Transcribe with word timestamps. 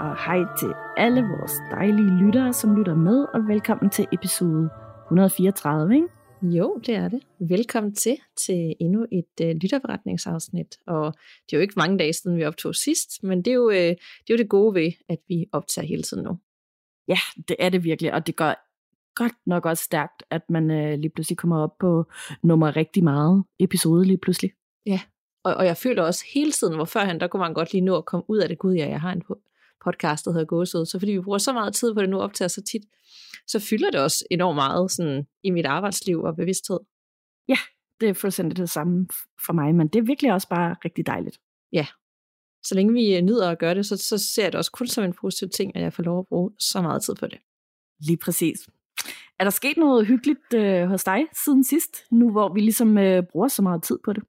Og 0.00 0.16
hej 0.24 0.38
til 0.58 0.72
alle 0.96 1.20
vores 1.20 1.52
dejlige 1.70 2.10
lyttere, 2.24 2.52
som 2.52 2.76
lytter 2.76 2.94
med, 2.94 3.26
og 3.34 3.48
velkommen 3.48 3.90
til 3.90 4.06
episode 4.12 4.70
134, 5.06 5.94
ikke? 5.94 6.08
Jo, 6.42 6.80
det 6.86 6.94
er 6.94 7.08
det. 7.08 7.20
Velkommen 7.38 7.94
til 7.94 8.16
til 8.36 8.74
endnu 8.80 9.06
et 9.12 9.44
uh, 9.44 9.48
lytterberetningsafsnit. 9.62 10.76
Og 10.86 11.14
det 11.46 11.52
er 11.52 11.56
jo 11.56 11.60
ikke 11.60 11.74
mange 11.76 11.98
dage 11.98 12.12
siden, 12.12 12.36
vi 12.36 12.44
optog 12.44 12.74
sidst, 12.74 13.22
men 13.22 13.38
det 13.38 13.50
er, 13.50 13.54
jo, 13.54 13.66
uh, 13.66 13.74
det 13.74 14.30
er 14.30 14.34
jo 14.34 14.36
det 14.36 14.48
gode 14.48 14.74
ved, 14.74 14.92
at 15.08 15.18
vi 15.28 15.46
optager 15.52 15.86
hele 15.86 16.02
tiden 16.02 16.24
nu. 16.24 16.38
Ja, 17.08 17.18
det 17.48 17.56
er 17.58 17.68
det 17.68 17.84
virkelig, 17.84 18.14
og 18.14 18.26
det 18.26 18.36
går 18.36 18.54
godt 19.14 19.46
nok 19.46 19.66
også 19.66 19.84
stærkt, 19.84 20.22
at 20.30 20.42
man 20.50 20.70
øh, 20.70 20.98
lige 20.98 21.10
pludselig 21.10 21.38
kommer 21.38 21.58
op 21.58 21.78
på 21.78 22.04
nummer 22.42 22.76
rigtig 22.76 23.04
meget 23.04 23.44
episode 23.58 24.04
lige 24.04 24.18
pludselig. 24.18 24.52
Og, 25.44 25.54
og 25.54 25.66
jeg 25.66 25.76
føler 25.76 26.02
også 26.02 26.24
hele 26.34 26.52
tiden, 26.52 26.74
hvor 26.74 26.84
førhen, 26.84 27.20
der 27.20 27.26
kunne 27.26 27.40
man 27.40 27.54
godt 27.54 27.72
lige 27.72 27.84
nå 27.84 27.96
at 27.96 28.04
komme 28.04 28.24
ud 28.28 28.38
af 28.38 28.48
det. 28.48 28.58
Gud, 28.58 28.74
ja, 28.74 28.88
jeg 28.88 29.00
har 29.00 29.12
en 29.12 29.22
po- 29.30 29.55
podcast, 29.86 30.24
der 30.24 30.32
hedder 30.32 30.46
Gåsehud. 30.46 30.86
Så 30.86 30.98
fordi 30.98 31.12
vi 31.12 31.20
bruger 31.20 31.38
så 31.38 31.52
meget 31.52 31.74
tid 31.74 31.94
på 31.94 32.00
det 32.00 32.10
nu, 32.10 32.18
optager 32.20 32.48
så 32.48 32.62
tit, 32.62 32.82
så 33.46 33.58
fylder 33.60 33.90
det 33.90 34.00
også 34.00 34.24
enormt 34.30 34.54
meget 34.54 34.90
sådan, 34.90 35.26
i 35.42 35.50
mit 35.50 35.66
arbejdsliv 35.66 36.18
og 36.22 36.36
bevidsthed. 36.36 36.78
Det 38.00 38.08
er 38.08 38.14
fuldstændig 38.14 38.56
det 38.56 38.70
samme 38.70 39.06
for 39.46 39.52
mig, 39.52 39.74
men 39.74 39.88
det 39.88 39.98
er 39.98 40.02
virkelig 40.02 40.32
også 40.32 40.48
bare 40.48 40.76
rigtig 40.84 41.06
dejligt. 41.06 41.40
Så 42.62 42.74
længe 42.74 42.92
vi 42.92 43.16
øh, 43.16 43.22
nyder 43.22 43.50
at 43.50 43.58
gøre 43.58 43.74
det, 43.74 43.86
så, 43.86 43.96
så 43.96 44.18
ser 44.18 44.42
jeg 44.42 44.52
det 44.52 44.58
også 44.58 44.72
kun 44.72 44.86
som 44.86 45.04
en 45.04 45.12
positiv 45.12 45.48
ting, 45.48 45.76
at 45.76 45.82
jeg 45.82 45.92
får 45.92 46.02
lov 46.02 46.18
at 46.18 46.26
bruge 46.26 46.50
så 46.58 46.82
meget 46.82 47.02
tid 47.02 47.14
på 47.14 47.26
det. 47.26 47.38
Lige 48.00 48.16
præcis. 48.16 48.58
Er 49.38 49.44
der 49.44 49.50
sket 49.50 49.76
noget 49.76 50.06
hyggeligt 50.06 50.54
øh, 50.54 50.88
hos 50.88 51.04
dig 51.04 51.20
siden 51.44 51.64
sidst, 51.64 52.04
nu 52.10 52.30
hvor 52.30 52.54
vi 52.54 52.60
ligesom 52.60 52.98
øh, 52.98 53.22
bruger 53.22 53.48
så 53.48 53.62
meget 53.62 53.82
tid 53.82 53.98
på 54.04 54.12
det? 54.12 54.22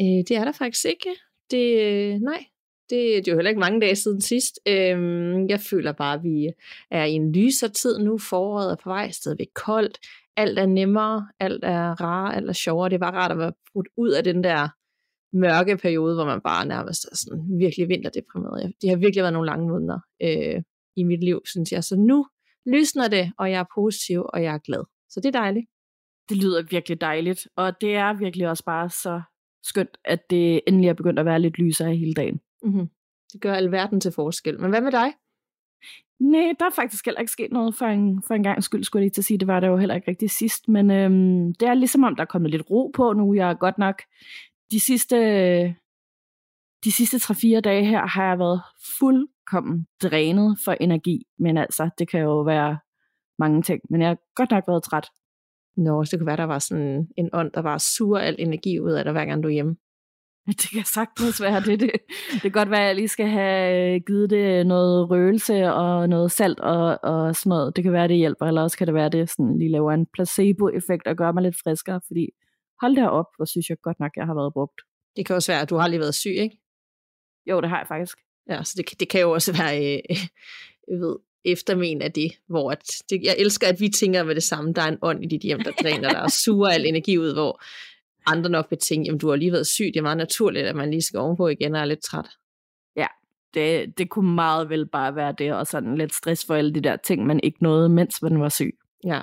Øh, 0.00 0.20
det 0.28 0.30
er 0.30 0.44
der 0.44 0.52
faktisk 0.52 0.84
ikke. 0.84 1.10
Det, 1.50 1.66
øh, 1.82 2.20
nej, 2.20 2.44
det, 2.90 3.24
det 3.24 3.28
er 3.28 3.32
jo 3.32 3.36
heller 3.36 3.48
ikke 3.48 3.60
mange 3.60 3.80
dage 3.80 3.96
siden 3.96 4.20
sidst. 4.20 4.60
Øhm, 4.68 5.48
jeg 5.48 5.60
føler 5.60 5.92
bare, 5.92 6.14
at 6.14 6.22
vi 6.22 6.48
er 6.90 7.04
i 7.04 7.12
en 7.12 7.32
lysere 7.32 7.70
tid 7.70 7.98
nu. 7.98 8.18
Foråret 8.18 8.72
er 8.72 8.76
på 8.82 8.88
vej, 8.88 9.10
stadigvæk 9.10 9.48
koldt. 9.54 9.98
Alt 10.36 10.58
er 10.58 10.66
nemmere, 10.66 11.28
alt 11.40 11.64
er 11.64 12.00
rarere, 12.00 12.36
alt 12.36 12.48
er 12.48 12.52
sjovere. 12.52 12.90
Det 12.90 13.00
var 13.00 13.10
rart 13.10 13.32
at 13.32 13.38
være 13.38 13.52
brudt 13.72 13.88
ud 13.96 14.10
af 14.10 14.24
den 14.24 14.44
der 14.44 14.68
mørke 15.36 15.76
periode, 15.76 16.14
hvor 16.14 16.24
man 16.24 16.40
bare 16.40 16.66
nærmest 16.66 17.04
er 17.12 17.16
sådan 17.16 17.58
virkelig 17.58 17.88
vinterdeprimeret. 17.88 18.72
Det 18.82 18.90
har 18.90 18.96
virkelig 18.96 19.22
været 19.22 19.32
nogle 19.32 19.46
lange 19.46 19.68
måneder 19.68 19.98
øh, 20.22 20.62
i 20.96 21.02
mit 21.04 21.24
liv, 21.24 21.42
synes 21.44 21.72
jeg. 21.72 21.84
Så 21.84 21.96
nu 21.96 22.26
lysner 22.66 23.08
det, 23.08 23.32
og 23.38 23.50
jeg 23.50 23.60
er 23.60 23.74
positiv, 23.74 24.26
og 24.28 24.42
jeg 24.42 24.54
er 24.54 24.58
glad. 24.58 24.84
Så 25.10 25.20
det 25.20 25.26
er 25.26 25.40
dejligt. 25.40 25.66
Det 26.28 26.36
lyder 26.36 26.62
virkelig 26.70 27.00
dejligt, 27.00 27.48
og 27.56 27.80
det 27.80 27.94
er 27.94 28.18
virkelig 28.18 28.48
også 28.48 28.64
bare 28.64 28.90
så 28.90 29.22
skønt, 29.62 29.96
at 30.04 30.30
det 30.30 30.60
endelig 30.66 30.88
er 30.88 30.94
begyndt 30.94 31.18
at 31.18 31.26
være 31.26 31.40
lidt 31.40 31.58
lysere 31.58 31.96
hele 31.96 32.14
dagen. 32.14 32.40
Mm-hmm. 32.64 32.88
Det 33.32 33.40
gør 33.40 33.54
alverden 33.54 34.00
til 34.00 34.12
forskel. 34.12 34.60
Men 34.60 34.70
hvad 34.70 34.80
med 34.80 34.92
dig? 34.92 35.12
Nej, 36.20 36.52
der 36.58 36.66
er 36.66 36.70
faktisk 36.70 37.04
heller 37.04 37.20
ikke 37.20 37.32
sket 37.32 37.52
noget 37.52 37.74
for 37.74 37.86
en, 37.86 38.22
for 38.22 38.34
en 38.34 38.42
gang 38.42 38.64
skyld, 38.64 38.84
skulle 38.84 39.00
jeg 39.00 39.04
lige 39.04 39.12
til 39.12 39.20
at 39.20 39.24
sige. 39.24 39.38
Det 39.38 39.48
var 39.48 39.60
der 39.60 39.68
jo 39.68 39.76
heller 39.76 39.94
ikke 39.94 40.10
rigtig 40.10 40.30
sidst, 40.30 40.68
men 40.68 40.90
øhm, 40.90 41.54
det 41.54 41.68
er 41.68 41.74
ligesom 41.74 42.04
om, 42.04 42.16
der 42.16 42.22
er 42.22 42.26
kommet 42.26 42.50
lidt 42.50 42.70
ro 42.70 42.90
på 42.94 43.12
nu. 43.12 43.34
Jeg 43.34 43.50
er 43.50 43.54
godt 43.54 43.78
nok 43.78 44.02
de 44.70 44.80
sidste, 44.80 45.16
de 46.84 46.92
sidste 46.92 47.16
3-4 47.16 47.60
dage 47.60 47.84
her, 47.84 48.06
har 48.06 48.28
jeg 48.28 48.38
været 48.38 48.62
fuldkommen 48.98 49.86
drænet 50.02 50.58
for 50.64 50.72
energi. 50.72 51.26
Men 51.38 51.56
altså, 51.56 51.90
det 51.98 52.08
kan 52.08 52.20
jo 52.20 52.40
være 52.40 52.78
mange 53.38 53.62
ting. 53.62 53.80
Men 53.90 54.00
jeg 54.00 54.08
har 54.08 54.18
godt 54.36 54.50
nok 54.50 54.64
været 54.68 54.82
træt. 54.82 55.08
Nå, 55.76 56.04
så 56.04 56.10
det 56.10 56.20
kunne 56.20 56.26
være, 56.26 56.36
der 56.36 56.44
var 56.44 56.58
sådan 56.58 57.08
en 57.16 57.30
ånd, 57.32 57.52
der 57.52 57.62
bare 57.62 57.78
suger 57.78 58.18
al 58.18 58.36
energi 58.38 58.80
ud 58.80 58.92
af 58.92 59.04
dig, 59.04 59.12
hver 59.12 59.24
gang 59.24 59.42
du 59.42 59.48
er 59.48 59.52
hjemme. 59.52 59.76
Det 60.62 60.70
kan 60.72 60.84
sagtens 60.84 61.40
være 61.42 61.60
det. 61.60 61.80
Det, 61.80 61.90
det 62.32 62.40
kan 62.42 62.50
godt 62.50 62.70
være, 62.70 62.80
at 62.80 62.86
jeg 62.86 62.94
lige 62.94 63.08
skal 63.08 63.26
have 63.26 64.00
givet 64.00 64.30
det 64.30 64.66
noget 64.66 65.10
røgelse 65.10 65.72
og 65.72 66.08
noget 66.08 66.32
salt 66.32 66.60
og, 66.60 66.98
og 67.02 67.36
sådan 67.36 67.50
noget. 67.50 67.76
Det 67.76 67.84
kan 67.84 67.92
være, 67.92 68.08
det 68.08 68.16
hjælper, 68.16 68.46
eller 68.46 68.62
også 68.62 68.78
kan 68.78 68.86
det 68.86 68.94
være, 68.94 69.08
det 69.08 69.30
sådan 69.30 69.58
lige 69.58 69.70
laver 69.70 69.92
en 69.92 70.06
placebo-effekt 70.06 71.06
og 71.06 71.16
gør 71.16 71.32
mig 71.32 71.42
lidt 71.42 71.56
friskere, 71.64 72.00
fordi 72.06 72.28
hold 72.80 72.96
der 72.96 73.08
op, 73.08 73.26
hvor 73.36 73.44
synes 73.44 73.70
jeg 73.70 73.76
godt 73.82 74.00
nok, 74.00 74.12
jeg 74.16 74.26
har 74.26 74.34
været 74.34 74.52
brugt. 74.52 74.80
Det 75.16 75.26
kan 75.26 75.36
også 75.36 75.52
være, 75.52 75.60
at 75.62 75.70
du 75.70 75.76
har 75.76 75.88
lige 75.88 76.00
været 76.00 76.14
syg, 76.14 76.30
ikke? 76.38 76.58
Jo, 77.46 77.60
det 77.60 77.68
har 77.68 77.78
jeg 77.78 77.88
faktisk. 77.88 78.18
Ja, 78.50 78.62
så 78.64 78.74
det, 78.76 78.86
kan- 78.86 78.96
det 79.00 79.08
kan 79.08 79.20
jo 79.20 79.30
også 79.30 79.52
være, 79.52 79.76
øh, 79.78 80.16
jeg 80.90 80.98
ved, 81.00 81.16
eftermen 81.44 82.02
af 82.02 82.12
det, 82.12 82.32
hvor 82.48 82.70
at 82.70 82.82
det, 83.10 83.20
jeg 83.22 83.34
elsker, 83.38 83.68
at 83.68 83.80
vi 83.80 83.88
tænker 83.88 84.22
med 84.24 84.34
det 84.34 84.42
samme. 84.42 84.72
Der 84.72 84.82
er 84.82 84.88
en 84.88 84.98
ånd 85.02 85.24
i 85.24 85.26
dit 85.26 85.40
hjem, 85.42 85.60
der 85.60 85.70
dræner 85.70 86.08
dig 86.08 86.22
og 86.22 86.30
suger 86.30 86.68
al 86.68 86.86
energi 86.92 87.18
ud, 87.18 87.32
hvor 87.34 87.62
andre 88.26 88.50
nok 88.50 88.66
vil 88.70 88.78
tænke, 88.78 89.06
jamen 89.06 89.18
du 89.18 89.28
har 89.28 89.36
lige 89.36 89.52
været 89.52 89.66
syg, 89.66 89.90
det 89.94 89.96
er 89.96 90.02
meget 90.02 90.16
naturligt, 90.16 90.66
at 90.66 90.76
man 90.76 90.90
lige 90.90 91.02
skal 91.02 91.20
ovenpå 91.20 91.48
igen 91.48 91.74
og 91.74 91.80
er 91.80 91.84
lidt 91.84 92.02
træt. 92.02 92.28
Det, 93.54 93.98
det 93.98 94.10
kunne 94.10 94.34
meget 94.34 94.68
vel 94.68 94.88
bare 94.88 95.16
være 95.16 95.34
det, 95.38 95.52
og 95.52 95.66
sådan 95.66 95.98
lidt 95.98 96.14
stress 96.14 96.46
for 96.46 96.54
alle 96.54 96.74
de 96.74 96.80
der 96.80 96.96
ting, 96.96 97.26
man 97.26 97.40
ikke 97.42 97.62
nåede, 97.62 97.88
mens 97.88 98.22
man 98.22 98.40
var 98.40 98.48
syg. 98.48 98.78
Ja. 99.04 99.20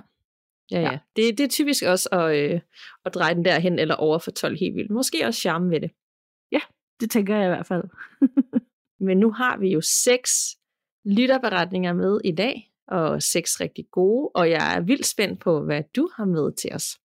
Ja, 0.71 0.81
ja. 0.81 0.91
Ja. 0.91 0.99
Det, 1.15 1.37
det 1.37 1.43
er 1.43 1.47
typisk 1.47 1.83
også 1.83 2.09
at, 2.11 2.37
øh, 2.37 2.61
at 3.05 3.13
dreje 3.13 3.35
den 3.35 3.45
derhen, 3.45 3.79
eller 3.79 3.95
overfortolke 3.95 4.59
helt 4.59 4.75
vildt. 4.75 4.91
Måske 4.91 5.25
også 5.25 5.39
charme 5.39 5.69
ved 5.69 5.81
det. 5.81 5.91
Det 6.99 7.11
tænker 7.11 7.35
jeg 7.35 7.45
i 7.45 7.47
hvert 7.47 7.67
fald. 7.67 7.83
Men 9.07 9.17
nu 9.17 9.31
har 9.31 9.57
vi 9.57 9.69
jo 9.69 9.81
seks 9.81 10.31
lytterberetninger 11.05 11.93
med 11.93 12.19
i 12.23 12.31
dag, 12.31 12.71
og 12.87 13.21
seks 13.23 13.61
rigtig 13.61 13.85
gode, 13.91 14.31
og 14.35 14.49
jeg 14.49 14.75
er 14.75 14.81
vildt 14.81 15.05
spændt 15.05 15.39
på, 15.39 15.63
hvad 15.63 15.83
du 15.95 16.09
har 16.15 16.25
med 16.25 16.51
til 16.53 16.69
os. 16.73 16.99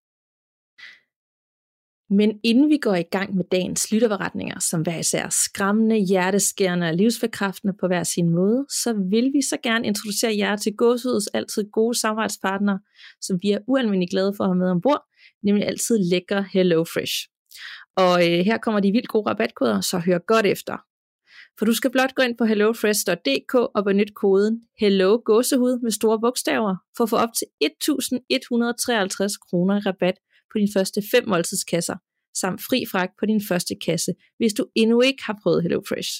Men 2.10 2.40
inden 2.44 2.68
vi 2.68 2.78
går 2.78 2.94
i 2.94 3.02
gang 3.02 3.36
med 3.36 3.44
dagens 3.52 3.92
lytterberetninger, 3.92 4.58
som 4.60 4.82
hver 4.82 4.98
især 4.98 5.28
skræmmende, 5.28 5.96
hjerteskærende 5.96 6.88
og 6.88 6.94
livsforkræftende 6.94 7.74
på 7.80 7.86
hver 7.86 8.02
sin 8.02 8.28
måde, 8.30 8.66
så 8.68 8.92
vil 9.10 9.32
vi 9.32 9.42
så 9.42 9.56
gerne 9.62 9.86
introducere 9.86 10.36
jer 10.38 10.56
til 10.56 10.76
Gåsehudets 10.76 11.26
altid 11.26 11.70
gode 11.72 11.98
samarbejdspartnere, 11.98 12.80
som 13.20 13.38
vi 13.42 13.50
er 13.50 13.58
ualmindeligt 13.66 14.10
glade 14.10 14.34
for 14.36 14.44
at 14.44 14.50
have 14.50 14.58
med 14.58 14.70
ombord, 14.70 15.02
nemlig 15.42 15.66
altid 15.66 15.98
lækker 16.10 16.44
Hello 16.52 16.84
Fresh. 16.84 17.28
Og 17.96 18.14
øh, 18.28 18.44
her 18.44 18.58
kommer 18.58 18.80
de 18.80 18.92
vildt 18.92 19.08
gode 19.08 19.30
rabatkoder, 19.30 19.80
så 19.80 19.98
hør 19.98 20.18
godt 20.18 20.46
efter. 20.46 20.76
For 21.58 21.64
du 21.64 21.74
skal 21.74 21.90
blot 21.90 22.14
gå 22.14 22.22
ind 22.22 22.36
på 22.38 22.44
hellofresh.dk 22.44 23.54
og 23.54 23.84
benytte 23.84 24.12
koden 24.12 24.60
HELLO 24.80 25.22
gåsehud 25.24 25.80
med 25.82 25.90
store 25.90 26.20
bogstaver 26.20 26.76
for 26.96 27.04
at 27.04 27.10
få 27.10 27.16
op 27.16 27.28
til 27.38 27.46
1.153 27.64 29.48
kroner 29.48 29.76
i 29.76 29.82
rabat 29.86 30.14
på 30.52 30.58
dine 30.58 30.68
første 30.76 31.02
fem 31.10 31.28
måltidskasser, 31.28 31.96
samt 32.34 32.60
fri 32.60 32.84
fragt 32.92 33.12
på 33.20 33.26
din 33.26 33.40
første 33.48 33.74
kasse, 33.86 34.12
hvis 34.38 34.52
du 34.52 34.66
endnu 34.74 35.00
ikke 35.00 35.22
har 35.24 35.38
prøvet 35.42 35.62
HelloFresh. 35.62 36.12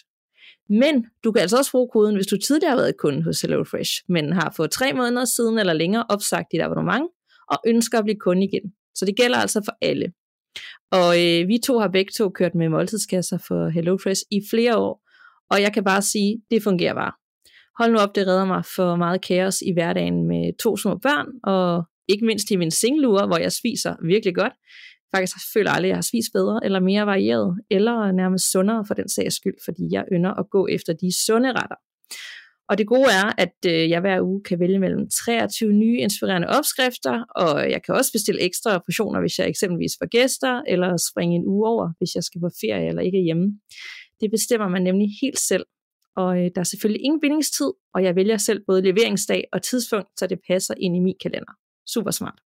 Men 0.69 1.07
du 1.25 1.33
kan 1.33 1.43
altså 1.43 1.57
også 1.57 1.71
bruge 1.71 1.89
koden, 1.93 2.15
hvis 2.15 2.27
du 2.27 2.37
tidligere 2.37 2.71
har 2.71 2.77
været 2.77 2.97
kunde 2.97 3.23
hos 3.23 3.41
HelloFresh, 3.41 3.93
men 4.09 4.33
har 4.33 4.53
fået 4.57 4.71
tre 4.71 4.93
måneder 4.93 5.25
siden 5.25 5.59
eller 5.59 5.73
længere 5.73 6.05
opsagt 6.09 6.53
dit 6.53 6.61
abonnement 6.61 7.09
og 7.51 7.59
ønsker 7.67 7.99
at 7.99 8.05
blive 8.05 8.19
kunde 8.21 8.45
igen. 8.45 8.73
Så 8.95 9.05
det 9.05 9.17
gælder 9.17 9.39
altså 9.39 9.63
for 9.65 9.73
alle. 9.83 10.13
Og 10.91 11.25
øh, 11.25 11.49
vi 11.49 11.59
to 11.67 11.79
har 11.79 11.89
begge 11.89 12.13
to 12.17 12.31
kørt 12.31 12.55
med 12.55 12.69
måltidskasser 12.69 13.39
for 13.49 13.69
HelloFresh 13.69 14.23
i 14.31 14.41
flere 14.51 14.79
år, 14.79 15.03
og 15.51 15.63
jeg 15.63 15.73
kan 15.73 15.85
bare 15.85 16.03
sige, 16.03 16.43
det 16.51 16.63
fungerer 16.63 16.95
bare. 16.95 17.13
Hold 17.79 17.93
nu 17.93 17.99
op, 17.99 18.15
det 18.15 18.27
redder 18.27 18.45
mig 18.45 18.65
for 18.77 18.97
meget 18.97 19.21
kaos 19.21 19.63
i 19.63 19.73
hverdagen 19.73 20.29
med 20.29 20.59
to 20.59 20.77
små 20.77 20.99
børn, 20.99 21.27
og 21.45 21.85
ikke 22.09 22.27
mindst 22.27 22.51
i 22.51 22.57
min 22.57 22.71
single 22.71 23.09
hvor 23.09 23.39
jeg 23.39 23.53
spiser 23.53 23.95
virkelig 24.03 24.35
godt. 24.35 24.53
Faktisk 25.15 25.37
føler 25.55 25.71
aldrig, 25.71 25.89
at 25.89 25.89
jeg 25.89 25.97
har 25.97 26.03
spist 26.03 26.33
bedre, 26.33 26.61
eller 26.65 26.81
mere 26.81 27.07
varieret, 27.07 27.59
eller 27.71 28.13
nærmest 28.13 28.53
sundere 28.53 28.85
for 28.87 28.95
den 28.95 29.09
sags 29.09 29.37
skyld, 29.37 29.59
fordi 29.65 29.83
jeg 29.91 30.05
ynder 30.13 30.35
at 30.35 30.51
gå 30.51 30.67
efter 30.67 30.93
de 30.93 31.25
sunde 31.27 31.53
retter. 31.53 31.77
Og 32.69 32.79
det 32.79 32.87
gode 32.87 33.11
er, 33.23 33.33
at 33.39 33.57
øh, 33.67 33.91
jeg 33.91 34.01
hver 34.01 34.21
uge 34.21 34.43
kan 34.43 34.61
vælge 34.61 34.79
mellem 34.79 35.11
23 35.11 35.73
nye 35.73 35.99
inspirerende 35.99 36.49
opskrifter, 36.49 37.25
og 37.37 37.71
jeg 37.71 37.83
kan 37.83 37.95
også 37.95 38.13
bestille 38.13 38.41
ekstra 38.41 38.79
portioner, 38.79 39.21
hvis 39.21 39.39
jeg 39.39 39.49
eksempelvis 39.49 39.93
får 40.01 40.09
gæster, 40.09 40.63
eller 40.67 40.97
springe 41.11 41.37
en 41.37 41.47
uge 41.47 41.69
over, 41.69 41.93
hvis 41.99 42.15
jeg 42.15 42.25
skal 42.25 42.41
på 42.41 42.51
ferie 42.61 42.89
eller 42.89 43.03
ikke 43.03 43.19
er 43.19 43.23
hjemme. 43.23 43.61
Det 44.21 44.31
bestemmer 44.31 44.69
man 44.69 44.83
nemlig 44.83 45.09
helt 45.23 45.39
selv, 45.39 45.67
og 46.17 46.39
øh, 46.39 46.51
der 46.55 46.61
er 46.61 46.71
selvfølgelig 46.73 47.05
ingen 47.05 47.21
bindingstid, 47.21 47.71
og 47.95 48.03
jeg 48.03 48.17
vælger 48.17 48.37
selv 48.37 48.61
både 48.67 48.83
leveringsdag 48.83 49.45
og 49.53 49.63
tidspunkt, 49.63 50.09
så 50.19 50.27
det 50.27 50.39
passer 50.49 50.75
ind 50.81 50.97
i 50.97 51.01
min 51.01 51.19
kalender. 51.23 51.53
Super 51.87 52.11
smart. 52.11 52.39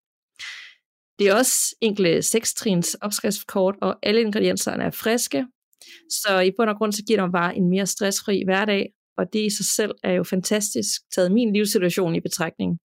Det 1.18 1.28
er 1.28 1.34
også 1.34 1.76
enkle 1.80 2.18
6-trins 2.18 2.94
opskriftskort, 2.94 3.74
og 3.82 3.98
alle 4.02 4.20
ingredienserne 4.20 4.84
er 4.84 4.90
friske, 4.90 5.46
så 6.10 6.40
i 6.40 6.50
bund 6.56 6.70
og 6.70 6.76
grund 6.76 6.92
så 6.92 7.02
giver 7.06 7.18
det 7.18 7.24
mig 7.28 7.32
bare 7.40 7.56
en 7.56 7.70
mere 7.70 7.86
stressfri 7.86 8.42
hverdag, 8.44 8.92
og 9.18 9.32
det 9.32 9.40
i 9.46 9.50
sig 9.50 9.66
selv 9.66 9.92
er 10.02 10.12
jo 10.12 10.24
fantastisk, 10.24 11.00
taget 11.14 11.32
min 11.32 11.52
livssituation 11.52 12.14
i 12.14 12.20
betragtning. 12.20 12.78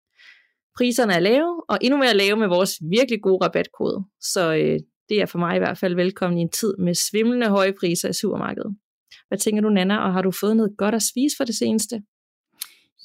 Priserne 0.78 1.14
er 1.14 1.20
lave, 1.20 1.64
og 1.70 1.78
endnu 1.82 1.98
mere 1.98 2.14
lave 2.14 2.36
med 2.38 2.48
vores 2.48 2.74
virkelig 2.90 3.22
gode 3.22 3.46
rabatkode, 3.46 4.06
så 4.22 4.54
øh, 4.54 4.80
det 5.10 5.22
er 5.22 5.26
for 5.26 5.40
mig 5.40 5.56
i 5.56 5.60
hvert 5.60 5.78
fald 5.78 5.96
velkommen 5.96 6.38
i 6.38 6.42
en 6.42 6.52
tid 6.52 6.78
med 6.78 6.94
svimlende 6.94 7.50
høje 7.50 7.74
priser 7.80 8.10
i 8.10 8.14
supermarkedet. 8.14 8.78
Hvad 9.28 9.38
tænker 9.38 9.62
du, 9.62 9.70
Nana, 9.70 9.98
og 9.98 10.14
har 10.14 10.22
du 10.22 10.32
fået 10.32 10.58
noget 10.58 10.74
godt 10.78 10.96
at 10.96 11.04
spise 11.04 11.36
for 11.38 11.44
det 11.44 11.56
seneste? 11.56 12.02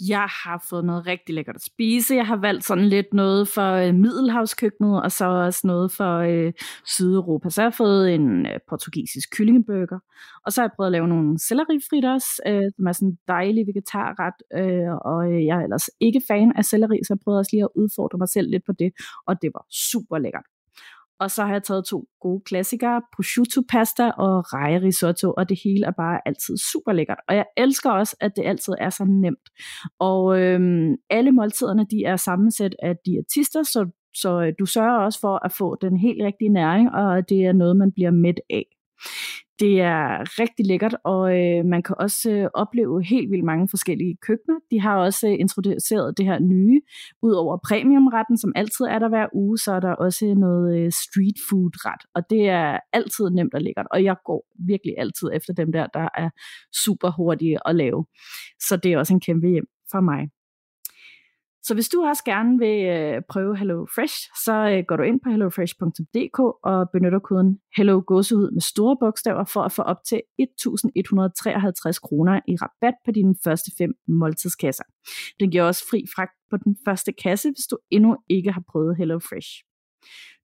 Jeg 0.08 0.26
har 0.44 0.66
fået 0.70 0.84
noget 0.84 1.06
rigtig 1.06 1.34
lækkert 1.34 1.56
at 1.56 1.62
spise. 1.62 2.14
Jeg 2.14 2.26
har 2.26 2.36
valgt 2.36 2.64
sådan 2.64 2.88
lidt 2.88 3.14
noget 3.14 3.48
for 3.48 3.72
øh, 3.72 3.94
middelhavskøkkenet, 3.94 5.02
og 5.02 5.12
så 5.12 5.24
også 5.24 5.66
noget 5.66 5.92
for 5.92 6.16
øh, 6.18 6.52
Sydeuropa. 6.84 7.50
Så 7.50 7.62
jeg 7.62 7.66
har 7.66 7.76
fået 7.76 8.14
en 8.14 8.46
øh, 8.46 8.58
portugisisk 8.68 9.28
kyllingeburger, 9.36 9.98
og 10.46 10.52
så 10.52 10.60
har 10.60 10.68
jeg 10.68 10.72
prøvet 10.76 10.88
at 10.88 10.92
lave 10.92 11.08
nogle 11.08 11.38
sellerifritters, 11.38 12.24
øh, 12.46 12.70
som 12.76 12.86
er 12.86 12.92
sådan 12.92 13.08
en 13.08 13.18
dejlig 13.28 13.66
vegetarret, 13.66 14.38
øh, 14.54 14.94
og 15.04 15.32
øh, 15.32 15.46
jeg 15.46 15.56
er 15.58 15.62
ellers 15.62 15.90
ikke 16.00 16.22
fan 16.28 16.52
af 16.56 16.64
selleri, 16.64 16.98
så 17.04 17.14
jeg 17.14 17.18
prøvede 17.24 17.40
også 17.40 17.50
lige 17.52 17.64
at 17.64 17.74
udfordre 17.74 18.18
mig 18.18 18.28
selv 18.28 18.50
lidt 18.50 18.64
på 18.66 18.72
det, 18.72 18.92
og 19.26 19.42
det 19.42 19.50
var 19.54 19.66
super 19.70 20.18
lækkert. 20.18 20.59
Og 21.20 21.30
så 21.30 21.44
har 21.44 21.52
jeg 21.52 21.62
taget 21.62 21.84
to 21.84 22.04
gode 22.20 22.42
klassikere, 22.46 23.02
prosciutto 23.14 23.60
pasta 23.68 24.10
og 24.10 24.52
reje 24.52 24.80
risotto, 24.80 25.34
og 25.36 25.48
det 25.48 25.58
hele 25.64 25.86
er 25.86 25.90
bare 25.90 26.20
altid 26.26 26.56
super 26.72 26.92
lækkert. 26.92 27.18
Og 27.28 27.36
jeg 27.36 27.44
elsker 27.56 27.90
også, 27.90 28.16
at 28.20 28.32
det 28.36 28.44
altid 28.46 28.74
er 28.78 28.90
så 28.90 29.04
nemt. 29.04 29.46
Og 29.98 30.40
øhm, 30.40 30.96
alle 31.10 31.32
måltiderne, 31.32 31.86
de 31.90 32.04
er 32.04 32.16
sammensat 32.16 32.74
af 32.82 32.94
diætister, 33.06 33.62
så, 33.62 33.90
så 34.14 34.42
øh, 34.42 34.52
du 34.58 34.66
sørger 34.66 34.98
også 34.98 35.20
for 35.20 35.44
at 35.44 35.52
få 35.52 35.76
den 35.80 35.96
helt 35.96 36.22
rigtige 36.22 36.48
næring, 36.48 36.90
og 36.90 37.28
det 37.28 37.44
er 37.44 37.52
noget, 37.52 37.76
man 37.76 37.92
bliver 37.92 38.10
mæt 38.10 38.40
af. 38.50 38.64
Det 39.60 39.80
er 39.80 40.40
rigtig 40.40 40.66
lækkert, 40.66 40.96
og 41.04 41.22
øh, 41.38 41.64
man 41.64 41.82
kan 41.82 41.96
også 41.98 42.30
øh, 42.30 42.48
opleve 42.54 43.04
helt 43.04 43.30
vildt 43.30 43.44
mange 43.44 43.68
forskellige 43.68 44.16
køkkener. 44.26 44.58
De 44.70 44.80
har 44.80 44.96
også 44.96 45.28
øh, 45.28 45.36
introduceret 45.38 46.18
det 46.18 46.26
her 46.26 46.38
nye. 46.38 46.80
Udover 47.22 47.58
premiumretten, 47.68 48.38
som 48.38 48.52
altid 48.56 48.84
er 48.84 48.98
der 48.98 49.08
hver 49.08 49.26
uge, 49.32 49.58
så 49.58 49.72
er 49.72 49.80
der 49.80 49.92
også 49.92 50.26
øh, 50.26 50.36
noget 50.36 50.78
øh, 50.78 50.92
street 50.92 51.38
food 51.48 51.72
ret, 51.86 52.02
og 52.14 52.22
det 52.30 52.48
er 52.48 52.78
altid 52.92 53.30
nemt 53.30 53.54
og 53.54 53.60
lækkert. 53.60 53.86
Og 53.90 54.04
jeg 54.04 54.16
går 54.24 54.46
virkelig 54.66 54.94
altid 54.98 55.28
efter 55.34 55.52
dem 55.52 55.72
der, 55.72 55.86
der 55.86 56.08
er 56.14 56.30
super 56.84 57.10
hurtige 57.10 57.58
at 57.68 57.76
lave. 57.76 58.06
Så 58.68 58.76
det 58.82 58.92
er 58.92 58.98
også 58.98 59.14
en 59.14 59.20
kæmpe 59.20 59.48
hjem 59.48 59.66
for 59.92 60.00
mig. 60.00 60.28
Så 61.62 61.74
hvis 61.74 61.88
du 61.88 62.04
også 62.04 62.24
gerne 62.24 62.58
vil 62.58 62.84
øh, 62.84 63.22
prøve 63.28 63.56
Hello 63.56 63.86
Fresh, 63.94 64.16
så 64.44 64.54
øh, 64.72 64.84
går 64.88 64.96
du 64.96 65.02
ind 65.02 65.20
på 65.24 65.30
hellofresh.dk 65.30 66.38
og 66.62 66.90
benytter 66.92 67.18
koden 67.18 67.58
Hello 67.76 68.02
Gåsehud 68.06 68.50
med 68.50 68.60
store 68.60 68.96
bogstaver 69.00 69.44
for 69.44 69.62
at 69.62 69.72
få 69.72 69.82
op 69.82 70.00
til 70.08 70.20
1.153 70.42 70.46
kroner 72.06 72.40
i 72.48 72.56
rabat 72.56 72.94
på 73.04 73.10
dine 73.10 73.34
første 73.44 73.70
fem 73.78 73.92
måltidskasser. 74.08 74.84
Den 75.40 75.50
giver 75.50 75.64
også 75.64 75.84
fri 75.90 76.04
fragt 76.14 76.32
på 76.50 76.56
den 76.56 76.76
første 76.84 77.12
kasse, 77.12 77.48
hvis 77.48 77.66
du 77.70 77.78
endnu 77.90 78.16
ikke 78.28 78.52
har 78.52 78.62
prøvet 78.72 78.96
Hello 78.96 79.18
Fresh. 79.18 79.69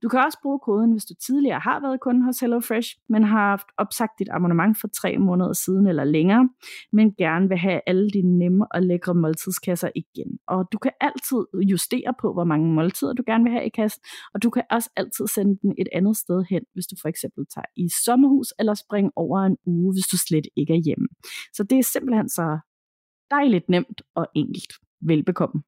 Du 0.03 0.09
kan 0.09 0.21
også 0.21 0.39
bruge 0.43 0.59
koden, 0.59 0.93
hvis 0.93 1.05
du 1.05 1.15
tidligere 1.27 1.61
har 1.61 1.81
været 1.81 2.01
kunde 2.01 2.25
hos 2.25 2.41
HelloFresh, 2.41 2.97
men 3.09 3.25
har 3.25 3.49
haft 3.49 3.67
opsagt 3.79 4.19
dit 4.19 4.29
abonnement 4.31 4.81
for 4.81 4.89
tre 4.89 5.19
måneder 5.19 5.53
siden 5.53 5.87
eller 5.87 6.05
længere, 6.05 6.49
men 6.93 7.15
gerne 7.15 7.49
vil 7.49 7.59
have 7.59 7.81
alle 7.87 8.11
dine 8.11 8.39
nemme 8.39 8.67
og 8.75 8.83
lækre 8.83 9.15
måltidskasser 9.15 9.91
igen. 9.95 10.39
Og 10.47 10.69
du 10.73 10.79
kan 10.79 10.93
altid 11.01 11.41
justere 11.71 12.15
på, 12.21 12.33
hvor 12.33 12.45
mange 12.45 12.73
måltider 12.73 13.13
du 13.13 13.23
gerne 13.27 13.45
vil 13.45 13.53
have 13.53 13.67
i 13.67 13.69
kassen, 13.69 14.03
og 14.35 14.43
du 14.43 14.51
kan 14.51 14.63
også 14.71 14.91
altid 14.97 15.27
sende 15.27 15.59
den 15.63 15.75
et 15.79 15.89
andet 15.93 16.17
sted 16.17 16.45
hen, 16.51 16.63
hvis 16.75 16.87
du 16.87 16.97
for 17.03 17.09
eksempel 17.09 17.47
tager 17.55 17.71
i 17.77 17.89
sommerhus 18.05 18.55
eller 18.59 18.75
springer 18.75 19.11
over 19.17 19.39
en 19.41 19.57
uge, 19.67 19.95
hvis 19.95 20.07
du 20.07 20.17
slet 20.17 20.47
ikke 20.57 20.73
er 20.73 20.83
hjemme. 20.85 21.09
Så 21.53 21.63
det 21.63 21.79
er 21.79 21.83
simpelthen 21.83 22.29
så 22.29 22.59
dejligt 23.31 23.69
nemt 23.69 24.03
og 24.15 24.27
enkelt. 24.35 24.73
Velbekomme. 25.01 25.63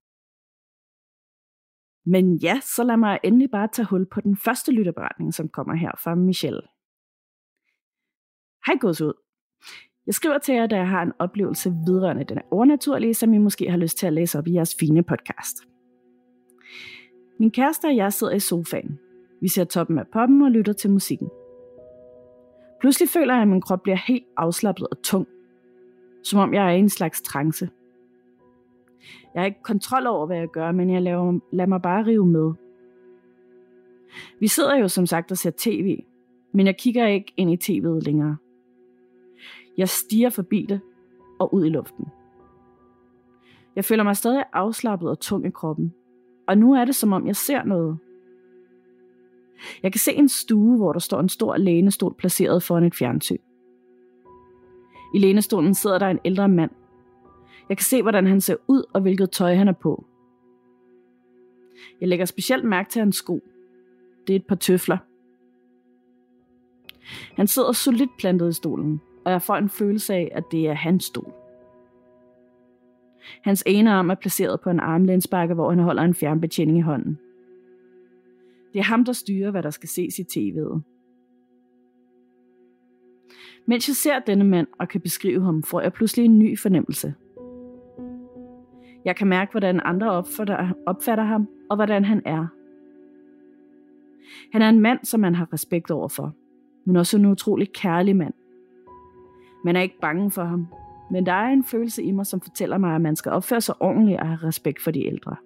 Men 2.11 2.37
ja, 2.37 2.61
så 2.61 2.85
lad 2.85 2.97
mig 2.97 3.19
endelig 3.25 3.51
bare 3.51 3.69
tage 3.73 3.87
hul 3.87 4.07
på 4.07 4.21
den 4.21 4.37
første 4.37 4.73
lytterberetning, 4.73 5.35
som 5.35 5.49
kommer 5.49 5.75
her 5.75 5.91
fra 6.05 6.15
Michelle. 6.15 6.63
Hej 8.67 8.75
ud. 8.85 9.13
Jeg 10.07 10.15
skriver 10.15 10.39
til 10.39 10.55
jer, 10.55 10.67
da 10.67 10.77
jeg 10.77 10.89
har 10.89 11.03
en 11.03 11.13
oplevelse 11.19 11.71
vedrørende 11.87 12.25
den 12.25 12.39
overnaturlige, 12.51 13.15
som 13.15 13.35
I 13.35 13.39
måske 13.39 13.71
har 13.71 13.79
lyst 13.79 13.99
til 13.99 14.07
at 14.07 14.13
læse 14.13 14.39
op 14.39 14.47
i 14.47 14.53
jeres 14.53 14.77
fine 14.81 15.03
podcast. 15.03 15.57
Min 17.39 17.51
kæreste 17.51 17.85
og 17.87 17.97
jeg 17.97 18.13
sidder 18.13 18.33
i 18.33 18.41
sofaen. 18.41 18.99
Vi 19.41 19.49
ser 19.49 19.65
toppen 19.65 19.99
af 19.99 20.07
poppen 20.13 20.43
og 20.43 20.51
lytter 20.51 20.73
til 20.73 20.91
musikken. 20.91 21.29
Pludselig 22.81 23.09
føler 23.09 23.35
jeg, 23.35 23.43
at 23.43 23.49
min 23.49 23.61
krop 23.61 23.83
bliver 23.83 23.99
helt 24.07 24.27
afslappet 24.37 24.87
og 24.91 25.03
tung. 25.03 25.27
Som 26.25 26.39
om 26.41 26.55
jeg 26.55 26.67
er 26.67 26.71
i 26.71 26.79
en 26.79 26.89
slags 26.89 27.23
trance. 27.23 27.69
Jeg 29.35 29.41
har 29.43 29.47
ikke 29.47 29.63
kontrol 29.63 30.07
over, 30.07 30.27
hvad 30.27 30.37
jeg 30.37 30.49
gør, 30.49 30.73
men 30.73 30.91
jeg 30.91 31.03
laver, 31.03 31.39
lader 31.53 31.69
mig 31.69 31.83
bare 31.83 32.07
rive 32.07 32.27
med. 32.27 32.53
Vi 34.41 34.49
sidder 34.49 34.77
jo 34.77 34.89
som 34.89 35.07
sagt 35.07 35.31
og 35.31 35.39
ser 35.39 35.51
tv, 35.57 36.05
men 36.53 36.67
jeg 36.67 36.77
kigger 36.77 37.07
ikke 37.07 37.33
ind 37.37 37.51
i 37.51 37.57
tv'et 37.57 38.01
længere. 38.05 38.37
Jeg 39.77 39.89
stiger 39.89 40.31
forbi 40.31 40.67
det 40.69 40.81
og 41.39 41.55
ud 41.55 41.65
i 41.65 41.69
luften. 41.69 42.07
Jeg 43.77 43.85
føler 43.85 44.03
mig 44.03 44.17
stadig 44.17 44.45
afslappet 44.53 45.11
og 45.11 45.21
tung 45.21 45.47
i 45.47 45.51
kroppen, 45.51 45.95
og 46.47 46.59
nu 46.59 46.75
er 46.75 46.85
det 46.85 46.95
som 46.95 47.13
om 47.13 47.27
jeg 47.27 47.37
ser 47.37 47.65
noget. 47.65 47.99
Jeg 49.83 49.93
kan 49.93 49.99
se 49.99 50.13
en 50.13 50.29
stue, 50.29 50.77
hvor 50.77 50.93
der 50.93 51.01
står 51.01 51.21
en 51.21 51.29
stor 51.29 51.57
lænestol 51.57 52.15
placeret 52.19 52.63
foran 52.63 52.85
et 52.85 52.95
fjernsyn. 52.95 53.39
I 55.15 55.19
lænestolen 55.19 55.75
sidder 55.75 55.99
der 55.99 56.07
en 56.07 56.19
ældre 56.25 56.49
mand 56.49 56.71
jeg 57.69 57.77
kan 57.77 57.85
se, 57.85 58.03
hvordan 58.03 58.27
han 58.27 58.41
ser 58.41 58.57
ud 58.69 58.83
og 58.93 59.01
hvilket 59.01 59.31
tøj 59.31 59.55
han 59.55 59.69
er 59.69 59.73
på. 59.73 60.05
Jeg 62.01 62.09
lægger 62.09 62.25
specielt 62.25 62.65
mærke 62.65 62.91
til 62.91 63.01
hans 63.01 63.17
sko. 63.17 63.43
Det 64.27 64.33
er 64.33 64.37
et 64.39 64.47
par 64.47 64.55
tøfler. 64.55 64.99
Han 67.37 67.47
sidder 67.47 67.73
solidt 67.73 68.11
plantet 68.19 68.49
i 68.49 68.53
stolen, 68.53 69.01
og 69.25 69.33
jeg 69.33 69.43
får 69.43 69.57
en 69.57 69.69
følelse 69.69 70.15
af, 70.15 70.29
at 70.33 70.45
det 70.51 70.69
er 70.69 70.75
hans 70.75 71.05
stol. 71.05 71.33
Hans 73.43 73.63
ene 73.67 73.93
arm 73.93 74.11
er 74.11 74.15
placeret 74.15 74.61
på 74.61 74.71
en 74.71 74.81
armlænsbakke, 74.81 75.55
hvor 75.55 75.71
han 75.71 75.79
holder 75.79 76.03
en 76.03 76.15
fjernbetjening 76.15 76.79
i 76.79 76.81
hånden. 76.81 77.19
Det 78.73 78.79
er 78.79 78.85
ham, 78.85 79.05
der 79.05 79.13
styrer, 79.13 79.51
hvad 79.51 79.63
der 79.63 79.71
skal 79.71 79.89
ses 79.89 80.19
i 80.19 80.23
tv'et. 80.23 80.81
Mens 83.67 83.89
jeg 83.89 83.97
ser 83.97 84.19
denne 84.19 84.45
mand 84.45 84.67
og 84.79 84.89
kan 84.89 85.01
beskrive 85.01 85.45
ham, 85.45 85.63
får 85.63 85.81
jeg 85.81 85.93
pludselig 85.93 86.25
en 86.25 86.39
ny 86.39 86.59
fornemmelse– 86.59 87.15
jeg 89.05 89.17
kan 89.17 89.27
mærke, 89.27 89.51
hvordan 89.51 89.81
andre 89.85 90.11
opfatter, 90.11 90.73
opfatter 90.87 91.25
ham, 91.25 91.49
og 91.71 91.77
hvordan 91.77 92.05
han 92.05 92.23
er. 92.25 92.47
Han 94.53 94.63
er 94.63 94.69
en 94.69 94.81
mand, 94.81 94.99
som 95.03 95.21
man 95.21 95.35
har 95.35 95.53
respekt 95.53 95.91
over 95.91 96.09
for, 96.09 96.35
men 96.85 96.97
også 96.97 97.17
en 97.17 97.27
utrolig 97.27 97.73
kærlig 97.73 98.17
mand. 98.17 98.35
Man 99.65 99.77
er 99.77 99.81
ikke 99.81 100.01
bange 100.01 100.31
for 100.31 100.45
ham, 100.45 100.67
men 101.11 101.27
der 101.27 101.33
er 101.33 101.49
en 101.49 101.65
følelse 101.65 102.03
i 102.03 102.11
mig, 102.11 102.27
som 102.27 102.41
fortæller 102.41 102.79
mig, 102.79 102.95
at 102.95 103.01
man 103.01 103.17
skal 103.17 103.33
opføre 103.33 103.61
sig 103.61 103.75
ordentligt 103.81 104.21
og 104.21 104.27
have 104.27 104.49
respekt 104.49 104.83
for 104.83 104.91
de 104.91 105.07
ældre. 105.07 105.37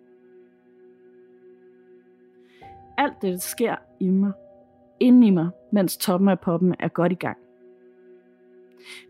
Alt 2.99 3.23
det 3.23 3.43
sker 3.43 3.77
i 4.01 4.09
mig, 4.09 4.33
inden 5.01 5.23
i 5.23 5.31
mig, 5.31 5.51
mens 5.73 5.97
toppen 5.97 6.29
af 6.29 6.41
poppen 6.41 6.75
er 6.79 6.89
godt 6.89 7.13
i 7.13 7.15
gang. 7.15 7.39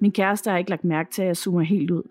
Min 0.01 0.13
kæreste 0.13 0.51
har 0.51 0.59
ikke 0.59 0.71
lagt 0.71 0.85
mærke 0.85 1.11
til, 1.11 1.23
at 1.23 1.29
jeg 1.29 1.37
zoomer 1.37 1.63
helt 1.63 1.91
ud. 1.91 2.03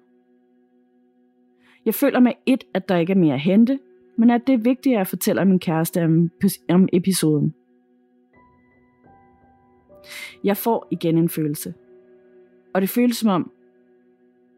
Jeg 1.85 1.93
føler 1.93 2.19
med 2.19 2.31
et, 2.45 2.63
at 2.73 2.89
der 2.89 2.97
ikke 2.97 3.13
er 3.13 3.17
mere 3.17 3.33
at 3.33 3.39
hente, 3.39 3.79
men 4.17 4.29
at 4.29 4.47
det 4.47 4.53
er 4.53 4.57
vigtigt 4.57 4.97
at 4.97 5.07
fortælle 5.07 5.45
min 5.45 5.59
kæreste 5.59 6.05
om, 6.05 6.31
om 6.69 6.89
episoden. 6.93 7.53
Jeg 10.43 10.57
får 10.57 10.87
igen 10.91 11.17
en 11.17 11.29
følelse. 11.29 11.73
Og 12.73 12.81
det 12.81 12.89
føles 12.89 13.17
som 13.17 13.29
om, 13.29 13.51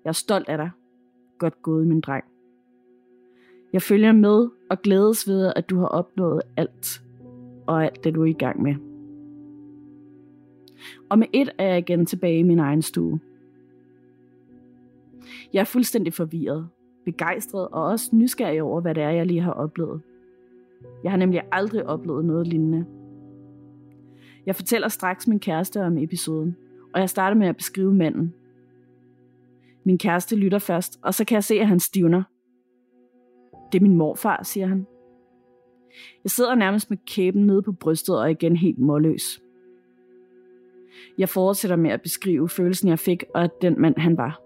jeg 0.04 0.10
er 0.10 0.14
stolt 0.14 0.50
af 0.50 0.58
dig. 0.58 0.70
Godt 1.38 1.62
gået, 1.62 1.88
min 1.88 2.02
dreng. 2.02 2.24
Jeg 3.74 3.82
følger 3.82 4.12
med 4.12 4.50
og 4.70 4.82
glædes 4.82 5.28
ved, 5.28 5.54
at 5.56 5.70
du 5.70 5.80
har 5.80 5.88
opnået 5.88 6.42
alt, 6.58 7.02
og 7.68 7.86
alt 7.86 8.04
det, 8.04 8.16
du 8.16 8.22
er 8.22 8.26
i 8.26 8.34
gang 8.34 8.62
med. 8.62 8.76
Og 11.10 11.20
med 11.20 11.28
et 11.34 11.50
er 11.58 11.68
jeg 11.68 11.78
igen 11.78 12.06
tilbage 12.06 12.40
i 12.40 12.44
min 12.44 12.60
egen 12.60 12.82
stue. 12.82 13.20
Jeg 15.54 15.60
er 15.60 15.64
fuldstændig 15.64 16.14
forvirret, 16.14 16.70
begejstret 17.06 17.68
og 17.68 17.84
også 17.84 18.10
nysgerrig 18.14 18.62
over, 18.62 18.82
hvad 18.82 18.96
det 18.96 19.04
er, 19.04 19.10
jeg 19.10 19.26
lige 19.26 19.42
har 19.42 19.52
oplevet. 19.52 20.02
Jeg 21.04 21.12
har 21.12 21.18
nemlig 21.18 21.42
aldrig 21.52 21.86
oplevet 21.86 22.26
noget 22.26 22.48
lignende. 22.48 22.86
Jeg 24.46 24.56
fortæller 24.56 24.88
straks 24.88 25.28
min 25.28 25.40
kæreste 25.40 25.82
om 25.86 25.98
episoden, 25.98 26.56
og 26.94 27.00
jeg 27.00 27.10
starter 27.10 27.38
med 27.38 27.48
at 27.48 27.58
beskrive 27.58 27.94
manden. 27.94 28.34
Min 29.84 29.98
kæreste 29.98 30.36
lytter 30.36 30.60
først, 30.60 31.00
og 31.02 31.14
så 31.14 31.26
kan 31.26 31.36
jeg 31.36 31.44
se, 31.44 31.60
at 31.60 31.68
han 31.68 31.80
stivner. 31.80 32.24
Det 33.72 33.78
er 33.80 33.84
min 33.84 33.96
morfar, 33.96 34.44
siger 34.44 34.68
han. 34.68 34.86
Jeg 36.24 36.32
sidder 36.32 36.56
nærmest 36.56 36.90
med 36.90 36.98
kæben 37.08 37.46
nede 37.48 37.62
på 37.62 37.72
brystet 37.72 38.20
og 38.20 38.32
igen 38.32 38.56
helt 38.56 38.80
målløs. 38.80 39.42
Jeg 41.18 41.30
fortsætter 41.30 41.76
med 41.76 41.92
at 41.92 42.02
beskrive 42.02 42.50
følelsen, 42.50 42.90
jeg 42.90 43.00
fik, 43.00 43.24
og 43.34 43.50
den 43.62 43.82
mand, 43.82 43.98
han 43.98 44.18
var. 44.18 44.42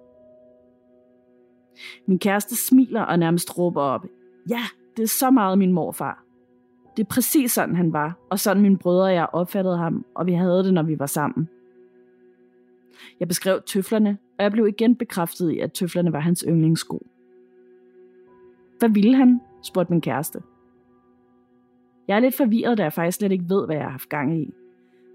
Min 2.06 2.20
kæreste 2.20 2.56
smiler 2.56 3.02
og 3.02 3.20
nærmest 3.20 3.58
råber 3.58 3.82
op. 3.82 4.06
Ja, 4.50 4.62
det 4.98 5.04
er 5.04 5.08
så 5.08 5.32
meget 5.32 5.58
min 5.58 5.74
morfar. 5.74 6.24
Det 6.98 7.04
er 7.04 7.08
præcis 7.08 7.52
sådan, 7.52 7.76
han 7.76 7.94
var, 7.94 8.18
og 8.30 8.40
sådan 8.40 8.64
mine 8.64 8.78
brødre 8.78 9.06
og 9.06 9.14
jeg 9.14 9.28
opfattede 9.34 9.78
ham, 9.78 10.06
og 10.16 10.26
vi 10.26 10.34
havde 10.34 10.64
det, 10.64 10.74
når 10.74 10.84
vi 10.84 11.00
var 11.00 11.06
sammen. 11.06 11.50
Jeg 13.20 13.28
beskrev 13.28 13.62
tøflerne, 13.66 14.18
og 14.38 14.44
jeg 14.44 14.52
blev 14.52 14.68
igen 14.68 14.96
bekræftet 14.96 15.52
i, 15.52 15.60
at 15.60 15.72
tøflerne 15.72 16.14
var 16.14 16.20
hans 16.20 16.46
yndlingssko. 16.48 17.06
Hvad 18.80 18.90
ville 18.90 19.16
han? 19.16 19.42
spurgte 19.64 19.94
min 19.94 20.02
kæreste. 20.02 20.42
Jeg 22.08 22.16
er 22.16 22.20
lidt 22.20 22.36
forvirret, 22.36 22.78
da 22.78 22.84
jeg 22.84 22.94
faktisk 22.94 23.18
slet 23.18 23.32
ikke 23.32 23.46
ved, 23.50 23.66
hvad 23.66 23.76
jeg 23.76 23.86
har 23.86 23.92
haft 23.92 24.10
gang 24.10 24.42
i. 24.42 24.54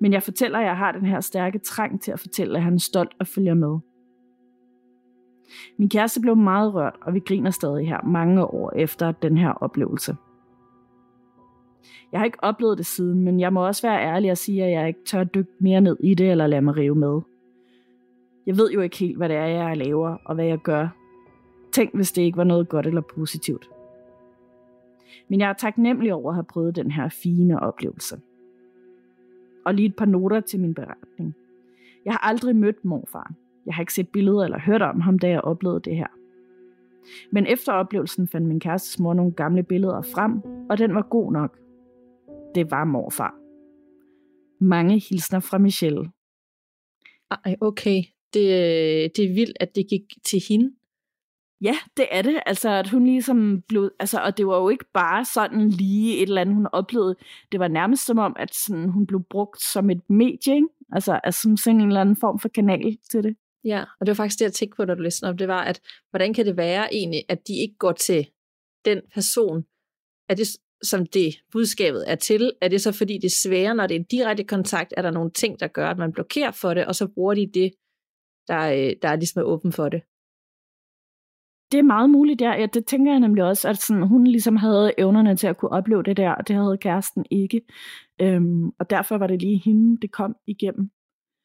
Men 0.01 0.13
jeg 0.13 0.23
fortæller, 0.23 0.59
at 0.59 0.65
jeg 0.65 0.77
har 0.77 0.93
den 0.93 1.07
her 1.07 1.21
stærke 1.21 1.59
trang 1.59 2.01
til 2.01 2.13
at 2.13 2.21
fortælle, 2.21 2.57
at 2.57 2.65
han 2.65 2.75
er 2.75 2.79
stolt 2.79 3.13
og 3.19 3.27
følger 3.27 3.55
med. 3.55 3.79
Min 5.77 5.89
kæreste 5.89 6.21
blev 6.21 6.37
meget 6.37 6.75
rørt, 6.75 6.97
og 7.03 7.15
vi 7.15 7.19
griner 7.19 7.51
stadig 7.51 7.89
her 7.89 8.01
mange 8.07 8.45
år 8.45 8.73
efter 8.77 9.13
den 9.13 9.39
her 9.39 9.51
oplevelse. 9.51 10.17
Jeg 12.13 12.21
har 12.21 12.25
ikke 12.25 12.45
oplevet 12.45 12.79
det 12.79 12.87
siden, 12.87 13.21
men 13.21 13.41
jeg 13.41 13.53
må 13.53 13.67
også 13.67 13.87
være 13.89 14.03
ærlig 14.03 14.31
og 14.31 14.39
sige, 14.39 14.65
at 14.65 14.73
jeg 14.73 14.89
ikke 14.89 15.05
tør 15.05 15.25
dykke 15.25 15.53
mere 15.59 15.81
ned 15.81 15.97
i 16.01 16.15
det 16.15 16.31
eller 16.31 16.47
lade 16.47 16.63
mig 16.63 16.77
rive 16.77 16.95
med. 16.95 17.21
Jeg 18.47 18.57
ved 18.57 18.71
jo 18.71 18.81
ikke 18.81 18.97
helt, 18.97 19.17
hvad 19.17 19.29
det 19.29 19.37
er, 19.37 19.47
jeg 19.47 19.77
laver 19.77 20.17
og 20.25 20.35
hvad 20.35 20.45
jeg 20.45 20.59
gør. 20.59 20.89
Tænk, 21.73 21.95
hvis 21.95 22.13
det 22.13 22.23
ikke 22.23 22.39
var 22.39 22.45
noget 22.45 22.69
godt 22.69 22.87
eller 22.87 23.01
positivt. 23.01 23.71
Men 25.29 25.41
jeg 25.41 25.49
er 25.49 25.53
taknemmelig 25.53 26.15
over 26.15 26.31
at 26.31 26.35
have 26.35 26.45
prøvet 26.45 26.77
den 26.77 26.91
her 26.91 27.09
fine 27.09 27.61
oplevelse. 27.61 28.21
Og 29.65 29.75
lige 29.75 29.87
et 29.87 29.97
par 29.97 30.05
noter 30.05 30.41
til 30.41 30.61
min 30.61 30.75
beretning. 30.75 31.35
Jeg 32.05 32.13
har 32.13 32.19
aldrig 32.19 32.57
mødt 32.57 32.85
morfar. 32.85 33.33
Jeg 33.67 33.75
har 33.75 33.83
ikke 33.83 33.95
set 33.95 34.09
billeder 34.09 34.45
eller 34.45 34.61
hørt 34.61 34.83
om 34.83 35.01
ham, 35.01 35.19
da 35.19 35.29
jeg 35.29 35.41
oplevede 35.41 35.81
det 35.81 35.97
her. 35.97 36.07
Men 37.33 37.47
efter 37.47 37.73
oplevelsen 37.73 38.29
fandt 38.29 38.49
min 38.49 38.61
kærestes 38.61 38.99
mor 38.99 39.15
nogle 39.15 39.33
gamle 39.33 39.63
billeder 39.63 40.03
frem, 40.03 40.41
og 40.71 40.79
den 40.79 40.95
var 40.95 41.03
god 41.03 41.33
nok. 41.33 41.59
Det 42.55 42.71
var 42.71 42.85
morfar. 42.85 43.35
Mange 44.65 45.03
hilsner 45.11 45.41
fra 45.41 45.59
Michelle. 45.59 46.11
Ej, 47.45 47.57
okay. 47.61 48.03
Det, 48.35 49.17
det 49.17 49.25
er 49.25 49.35
vildt, 49.35 49.57
at 49.61 49.75
det 49.75 49.87
gik 49.89 50.03
til 50.25 50.43
hende. 50.49 50.73
Ja, 51.61 51.75
det 51.97 52.07
er 52.11 52.23
det. 52.23 52.41
Altså, 52.47 52.71
at 52.71 52.89
hun 52.89 53.05
ligesom 53.05 53.63
blev... 53.69 53.91
Altså, 54.01 54.21
og 54.21 54.37
det 54.37 54.47
var 54.47 54.57
jo 54.57 54.69
ikke 54.69 54.85
bare 54.95 55.25
sådan 55.25 55.69
lige 55.69 56.17
et 56.17 56.23
eller 56.23 56.41
andet, 56.41 56.55
hun 56.55 56.67
oplevede. 56.73 57.17
Det 57.53 57.61
var 57.61 57.69
nærmest 57.69 58.07
som 58.07 58.19
om, 58.19 58.37
at 58.39 58.55
sådan, 58.55 58.89
hun 58.89 59.07
blev 59.07 59.23
brugt 59.31 59.63
som 59.63 59.91
et 59.91 60.11
medie, 60.11 60.55
ikke? 60.55 60.69
Altså, 60.93 61.21
altså 61.25 61.41
som 61.41 61.57
sådan 61.57 61.81
en 61.81 61.87
eller 61.87 62.01
anden 62.01 62.17
form 62.17 62.39
for 62.39 62.49
kanal 62.49 62.99
til 63.11 63.23
det. 63.23 63.37
Ja, 63.65 63.85
og 64.01 64.07
det 64.07 64.09
var 64.09 64.15
faktisk 64.15 64.39
det, 64.39 64.45
jeg 64.45 64.53
tænkte 64.53 64.77
på, 64.77 64.85
når 64.85 64.95
du 64.95 65.03
læste 65.03 65.25
op. 65.25 65.39
Det 65.39 65.49
var, 65.49 65.65
at 65.65 65.81
hvordan 66.11 66.35
kan 66.35 66.47
det 66.47 66.57
være 66.57 66.95
egentlig, 66.95 67.25
at 67.29 67.49
de 67.49 67.61
ikke 67.61 67.75
går 67.79 67.93
til 67.93 68.27
den 68.85 69.01
person? 69.15 69.65
Er 70.29 70.35
det, 70.35 70.47
som 70.83 71.07
det 71.07 71.35
budskabet 71.53 72.11
er 72.11 72.15
til? 72.15 72.53
Er 72.61 72.69
det 72.69 72.81
så, 72.81 72.93
fordi 72.93 73.15
det 73.15 73.25
er 73.25 73.41
sværere, 73.43 73.75
når 73.75 73.87
det 73.87 73.95
er 73.95 74.01
en 74.01 74.07
direkte 74.11 74.45
kontakt? 74.45 74.95
Er 74.97 75.03
der 75.03 75.11
nogle 75.11 75.31
ting, 75.31 75.61
der 75.61 75.67
gør, 75.67 75.91
at 75.91 75.99
man 75.99 76.13
blokerer 76.13 76.51
for 76.51 76.75
det, 76.75 76.87
og 76.87 76.95
så 76.95 77.07
bruger 77.15 77.35
de 77.35 77.51
det, 77.55 77.73
der, 78.49 78.61
øh, 78.61 78.97
der 79.03 79.09
er 79.09 79.17
ligesom 79.17 79.41
er 79.41 79.45
åben 79.45 79.73
for 79.73 79.89
det? 79.89 80.03
det 81.73 81.79
er 81.79 81.83
meget 81.83 82.11
muligt, 82.11 82.41
ja. 82.41 82.53
ja. 82.61 82.67
Det 82.67 82.87
tænker 82.87 83.13
jeg 83.13 83.21
nemlig 83.21 83.45
også, 83.45 83.69
at 83.69 83.77
sådan, 83.77 84.03
hun 84.03 84.27
ligesom 84.27 84.57
havde 84.57 84.93
evnerne 84.99 85.37
til 85.37 85.47
at 85.47 85.57
kunne 85.57 85.71
opleve 85.71 86.03
det 86.03 86.17
der, 86.17 86.31
og 86.31 86.49
det 86.49 86.57
havde 86.57 86.79
kæresten 86.79 87.25
ikke. 87.31 87.61
Øhm, 88.21 88.69
og 88.79 88.91
derfor 88.91 89.19
var 89.19 89.27
det 89.27 89.43
lige 89.43 89.63
hende, 89.65 90.01
det 90.03 90.13
kom 90.13 90.37
igennem. 90.47 90.91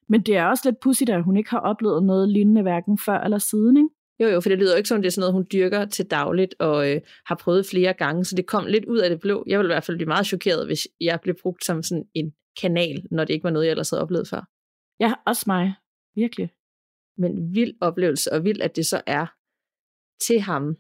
Men 0.10 0.22
det 0.22 0.38
er 0.38 0.46
også 0.46 0.70
lidt 0.70 0.80
pudsigt, 0.80 1.10
at 1.10 1.24
hun 1.24 1.38
ikke 1.38 1.50
har 1.50 1.60
oplevet 1.60 2.04
noget 2.04 2.30
lignende 2.30 2.62
hverken 2.62 3.00
før 3.06 3.20
eller 3.20 3.38
siden, 3.38 3.78
ikke? 3.78 3.90
Jo, 4.20 4.28
jo, 4.28 4.42
for 4.42 4.50
det 4.50 4.58
lyder 4.58 4.74
jo 4.74 4.78
ikke 4.78 4.90
som, 4.90 5.02
det 5.02 5.08
er 5.08 5.12
sådan 5.12 5.22
noget, 5.22 5.34
hun 5.34 5.48
dyrker 5.52 5.86
til 5.86 6.06
dagligt 6.06 6.56
og 6.60 6.92
øh, 6.92 7.02
har 7.26 7.36
prøvet 7.36 7.66
flere 7.66 7.94
gange, 7.94 8.26
så 8.26 8.36
det 8.36 8.46
kom 8.46 8.66
lidt 8.66 8.86
ud 8.86 8.98
af 8.98 9.10
det 9.10 9.20
blå. 9.20 9.44
Jeg 9.48 9.60
ville 9.60 9.72
i 9.72 9.74
hvert 9.74 9.84
fald 9.84 9.98
blive 9.98 10.08
meget 10.08 10.26
chokeret, 10.26 10.66
hvis 10.66 10.88
jeg 11.02 11.20
blev 11.22 11.36
brugt 11.42 11.66
som 11.66 11.84
sådan 11.84 12.06
en 12.14 12.34
kanal, 12.62 13.08
når 13.12 13.26
det 13.26 13.34
ikke 13.34 13.44
var 13.44 13.50
noget, 13.50 13.66
jeg 13.66 13.72
ellers 13.72 13.90
havde 13.90 14.02
oplevet 14.02 14.28
før. 14.28 14.42
Ja, 15.00 15.14
også 15.26 15.44
mig. 15.48 15.74
Virkelig. 16.16 16.50
Men 17.18 17.56
vild 17.56 17.74
oplevelse, 17.82 18.34
og 18.34 18.44
vild, 18.44 18.62
at 18.62 18.76
det 18.76 18.86
så 18.86 19.02
er 19.08 19.26
til 20.28 20.40
ham. 20.40 20.76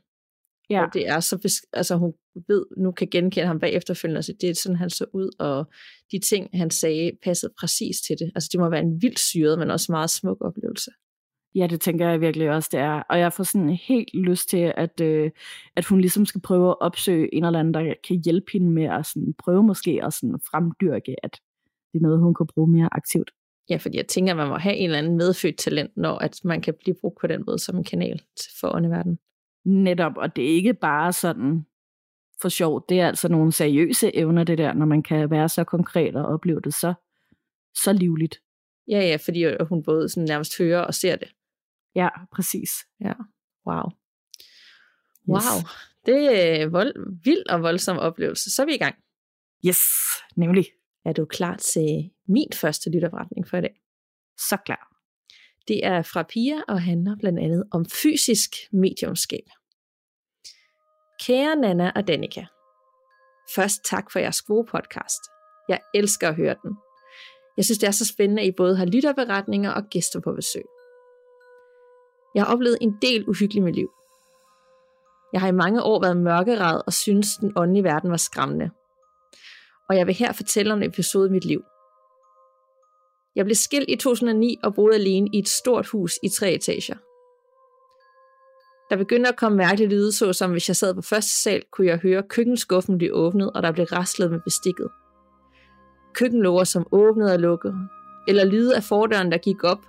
Ja. 0.69 0.85
Og 0.85 0.93
det 0.93 1.07
er 1.07 1.19
så, 1.19 1.63
altså 1.73 1.95
hun 1.95 2.13
ved, 2.47 2.65
nu 2.77 2.91
kan 2.91 3.07
genkende 3.11 3.47
ham 3.47 3.59
bagefterfølgende, 3.59 4.17
altså 4.17 4.33
det 4.41 4.49
er 4.49 4.53
sådan, 4.55 4.75
han 4.75 4.89
så 4.89 5.05
ud, 5.13 5.29
og 5.39 5.71
de 6.11 6.19
ting, 6.19 6.49
han 6.53 6.69
sagde, 6.71 7.11
passede 7.23 7.53
præcis 7.59 8.01
til 8.01 8.15
det. 8.19 8.31
Altså 8.35 8.49
det 8.51 8.59
må 8.59 8.69
være 8.69 8.81
en 8.81 9.01
vild 9.01 9.17
syret, 9.17 9.59
men 9.59 9.71
også 9.71 9.91
meget 9.91 10.09
smuk 10.09 10.37
oplevelse. 10.41 10.91
Ja, 11.55 11.67
det 11.67 11.81
tænker 11.81 12.09
jeg 12.09 12.21
virkelig 12.21 12.49
også, 12.49 12.69
det 12.71 12.79
er. 12.79 13.03
Og 13.09 13.19
jeg 13.19 13.33
får 13.33 13.43
sådan 13.43 13.69
helt 13.69 14.09
lyst 14.13 14.49
til, 14.49 14.73
at, 14.77 15.01
øh, 15.01 15.31
at 15.75 15.85
hun 15.85 16.01
ligesom 16.01 16.25
skal 16.25 16.41
prøve 16.41 16.69
at 16.69 16.81
opsøge 16.81 17.35
en 17.35 17.45
eller 17.45 17.59
anden, 17.59 17.73
der 17.73 17.93
kan 18.07 18.21
hjælpe 18.25 18.51
hende 18.53 18.71
med 18.71 18.83
at 18.83 19.05
sådan 19.05 19.33
prøve 19.39 19.63
måske 19.63 19.99
at 20.03 20.13
sådan 20.13 20.39
fremdyrke, 20.51 21.15
at 21.23 21.31
det 21.93 21.99
er 21.99 22.01
noget, 22.01 22.19
hun 22.19 22.33
kan 22.33 22.47
bruge 22.47 22.71
mere 22.71 22.89
aktivt. 22.91 23.31
Ja, 23.69 23.77
fordi 23.77 23.97
jeg 23.97 24.07
tænker, 24.07 24.33
at 24.33 24.37
man 24.37 24.47
må 24.47 24.57
have 24.57 24.75
en 24.75 24.85
eller 24.85 24.97
anden 24.97 25.17
medfødt 25.17 25.57
talent, 25.57 25.97
når 25.97 26.17
at 26.17 26.39
man 26.43 26.61
kan 26.61 26.73
blive 26.83 26.95
brugt 27.01 27.17
på 27.21 27.27
den 27.27 27.43
måde 27.47 27.59
som 27.59 27.77
en 27.77 27.83
kanal 27.83 28.21
for 28.59 28.75
åndeverdenen. 28.75 29.19
Netop, 29.65 30.17
og 30.17 30.35
det 30.35 30.43
er 30.43 30.55
ikke 30.55 30.73
bare 30.73 31.13
sådan 31.13 31.65
for 32.41 32.49
sjov. 32.49 32.85
Det 32.89 32.99
er 32.99 33.07
altså 33.07 33.27
nogle 33.27 33.51
seriøse 33.51 34.15
evner, 34.15 34.43
det 34.43 34.57
der, 34.57 34.73
når 34.73 34.85
man 34.85 35.03
kan 35.03 35.31
være 35.31 35.49
så 35.49 35.63
konkret 35.63 36.15
og 36.15 36.25
opleve 36.25 36.61
det 36.61 36.73
så, 36.73 36.93
så 37.83 37.93
livligt. 37.93 38.41
Ja, 38.87 38.99
ja, 38.99 39.17
fordi 39.25 39.45
hun 39.69 39.83
både 39.83 40.09
sådan 40.09 40.27
nærmest 40.27 40.57
hører 40.57 40.81
og 40.81 40.93
ser 40.93 41.15
det. 41.15 41.27
Ja, 41.95 42.09
præcis. 42.31 42.69
Ja, 43.01 43.13
wow. 43.67 43.91
Wow, 45.27 45.37
yes. 45.37 45.65
det 46.05 46.17
er 46.61 46.67
vold, 46.67 47.21
vild 47.23 47.49
og 47.49 47.61
voldsom 47.61 47.97
oplevelse. 47.97 48.51
Så 48.51 48.61
er 48.61 48.65
vi 48.65 48.73
i 48.73 48.77
gang. 48.77 48.95
Yes, 49.67 49.79
nemlig. 50.35 50.65
Er 51.05 51.13
du 51.13 51.25
klar 51.25 51.57
til 51.57 52.09
min 52.27 52.51
første 52.53 52.89
lytterforretning 52.89 53.47
for 53.47 53.57
i 53.57 53.61
dag? 53.61 53.81
Så 54.37 54.57
klar. 54.65 54.93
Det 55.67 55.85
er 55.85 56.01
fra 56.01 56.23
Pia 56.23 56.61
og 56.67 56.81
handler 56.81 57.15
blandt 57.19 57.39
andet 57.39 57.63
om 57.71 57.85
fysisk 57.85 58.49
mediumskab. 58.71 59.43
Kære 61.27 61.55
Nana 61.55 61.91
og 61.95 62.07
Danika. 62.07 62.45
Først 63.55 63.83
tak 63.85 64.11
for 64.11 64.19
jeres 64.19 64.41
gode 64.41 64.65
podcast. 64.71 65.21
Jeg 65.69 65.79
elsker 65.93 66.27
at 66.29 66.35
høre 66.35 66.55
den. 66.63 66.71
Jeg 67.57 67.65
synes, 67.65 67.77
det 67.77 67.87
er 67.87 67.91
så 67.91 68.05
spændende, 68.05 68.41
at 68.41 68.47
I 68.47 68.51
både 68.51 68.77
har 68.77 68.85
lytterberetninger 68.85 69.71
og 69.71 69.83
gæster 69.83 70.19
på 70.19 70.33
besøg. 70.33 70.63
Jeg 72.35 72.43
har 72.43 72.53
oplevet 72.53 72.77
en 72.81 72.97
del 73.01 73.29
uhyggeligt 73.29 73.65
med 73.65 73.73
liv. 73.73 73.89
Jeg 75.33 75.41
har 75.41 75.47
i 75.47 75.59
mange 75.63 75.83
år 75.83 76.01
været 76.01 76.17
mørkeret 76.17 76.81
og 76.87 76.93
synes, 76.93 77.27
den 77.41 77.53
åndelige 77.55 77.83
verden 77.83 78.11
var 78.11 78.17
skræmmende. 78.17 78.69
Og 79.89 79.97
jeg 79.97 80.07
vil 80.07 80.15
her 80.15 80.33
fortælle 80.33 80.73
om 80.73 80.81
en 80.81 80.89
episode 80.89 81.29
i 81.29 81.31
mit 81.31 81.45
liv– 81.45 81.61
jeg 83.37 83.45
blev 83.45 83.55
skilt 83.55 83.89
i 83.89 83.95
2009 83.95 84.57
og 84.63 84.75
boede 84.75 84.95
alene 84.95 85.29
i 85.33 85.39
et 85.39 85.47
stort 85.47 85.87
hus 85.87 86.19
i 86.23 86.29
tre 86.29 86.53
etager. 86.53 86.97
Der 88.89 88.97
begyndte 88.97 89.29
at 89.29 89.35
komme 89.35 89.57
mærkelige 89.57 89.89
lyde, 89.89 90.11
såsom 90.11 90.51
hvis 90.51 90.67
jeg 90.67 90.75
sad 90.75 90.93
på 90.93 91.01
første 91.01 91.31
sal, 91.31 91.63
kunne 91.71 91.87
jeg 91.87 91.97
høre 91.97 92.23
køkkenskuffen 92.29 92.97
blive 92.97 93.13
åbnet, 93.13 93.51
og 93.51 93.63
der 93.63 93.71
blev 93.71 93.85
raslet 93.85 94.31
med 94.31 94.39
bestikket. 94.39 94.89
Køkkenlåger, 96.13 96.63
som 96.63 96.87
åbnede 96.91 97.33
og 97.33 97.39
lukkede, 97.39 97.75
eller 98.27 98.45
lyde 98.45 98.75
af 98.75 98.83
fordøren, 98.83 99.31
der 99.31 99.37
gik 99.37 99.63
op. 99.63 99.79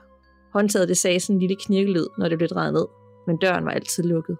Håndtaget 0.52 0.88
det 0.88 0.96
sagde 0.96 1.20
sådan 1.20 1.36
en 1.36 1.40
lille 1.40 1.56
knirkelyd, 1.56 2.06
når 2.18 2.28
det 2.28 2.38
blev 2.38 2.48
drejet 2.48 2.72
ned, 2.72 2.86
men 3.26 3.36
døren 3.36 3.64
var 3.64 3.70
altid 3.70 4.04
lukket. 4.04 4.36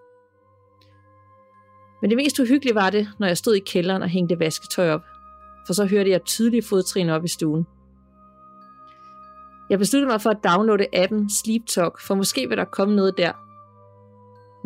Men 2.02 2.10
det 2.10 2.16
mest 2.16 2.38
uhyggelige 2.38 2.74
var 2.74 2.90
det, 2.90 3.08
når 3.18 3.26
jeg 3.26 3.36
stod 3.36 3.54
i 3.54 3.58
kælderen 3.66 4.02
og 4.02 4.08
hængte 4.08 4.38
vasketøj 4.38 4.90
op, 4.90 5.02
for 5.66 5.72
så 5.72 5.84
hørte 5.86 6.10
jeg 6.10 6.24
tydelige 6.24 6.62
fodtrin 6.62 7.08
op 7.08 7.24
i 7.24 7.28
stuen– 7.28 7.66
jeg 9.70 9.78
besluttede 9.78 10.10
mig 10.10 10.20
for 10.20 10.30
at 10.30 10.44
downloade 10.44 10.86
appen 10.92 11.30
Sleep 11.30 11.66
Talk, 11.66 12.00
for 12.00 12.14
måske 12.14 12.48
vil 12.48 12.56
der 12.56 12.64
komme 12.64 12.96
noget 12.96 13.18
der. 13.18 13.32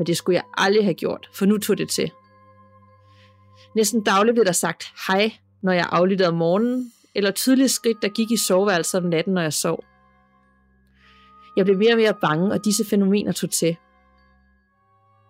Men 0.03 0.07
det 0.07 0.17
skulle 0.17 0.37
jeg 0.37 0.45
aldrig 0.57 0.85
have 0.85 0.95
gjort, 0.95 1.31
for 1.35 1.47
nu 1.47 1.59
tog 1.59 1.79
det 1.79 1.89
til. 1.89 2.13
Næsten 3.77 4.03
dagligt 4.03 4.35
blev 4.35 4.45
der 4.45 4.53
sagt 4.53 4.93
hej, 5.09 5.33
når 5.63 5.73
jeg 5.73 5.87
aflyttede 5.91 6.29
om 6.29 6.35
morgenen, 6.35 6.93
eller 7.15 7.31
tydelige 7.31 7.69
skridt, 7.69 8.03
der 8.03 8.09
gik 8.09 8.31
i 8.31 8.37
soveværelset 8.37 9.03
om 9.03 9.09
natten, 9.09 9.35
når 9.35 9.43
jeg 9.43 9.53
sov. 9.53 9.85
Jeg 11.57 11.65
blev 11.65 11.79
mere 11.79 11.93
og 11.93 11.97
mere 11.97 12.15
bange, 12.15 12.53
og 12.53 12.65
disse 12.65 12.85
fænomener 12.91 13.33
tog 13.33 13.51
til. 13.51 13.77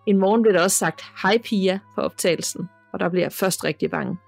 En 0.07 0.19
morgen 0.19 0.43
blev 0.43 0.55
der 0.55 0.63
også 0.63 0.77
sagt 0.77 1.05
hej 1.23 1.39
Pia 1.39 1.79
på 1.95 2.01
optagelsen, 2.01 2.69
og 2.93 3.01
der 3.01 3.09
blev 3.09 3.23
jeg 3.23 3.33
først 3.33 3.65
rigtig 3.65 3.91
bange. 3.91 4.19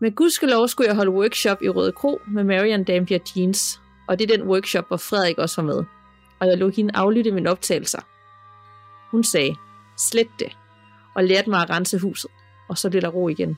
Med 0.00 0.14
gudskelov 0.14 0.68
skulle 0.68 0.88
jeg 0.88 0.96
holde 0.96 1.10
workshop 1.10 1.62
i 1.62 1.68
Røde 1.68 1.92
Kro 1.92 2.20
med 2.26 2.44
Marian 2.44 2.84
Dampier 2.84 3.18
Jeans, 3.36 3.80
og 4.08 4.18
det 4.18 4.30
er 4.30 4.36
den 4.36 4.48
workshop, 4.48 4.88
hvor 4.88 4.96
Frederik 4.96 5.38
også 5.38 5.62
var 5.62 5.66
med. 5.66 5.84
Og 6.40 6.48
jeg 6.48 6.58
lå 6.58 6.68
hende 6.68 6.96
aflytte 6.96 7.30
mine 7.30 7.50
optagelser. 7.50 8.11
Hun 9.12 9.24
sagde, 9.24 9.56
slet 9.98 10.30
det, 10.38 10.56
og 11.16 11.24
lærte 11.24 11.50
mig 11.50 11.62
at 11.62 11.70
rense 11.70 11.98
huset, 11.98 12.30
og 12.68 12.78
så 12.78 12.90
blev 12.90 13.02
der 13.02 13.08
ro 13.08 13.28
igen. 13.28 13.56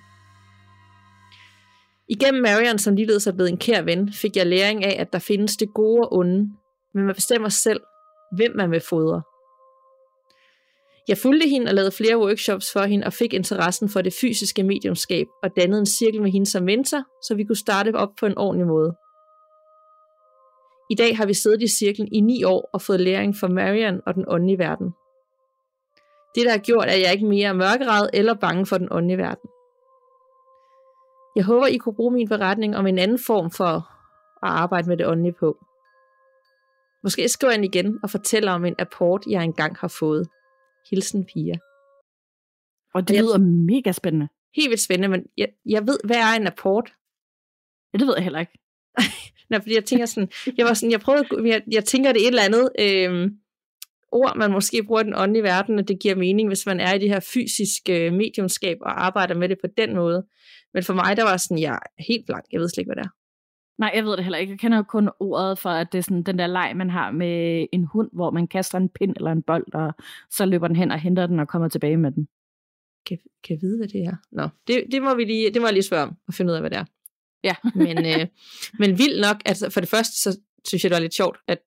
Igennem 2.08 2.42
Marian, 2.42 2.78
som 2.78 2.94
ligeledes 2.94 3.26
er 3.26 3.32
blevet 3.32 3.50
en 3.50 3.58
kær 3.58 3.82
ven, 3.82 4.12
fik 4.12 4.36
jeg 4.36 4.46
læring 4.46 4.84
af, 4.84 5.00
at 5.00 5.12
der 5.12 5.18
findes 5.18 5.56
det 5.56 5.74
gode 5.74 6.00
og 6.00 6.12
onde, 6.12 6.50
men 6.94 7.04
man 7.04 7.14
bestemmer 7.14 7.48
selv, 7.48 7.80
hvem 8.36 8.56
man 8.56 8.70
vil 8.70 8.80
fodre. 8.80 9.22
Jeg 11.08 11.18
fulgte 11.18 11.48
hende 11.48 11.68
og 11.68 11.74
lavede 11.74 11.92
flere 11.92 12.18
workshops 12.18 12.72
for 12.72 12.82
hende 12.82 13.06
og 13.06 13.12
fik 13.12 13.34
interessen 13.34 13.88
for 13.88 14.02
det 14.02 14.14
fysiske 14.20 14.62
mediumskab 14.62 15.26
og 15.42 15.50
dannede 15.56 15.80
en 15.80 15.86
cirkel 15.86 16.22
med 16.22 16.30
hende 16.30 16.50
som 16.50 16.64
mentor, 16.64 17.02
så 17.26 17.34
vi 17.34 17.44
kunne 17.44 17.56
starte 17.56 17.94
op 17.94 18.10
på 18.20 18.26
en 18.26 18.38
ordentlig 18.38 18.66
måde. 18.66 18.94
I 20.90 20.94
dag 20.94 21.16
har 21.16 21.26
vi 21.26 21.34
siddet 21.34 21.62
i 21.62 21.68
cirklen 21.68 22.08
i 22.12 22.20
ni 22.20 22.44
år 22.44 22.70
og 22.72 22.82
fået 22.82 23.00
læring 23.00 23.36
fra 23.36 23.48
Marian 23.48 24.00
og 24.06 24.14
den 24.14 24.24
åndelige 24.28 24.58
verden. 24.58 24.94
Det, 26.34 26.44
der 26.46 26.50
har 26.50 26.58
gjort, 26.58 26.88
at 26.88 27.00
jeg 27.00 27.12
ikke 27.12 27.26
mere 27.26 27.48
er 27.48 27.52
mørkeret 27.52 28.10
eller 28.12 28.34
bange 28.34 28.66
for 28.66 28.78
den 28.78 28.88
åndelige 28.90 29.18
verden. 29.18 29.48
Jeg 31.36 31.44
håber, 31.44 31.66
I 31.66 31.76
kunne 31.76 31.94
bruge 31.94 32.12
min 32.12 32.28
beretning 32.28 32.76
om 32.76 32.86
en 32.86 32.98
anden 32.98 33.18
form 33.26 33.50
for 33.50 33.74
at 34.46 34.50
arbejde 34.62 34.88
med 34.88 34.96
det 34.96 35.06
åndelige 35.06 35.32
på. 35.40 35.64
Måske 37.02 37.28
skriver 37.28 37.52
jeg 37.52 37.64
igen 37.64 37.98
og 38.02 38.10
fortæller 38.10 38.52
om 38.52 38.64
en 38.64 38.74
apport, 38.78 39.22
jeg 39.26 39.44
engang 39.44 39.76
har 39.76 39.88
fået. 39.88 40.28
Hilsen 40.90 41.24
Pia. 41.24 41.54
Og 42.94 43.08
det 43.08 43.16
lyder 43.20 43.38
mega 43.38 43.92
spændende. 43.92 44.28
Helt 44.56 44.70
vildt 44.70 44.82
spændende, 44.82 45.08
men 45.08 45.26
jeg, 45.36 45.48
jeg 45.66 45.86
ved, 45.86 45.98
hvad 46.04 46.16
er 46.16 46.36
en 46.36 46.46
apport? 46.46 46.92
Ja, 47.92 47.98
det 47.98 48.06
ved 48.06 48.14
jeg 48.16 48.24
heller 48.24 48.40
ikke. 48.40 48.58
Nej, 49.50 49.60
fordi 49.60 49.74
jeg 49.74 49.84
tænker 49.84 50.06
sådan, 50.06 50.30
jeg 50.56 50.66
var 50.66 50.74
sådan, 50.74 50.90
jeg 50.90 51.00
prøvede, 51.00 51.48
jeg, 51.48 51.62
jeg 51.70 51.84
tænker 51.84 52.12
det 52.12 52.22
er 52.22 52.28
et 52.28 52.28
eller 52.28 52.42
andet 52.42 52.68
øh, 52.78 53.30
ord, 54.14 54.36
man 54.36 54.52
måske 54.52 54.82
bruger 54.82 55.00
i 55.00 55.04
den 55.04 55.14
åndelige 55.16 55.42
verden, 55.42 55.78
og 55.78 55.88
det 55.88 56.00
giver 56.00 56.14
mening, 56.14 56.48
hvis 56.48 56.66
man 56.66 56.80
er 56.80 56.94
i 56.94 56.98
det 56.98 57.08
her 57.08 57.20
fysiske 57.20 58.10
mediumskab 58.10 58.78
og 58.80 59.04
arbejder 59.04 59.34
med 59.34 59.48
det 59.48 59.58
på 59.60 59.66
den 59.76 59.94
måde. 59.94 60.26
Men 60.74 60.82
for 60.82 60.94
mig, 60.94 61.16
der 61.16 61.24
var 61.24 61.36
sådan, 61.36 61.58
jeg 61.58 61.74
er 61.74 62.02
helt 62.08 62.26
blank, 62.26 62.44
jeg 62.52 62.60
ved 62.60 62.68
slet 62.68 62.82
ikke, 62.82 62.88
hvad 62.88 63.02
det 63.02 63.08
er. 63.08 63.14
Nej, 63.78 63.92
jeg 63.94 64.04
ved 64.04 64.16
det 64.16 64.24
heller 64.24 64.38
ikke. 64.38 64.50
Jeg 64.50 64.58
kender 64.58 64.82
kun 64.82 65.10
ordet 65.20 65.58
for, 65.58 65.70
at 65.70 65.92
det 65.92 65.98
er 65.98 66.02
sådan 66.02 66.22
den 66.22 66.38
der 66.38 66.46
leg, 66.46 66.72
man 66.76 66.90
har 66.90 67.10
med 67.10 67.66
en 67.72 67.84
hund, 67.84 68.10
hvor 68.12 68.30
man 68.30 68.48
kaster 68.48 68.78
en 68.78 68.88
pind 68.88 69.16
eller 69.16 69.32
en 69.32 69.42
bold, 69.42 69.74
og 69.74 69.92
så 70.30 70.46
løber 70.46 70.66
den 70.66 70.76
hen 70.76 70.90
og 70.90 71.00
henter 71.00 71.26
den 71.26 71.40
og 71.40 71.48
kommer 71.48 71.68
tilbage 71.68 71.96
med 71.96 72.12
den. 72.12 72.28
Kan, 73.06 73.18
kan 73.44 73.54
jeg 73.54 73.62
vide, 73.62 73.76
hvad 73.76 73.88
det 73.88 74.00
er? 74.00 74.16
Nå, 74.32 74.48
det, 74.66 74.84
det, 74.92 75.02
må 75.02 75.14
vi 75.14 75.24
lige, 75.24 75.50
det 75.50 75.62
må 75.62 75.66
jeg 75.66 75.74
lige 75.74 75.82
spørge 75.82 76.02
om 76.02 76.16
og 76.28 76.34
finde 76.34 76.50
ud 76.50 76.56
af, 76.56 76.62
hvad 76.62 76.70
det 76.70 76.78
er. 76.78 76.84
Ja. 77.44 77.54
men, 77.74 77.98
øh, 77.98 78.26
men 78.80 78.98
vildt 78.98 79.20
nok, 79.20 79.36
altså 79.46 79.70
for 79.70 79.80
det 79.80 79.88
første, 79.88 80.18
så 80.18 80.38
synes 80.68 80.84
jeg, 80.84 80.90
det 80.90 80.96
var 80.96 81.00
lidt 81.00 81.14
sjovt, 81.14 81.38
at 81.48 81.62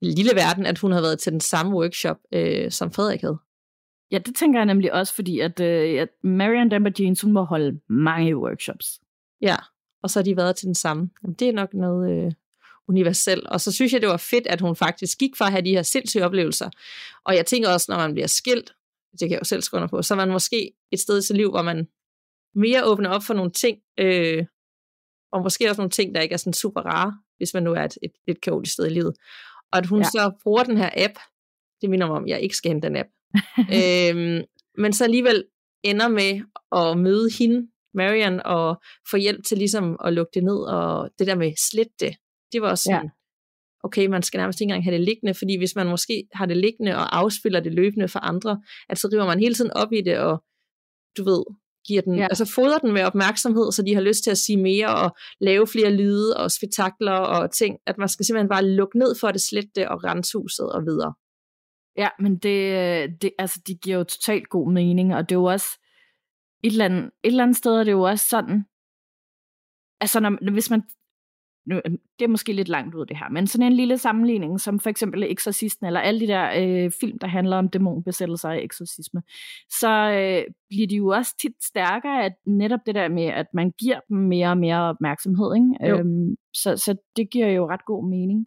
lille 0.00 0.34
verden, 0.34 0.66
at 0.66 0.78
hun 0.78 0.92
havde 0.92 1.02
været 1.02 1.18
til 1.18 1.32
den 1.32 1.40
samme 1.40 1.72
workshop, 1.76 2.16
øh, 2.32 2.70
som 2.70 2.92
Frederik 2.92 3.20
havde. 3.20 3.38
Ja, 4.10 4.18
det 4.18 4.36
tænker 4.36 4.58
jeg 4.58 4.66
nemlig 4.66 4.92
også, 4.92 5.14
fordi 5.14 5.40
at, 5.40 5.60
øh, 5.60 6.00
at 6.00 6.08
Marian 6.22 6.70
Demba 6.70 6.90
Jeans, 6.98 7.20
hun 7.20 7.32
må 7.32 7.42
holde 7.42 7.80
mange 7.88 8.36
workshops. 8.36 9.00
Ja, 9.40 9.56
og 10.02 10.10
så 10.10 10.18
har 10.18 10.24
de 10.24 10.36
været 10.36 10.56
til 10.56 10.66
den 10.66 10.74
samme. 10.74 11.10
Jamen, 11.22 11.34
det 11.34 11.48
er 11.48 11.52
nok 11.52 11.74
noget 11.74 12.10
øh, 12.10 12.32
universelt. 12.88 13.46
Og 13.46 13.60
så 13.60 13.72
synes 13.72 13.92
jeg, 13.92 14.00
det 14.00 14.08
var 14.08 14.16
fedt, 14.16 14.46
at 14.46 14.60
hun 14.60 14.76
faktisk 14.76 15.18
gik 15.18 15.36
fra 15.36 15.46
at 15.46 15.52
have 15.52 15.64
de 15.64 15.70
her 15.70 15.82
sindssyge 15.82 16.24
oplevelser. 16.24 16.70
Og 17.24 17.36
jeg 17.36 17.46
tænker 17.46 17.72
også, 17.72 17.86
når 17.88 17.98
man 17.98 18.12
bliver 18.14 18.26
skilt, 18.26 18.74
det 19.12 19.20
kan 19.20 19.30
jeg 19.30 19.40
jo 19.40 19.44
selv 19.44 19.62
skrive 19.62 19.88
på, 19.88 20.02
så 20.02 20.14
er 20.14 20.16
man 20.16 20.30
måske 20.30 20.72
et 20.90 21.00
sted 21.00 21.18
i 21.18 21.22
sit 21.22 21.36
liv, 21.36 21.50
hvor 21.50 21.62
man 21.62 21.88
mere 22.54 22.84
åbner 22.84 23.10
op 23.10 23.22
for 23.22 23.34
nogle 23.34 23.50
ting, 23.50 23.78
øh, 23.98 24.46
og 25.32 25.42
måske 25.42 25.70
også 25.70 25.80
nogle 25.80 25.90
ting, 25.90 26.14
der 26.14 26.20
ikke 26.20 26.32
er 26.32 26.36
sådan 26.36 26.52
super 26.52 26.80
rare, 26.80 27.18
hvis 27.36 27.54
man 27.54 27.62
nu 27.62 27.72
er 27.72 27.82
et, 27.82 27.98
et, 28.02 28.12
et 28.26 28.40
kaotisk 28.40 28.72
sted 28.72 28.86
i 28.86 28.90
livet. 28.90 29.16
Og 29.72 29.78
at 29.78 29.86
hun 29.86 29.98
ja. 29.98 30.04
så 30.04 30.32
bruger 30.42 30.64
den 30.64 30.76
her 30.76 30.90
app, 30.96 31.14
det 31.80 31.90
minder 31.90 32.06
mig 32.06 32.16
om, 32.16 32.24
at 32.24 32.30
jeg 32.30 32.40
ikke 32.40 32.56
skal 32.56 32.70
hente 32.70 32.88
den 32.88 32.96
app, 32.96 33.08
øhm, 33.76 34.44
men 34.78 34.92
så 34.92 35.04
alligevel 35.04 35.44
ender 35.82 36.08
med 36.08 36.40
at 36.72 36.98
møde 36.98 37.28
hende, 37.38 37.68
Marian, 37.94 38.42
og 38.44 38.82
få 39.10 39.16
hjælp 39.16 39.44
til 39.44 39.58
ligesom 39.58 39.96
at 40.04 40.12
lukke 40.12 40.30
det 40.34 40.44
ned, 40.44 40.58
og 40.58 41.10
det 41.18 41.26
der 41.26 41.34
med 41.34 41.52
slet 41.70 42.00
det, 42.00 42.16
det 42.52 42.62
var 42.62 42.70
også 42.70 42.82
sådan, 42.82 43.04
ja. 43.04 43.10
okay, 43.84 44.06
man 44.06 44.22
skal 44.22 44.38
nærmest 44.38 44.60
ikke 44.60 44.68
engang 44.68 44.84
have 44.84 44.96
det 44.96 45.04
liggende, 45.04 45.34
fordi 45.34 45.58
hvis 45.58 45.76
man 45.76 45.86
måske 45.86 46.28
har 46.32 46.46
det 46.46 46.56
liggende 46.56 46.96
og 46.96 47.18
afspiller 47.18 47.60
det 47.60 47.74
løbende 47.74 48.08
for 48.08 48.18
andre, 48.18 48.62
at 48.88 48.98
så 48.98 49.08
river 49.12 49.26
man 49.26 49.40
hele 49.40 49.54
tiden 49.54 49.70
op 49.70 49.92
i 49.92 50.00
det, 50.00 50.18
og 50.18 50.44
du 51.16 51.24
ved, 51.24 51.44
giver 51.86 52.02
den, 52.02 52.14
ja. 52.14 52.22
altså 52.22 52.52
fodrer 52.54 52.78
den 52.78 52.92
med 52.92 53.04
opmærksomhed, 53.04 53.72
så 53.72 53.82
de 53.82 53.94
har 53.94 54.00
lyst 54.00 54.24
til 54.24 54.30
at 54.30 54.38
sige 54.38 54.56
mere 54.56 54.94
og 54.94 55.16
lave 55.40 55.66
flere 55.66 55.92
lyde 55.92 56.36
og 56.36 56.50
spektakler 56.50 57.12
og 57.12 57.52
ting, 57.52 57.78
at 57.86 57.98
man 57.98 58.08
skal 58.08 58.26
simpelthen 58.26 58.48
bare 58.48 58.64
lukke 58.64 58.98
ned 58.98 59.14
for 59.20 59.30
det, 59.30 59.40
slette 59.40 59.90
og 59.90 60.04
rense 60.04 60.38
huset 60.38 60.72
og 60.72 60.82
videre. 60.82 61.14
Ja, 61.96 62.08
men 62.18 62.38
det, 62.38 63.22
det, 63.22 63.30
altså, 63.38 63.60
de 63.66 63.74
giver 63.74 63.96
jo 63.96 64.04
totalt 64.04 64.48
god 64.48 64.72
mening, 64.72 65.14
og 65.14 65.28
det 65.28 65.34
er 65.34 65.40
jo 65.40 65.44
også 65.44 65.68
et 66.64 66.72
eller 66.72 66.84
andet, 66.84 67.04
et 67.04 67.10
eller 67.28 67.42
andet 67.42 67.56
sted 67.56 67.72
er 67.72 67.84
det 67.84 67.92
jo 67.92 68.02
også 68.02 68.26
sådan, 68.28 68.64
altså 70.00 70.20
når, 70.20 70.52
hvis 70.52 70.70
man 70.70 70.82
nu, 71.70 71.80
øhm, 71.84 71.98
det 72.18 72.24
er 72.24 72.28
måske 72.28 72.52
lidt 72.52 72.68
langt 72.68 72.94
ud 72.94 73.06
det 73.06 73.16
her, 73.16 73.28
men 73.28 73.46
sådan 73.46 73.66
en 73.66 73.72
lille 73.72 73.98
sammenligning, 73.98 74.60
som 74.60 74.80
for 74.80 74.90
eksempel 74.90 75.22
Exorcisten, 75.22 75.86
eller 75.86 76.00
alle 76.00 76.20
de 76.20 76.26
der 76.26 76.50
øh, 76.58 76.90
film, 77.00 77.18
der 77.18 77.26
handler 77.26 77.56
om 77.56 77.68
dæmonbesættelser 77.68 78.48
og 78.48 78.64
eksorcisme, 78.64 79.22
så 79.80 79.90
øh, 79.90 80.52
bliver 80.68 80.86
de 80.88 80.96
jo 80.96 81.06
også 81.08 81.34
tit 81.40 81.64
stærkere 81.64 82.24
at 82.24 82.32
netop 82.46 82.80
det 82.86 82.94
der 82.94 83.08
med, 83.08 83.24
at 83.24 83.46
man 83.54 83.72
giver 83.80 84.00
dem 84.08 84.18
mere 84.18 84.48
og 84.48 84.58
mere 84.58 84.80
opmærksomhed. 84.80 85.54
Ikke? 85.54 85.98
Øhm, 85.98 86.36
så, 86.54 86.76
så 86.76 86.96
det 87.16 87.30
giver 87.32 87.48
jo 87.48 87.68
ret 87.68 87.84
god 87.84 88.08
mening. 88.10 88.46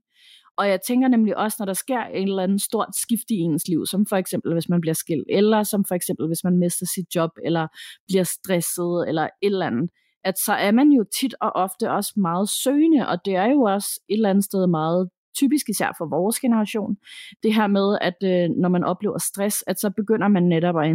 Og 0.57 0.69
jeg 0.69 0.79
tænker 0.87 1.07
nemlig 1.07 1.37
også, 1.37 1.55
når 1.59 1.65
der 1.65 1.73
sker 1.73 2.03
en 2.03 2.27
eller 2.27 2.43
anden 2.43 2.59
stort 2.59 2.95
skift 3.01 3.29
i 3.29 3.35
ens 3.35 3.67
liv, 3.67 3.85
som 3.85 4.05
for 4.05 4.15
eksempel 4.15 4.53
hvis 4.53 4.69
man 4.69 4.81
bliver 4.81 4.93
skilt, 4.93 5.27
eller 5.29 5.63
som 5.63 5.85
for 5.87 5.95
eksempel 5.95 6.27
hvis 6.27 6.43
man 6.43 6.57
mister 6.57 6.85
sit 6.95 7.15
job, 7.15 7.31
eller 7.45 7.67
bliver 8.07 8.23
stresset, 8.23 9.05
eller 9.07 9.23
et 9.23 9.29
eller 9.41 9.67
andet, 9.67 9.89
at 10.23 10.39
så 10.39 10.53
er 10.53 10.71
man 10.71 10.89
jo 10.89 11.05
tit 11.19 11.35
og 11.41 11.51
ofte 11.55 11.91
også 11.91 12.13
meget 12.17 12.49
søgende, 12.49 13.07
og 13.07 13.25
det 13.25 13.35
er 13.35 13.45
jo 13.45 13.61
også 13.61 14.01
et 14.09 14.13
eller 14.13 14.29
andet 14.29 14.43
sted 14.43 14.67
meget 14.67 15.09
typisk 15.35 15.69
især 15.69 15.95
for 15.97 16.05
vores 16.05 16.39
generation, 16.39 16.97
det 17.43 17.53
her 17.53 17.67
med, 17.67 17.97
at 18.01 18.17
øh, 18.23 18.49
når 18.49 18.69
man 18.69 18.83
oplever 18.83 19.17
stress, 19.17 19.63
at 19.67 19.79
så 19.79 19.89
begynder 19.89 20.27
man 20.27 20.43
netop 20.43 20.75
at 20.77 20.87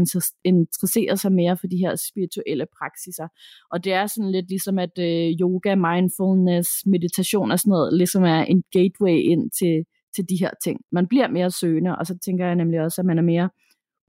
interessere 0.44 1.16
sig 1.16 1.32
mere 1.32 1.56
for 1.56 1.66
de 1.66 1.76
her 1.76 1.96
spirituelle 2.10 2.66
praksiser. 2.78 3.28
Og 3.70 3.84
det 3.84 3.92
er 3.92 4.06
sådan 4.06 4.30
lidt 4.30 4.48
ligesom, 4.48 4.78
at 4.78 4.98
øh, 4.98 5.30
yoga, 5.40 5.74
mindfulness, 5.74 6.68
meditation 6.86 7.50
og 7.50 7.58
sådan 7.58 7.70
noget, 7.70 7.94
ligesom 7.94 8.24
er 8.24 8.42
en 8.42 8.62
gateway 8.72 9.16
ind 9.32 9.50
til, 9.50 9.84
til 10.14 10.24
de 10.28 10.36
her 10.40 10.50
ting. 10.64 10.80
Man 10.92 11.06
bliver 11.06 11.28
mere 11.28 11.50
søgende, 11.50 11.98
og 11.98 12.06
så 12.06 12.18
tænker 12.24 12.46
jeg 12.46 12.54
nemlig 12.54 12.80
også, 12.80 13.00
at 13.00 13.06
man 13.06 13.18
er 13.18 13.22
mere 13.22 13.50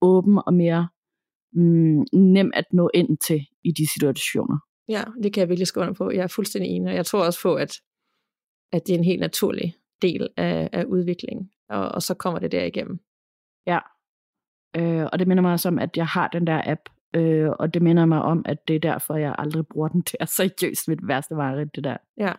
åben 0.02 0.40
og 0.48 0.54
mere 0.54 0.88
mm, 1.54 2.06
nem 2.14 2.52
at 2.54 2.66
nå 2.74 2.90
ind 2.94 3.18
til 3.28 3.42
i 3.64 3.72
de 3.72 3.92
situationer. 3.94 4.69
Ja, 4.89 5.04
det 5.23 5.34
kan 5.34 5.41
jeg 5.41 5.49
virkelig 5.49 5.67
skrive 5.67 5.93
på. 5.93 6.12
Jeg 6.12 6.23
er 6.23 6.28
fuldstændig 6.28 6.71
enig, 6.71 6.89
og 6.89 6.95
jeg 6.95 7.06
tror 7.06 7.25
også 7.25 7.41
på, 7.41 7.56
at, 7.56 7.82
at 8.71 8.88
det 8.88 8.93
er 8.93 8.97
en 8.97 9.04
helt 9.04 9.19
naturlig 9.19 9.75
del 10.02 10.28
af, 10.38 10.69
af 10.73 10.84
udviklingen, 10.84 11.52
og, 11.69 11.89
og 11.89 12.02
så 12.02 12.13
kommer 12.13 12.39
det 12.39 12.52
der 12.52 12.63
igennem. 12.63 12.99
Ja, 13.67 13.80
øh, 14.75 15.08
og 15.12 15.19
det 15.19 15.28
minder 15.28 15.41
mig 15.41 15.52
også 15.52 15.67
om, 15.67 15.80
at 15.80 15.97
jeg 15.97 16.08
har 16.08 16.28
den 16.28 16.47
der 16.47 16.62
app, 16.65 16.82
øh, 17.15 17.49
og 17.49 17.73
det 17.73 17.82
minder 17.82 18.06
mig 18.06 18.21
om, 18.21 18.41
at 18.45 18.67
det 18.67 18.75
er 18.75 18.80
derfor, 18.80 19.15
jeg 19.15 19.36
aldrig 19.38 19.67
bruger 19.67 19.88
den. 19.88 20.02
Det 20.12 20.15
er 20.19 20.25
seriøst 20.25 20.88
mit 20.88 21.08
værste 21.08 21.36
mareridt, 21.36 21.75
det 21.75 21.84
der. 21.84 21.97
Ja, 22.17 22.34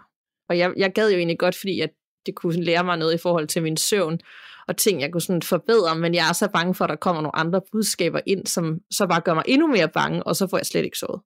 og 0.49 0.59
jeg, 0.59 0.75
jeg 0.77 0.93
gad 0.93 1.11
jo 1.11 1.17
egentlig 1.17 1.39
godt, 1.39 1.57
fordi 1.57 1.81
at 1.81 1.91
det 2.27 2.35
kunne 2.35 2.63
lære 2.63 2.85
mig 2.85 2.99
noget 2.99 3.15
i 3.15 3.19
forhold 3.19 3.47
til 3.47 3.63
min 3.63 3.77
søvn, 3.77 4.21
og 4.69 4.77
ting, 4.77 5.01
jeg 5.01 5.13
kunne 5.13 5.21
sådan 5.21 5.43
forbedre, 5.43 5.99
men 5.99 6.15
jeg 6.15 6.29
er 6.29 6.33
så 6.33 6.51
bange 6.53 6.75
for, 6.75 6.85
at 6.85 6.89
der 6.89 6.97
kommer 6.97 7.23
nogle 7.23 7.37
andre 7.37 7.61
budskaber 7.73 8.21
ind, 8.27 8.47
som 8.47 8.81
så 8.91 9.07
bare 9.07 9.21
gør 9.21 9.35
mig 9.35 9.45
endnu 9.47 9.67
mere 9.67 9.89
bange, 9.89 10.23
og 10.23 10.37
så 10.37 10.47
får 10.47 10.59
jeg 10.59 10.67
slet 10.67 10.85
ikke 10.85 10.99
sovet. 10.99 11.21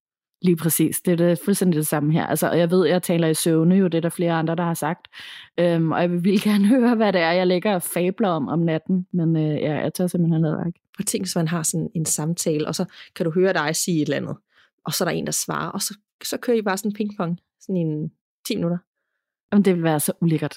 Lige 0.44 0.56
præcis. 0.56 1.00
Det 1.00 1.12
er 1.12 1.16
det, 1.16 1.38
fuldstændig 1.44 1.76
det 1.76 1.86
samme 1.86 2.12
her. 2.12 2.26
Altså, 2.26 2.50
og 2.50 2.58
jeg 2.58 2.70
ved, 2.70 2.86
jeg 2.86 3.02
taler 3.02 3.28
i 3.28 3.34
søvne, 3.34 3.74
jo 3.74 3.86
det 3.86 3.94
er 3.94 4.00
der 4.00 4.08
flere 4.08 4.32
andre, 4.32 4.54
der 4.56 4.62
har 4.62 4.74
sagt. 4.74 5.08
Øhm, 5.58 5.92
og 5.92 6.00
jeg 6.00 6.24
vil 6.24 6.42
gerne 6.50 6.66
høre, 6.66 6.94
hvad 6.94 7.12
det 7.12 7.20
er, 7.20 7.32
jeg 7.32 7.46
lægger 7.46 7.74
og 7.74 7.82
fabler 7.82 8.28
om 8.28 8.48
om 8.48 8.58
natten. 8.58 9.06
Men 9.12 9.36
øh, 9.36 9.42
ja, 9.42 9.74
jeg 9.80 9.94
tager 9.94 10.08
simpelthen 10.08 10.40
noget 10.40 10.66
ikke. 10.66 10.80
At 10.98 11.06
tænke, 11.06 11.24
hvis 11.24 11.36
man 11.36 11.48
har 11.48 11.62
sådan 11.62 11.90
en 11.94 12.04
samtale, 12.04 12.66
og 12.68 12.74
så 12.74 12.84
kan 13.16 13.24
du 13.24 13.32
høre 13.32 13.52
dig 13.52 13.76
sige 13.76 13.96
et 13.96 14.02
eller 14.02 14.16
andet. 14.16 14.36
Og 14.84 14.92
så 14.92 15.04
er 15.04 15.08
der 15.08 15.16
en, 15.16 15.26
der 15.26 15.32
svarer, 15.32 15.70
og 15.70 15.82
så, 15.82 15.98
så 16.24 16.36
kører 16.36 16.56
I 16.56 16.62
bare 16.62 16.76
sådan 16.76 16.92
pingpong. 16.92 17.40
Sådan 17.60 17.76
i 17.76 17.80
en 17.80 18.12
10 18.46 18.56
minutter. 18.56 18.78
Jamen, 19.52 19.64
det 19.64 19.74
vil 19.74 19.82
være 19.82 20.00
så 20.00 20.12
ulækkert. 20.20 20.56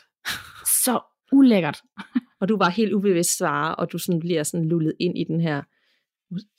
så 0.86 1.00
ulækkert. 1.32 1.82
og 2.40 2.50
du 2.50 2.58
bare 2.58 2.72
helt 2.72 2.94
ubevidst 2.94 3.38
svarer, 3.38 3.74
og 3.74 3.92
du 3.92 3.98
sådan 3.98 4.20
bliver 4.20 4.44
sådan 4.44 4.68
lullet 4.68 4.94
ind 5.00 5.18
i 5.18 5.24
den 5.24 5.42
her 5.42 5.62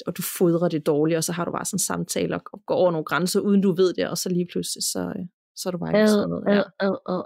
og 0.07 0.16
du 0.16 0.22
fodrer 0.38 0.68
det 0.68 0.87
dårligt, 0.87 1.16
og 1.16 1.24
så 1.24 1.33
har 1.33 1.44
du 1.44 1.50
bare 1.50 1.64
sådan 1.64 1.74
en 1.74 1.78
samtale 1.78 2.35
og, 2.35 2.62
går 2.66 2.74
over 2.74 2.90
nogle 2.90 3.04
grænser, 3.04 3.40
uden 3.40 3.61
du 3.61 3.72
ved 3.72 3.94
det, 3.94 4.09
og 4.09 4.18
så 4.18 4.28
lige 4.28 4.46
pludselig, 4.52 4.83
så, 4.83 5.12
øh, 5.18 5.26
så 5.57 5.68
er 5.68 5.70
du 5.70 5.78
bare 5.78 5.88
ikke 5.88 6.09
sådan 6.09 6.28
noget. 6.28 6.44
Ja. 6.57 6.62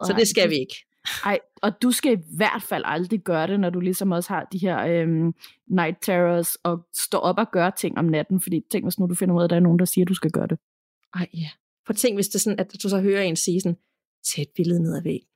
Så 0.06 0.14
det 0.18 0.28
skal 0.28 0.50
vi 0.50 0.54
ikke. 0.54 0.76
Ej, 1.24 1.38
og 1.62 1.82
du 1.82 1.90
skal 1.90 2.12
i 2.12 2.22
hvert 2.36 2.62
fald 2.62 2.82
aldrig 2.86 3.20
gøre 3.20 3.46
det, 3.46 3.60
når 3.60 3.70
du 3.70 3.80
ligesom 3.80 4.10
også 4.12 4.28
har 4.28 4.48
de 4.52 4.58
her 4.58 4.78
øhm, 4.86 5.34
night 5.70 5.96
terrors, 6.02 6.54
og 6.54 6.86
står 6.94 7.18
op 7.18 7.38
og 7.38 7.46
gør 7.52 7.70
ting 7.70 7.98
om 7.98 8.04
natten, 8.04 8.40
fordi 8.40 8.60
tænk 8.70 8.84
hvis 8.84 8.98
nu 8.98 9.06
du 9.06 9.14
finder 9.14 9.34
ud 9.34 9.40
af, 9.40 9.44
at 9.44 9.50
der 9.50 9.56
er 9.56 9.60
nogen, 9.60 9.78
der 9.78 9.84
siger, 9.84 10.04
at 10.04 10.08
du 10.08 10.14
skal 10.14 10.30
gøre 10.30 10.46
det. 10.46 10.58
Ej, 11.14 11.26
ja. 11.34 11.50
For 11.86 11.92
tænk, 11.92 12.16
hvis 12.16 12.28
det 12.28 12.34
er 12.34 12.38
sådan, 12.38 12.58
at 12.58 12.72
du 12.82 12.88
så 12.88 13.00
hører 13.00 13.22
en 13.22 13.36
sige 13.36 13.60
sådan, 13.60 13.76
tag 14.34 14.42
et 14.42 14.48
billede 14.56 14.82
ned 14.82 14.96
ad 14.96 15.02
væggen. 15.02 15.28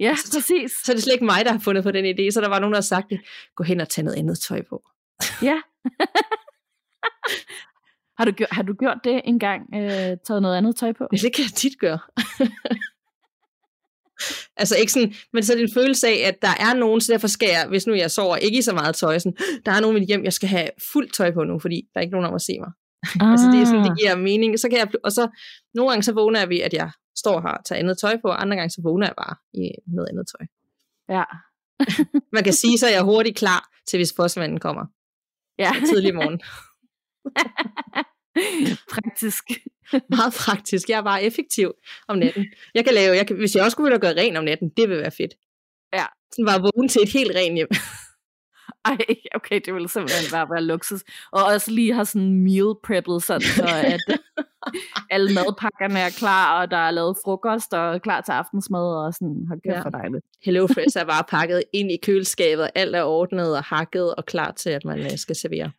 Ja, 0.00 0.14
så, 0.16 0.38
præcis. 0.38 0.72
Så 0.84 0.92
er 0.92 0.96
det 0.96 1.02
slet 1.02 1.14
ikke 1.14 1.24
mig, 1.24 1.44
der 1.44 1.52
har 1.52 1.58
fundet 1.58 1.84
på 1.84 1.90
den 1.90 2.04
idé, 2.04 2.30
så 2.30 2.40
der 2.40 2.48
var 2.48 2.58
nogen, 2.58 2.72
der 2.72 2.76
har 2.76 2.82
sagt 2.82 3.10
det, 3.10 3.20
gå 3.56 3.64
hen 3.64 3.80
og 3.80 3.88
tage 3.88 4.04
noget 4.04 4.18
andet 4.18 4.38
tøj 4.38 4.62
på. 4.68 4.82
Ja. 5.42 5.54
har, 8.18 8.24
du 8.24 8.32
gjort, 8.32 8.48
har 8.52 8.62
du 8.62 8.74
gjort 8.74 8.98
det 9.04 9.20
engang? 9.24 9.62
Øh, 9.74 10.16
taget 10.26 10.42
noget 10.42 10.56
andet 10.56 10.76
tøj 10.76 10.92
på? 10.92 11.08
Det 11.10 11.34
kan 11.34 11.44
jeg 11.44 11.52
tit 11.54 11.78
gøre. 11.78 11.98
altså 14.60 14.76
ikke 14.76 14.92
sådan, 14.92 15.14
men 15.32 15.42
så 15.42 15.52
er 15.52 15.56
det 15.56 15.62
en 15.62 15.74
følelse 15.74 16.08
af, 16.08 16.28
at 16.28 16.42
der 16.42 16.54
er 16.60 16.74
nogen, 16.74 17.00
så 17.00 17.12
derfor 17.12 17.28
skal 17.28 17.48
jeg, 17.48 17.66
hvis 17.68 17.86
nu 17.86 17.94
jeg 17.94 18.10
sover 18.10 18.36
ikke 18.36 18.58
i 18.58 18.62
så 18.62 18.74
meget 18.74 18.94
tøj, 18.94 19.18
sådan, 19.18 19.36
der 19.66 19.72
er 19.72 19.80
nogen 19.80 19.96
i 19.96 20.00
mit 20.00 20.08
hjem, 20.08 20.24
jeg 20.24 20.32
skal 20.32 20.48
have 20.48 20.68
fuldt 20.92 21.14
tøj 21.14 21.32
på 21.32 21.44
nu, 21.44 21.58
fordi 21.58 21.82
der 21.94 22.00
er 22.00 22.00
ikke 22.00 22.12
nogen, 22.12 22.24
der 22.24 22.30
må 22.30 22.38
se 22.38 22.58
mig. 22.58 22.72
Ah. 23.20 23.30
altså 23.32 23.46
det 23.52 23.60
er 23.60 23.64
sådan, 23.64 23.84
det 23.84 23.98
giver 23.98 24.16
mening. 24.16 24.58
Så 24.58 24.68
kan 24.68 24.78
jeg, 24.78 24.88
og 25.04 25.12
så 25.12 25.28
nogle 25.74 25.90
gange 25.90 26.02
så 26.02 26.12
vågner 26.12 26.40
jeg 26.40 26.48
ved, 26.48 26.60
at 26.60 26.74
jeg 26.74 26.90
står 27.16 27.40
her 27.40 27.48
og 27.48 27.64
tager 27.64 27.78
andet 27.78 27.98
tøj 27.98 28.16
på, 28.22 28.28
og 28.28 28.42
andre 28.42 28.56
gange 28.56 28.70
så 28.70 28.80
vågner 28.84 29.06
jeg 29.06 29.14
bare 29.16 29.34
i 29.54 29.70
noget 29.86 30.08
andet 30.08 30.26
tøj. 30.32 30.46
Ja. 31.16 31.24
Man 32.36 32.44
kan 32.44 32.52
sige, 32.52 32.78
så 32.78 32.86
er 32.86 32.90
jeg 32.90 33.02
hurtigt 33.02 33.36
klar 33.36 33.68
til, 33.88 33.98
hvis 33.98 34.12
postmanden 34.12 34.60
kommer. 34.60 34.86
Ja. 35.60 35.72
Tidlig 35.86 36.14
morgen. 36.14 36.40
praktisk. 38.94 39.44
Meget 40.08 40.34
praktisk. 40.34 40.88
Jeg 40.88 40.98
er 40.98 41.02
bare 41.02 41.22
effektiv 41.22 41.72
om 42.08 42.18
natten. 42.18 42.46
Jeg 42.74 42.84
kan 42.84 42.94
lave, 42.94 43.16
jeg 43.16 43.26
kan, 43.26 43.36
hvis 43.36 43.54
jeg 43.54 43.64
også 43.64 43.74
skulle 43.74 43.98
gøre 43.98 44.16
ren 44.16 44.36
om 44.36 44.44
natten, 44.44 44.68
det 44.76 44.88
vil 44.88 44.98
være 44.98 45.10
fedt. 45.10 45.34
Ja. 45.92 46.06
Sådan 46.32 46.46
bare 46.46 46.60
vågne 46.60 46.88
til 46.88 47.02
et 47.02 47.12
helt 47.12 47.36
rent 47.36 47.54
hjem. 47.54 47.68
Ej, 48.84 48.98
okay, 49.34 49.60
det 49.64 49.74
ville 49.74 49.88
simpelthen 49.88 50.30
bare 50.32 50.50
være 50.50 50.62
luksus. 50.62 51.04
Og 51.32 51.44
også 51.44 51.70
lige 51.70 51.94
have 51.94 52.04
sådan 52.04 52.34
meal 52.42 52.74
preppet, 52.84 53.22
sådan, 53.22 53.40
så 53.40 53.64
at 53.84 54.00
alle 55.14 55.34
madpakkerne 55.34 55.98
er 55.98 56.10
klar, 56.18 56.60
og 56.60 56.70
der 56.70 56.76
er 56.76 56.90
lavet 56.90 57.16
frokost, 57.24 57.74
og 57.74 58.02
klar 58.02 58.20
til 58.20 58.32
aftensmad, 58.32 59.04
og 59.04 59.14
sådan, 59.14 59.46
har 59.48 59.54
kæft 59.54 59.76
ja. 59.76 59.82
for 59.82 59.90
dejligt. 59.90 60.24
Hello 60.42 60.66
Fresh 60.66 60.98
er 60.98 61.04
bare 61.04 61.24
pakket 61.28 61.62
ind 61.72 61.92
i 61.92 61.96
køleskabet, 62.02 62.70
alt 62.74 62.96
er 62.96 63.02
ordnet 63.02 63.56
og 63.56 63.64
hakket, 63.64 64.14
og 64.14 64.26
klar 64.26 64.50
til, 64.50 64.70
at 64.70 64.84
man 64.84 64.98
øh, 64.98 65.16
skal 65.16 65.36
servere. 65.36 65.70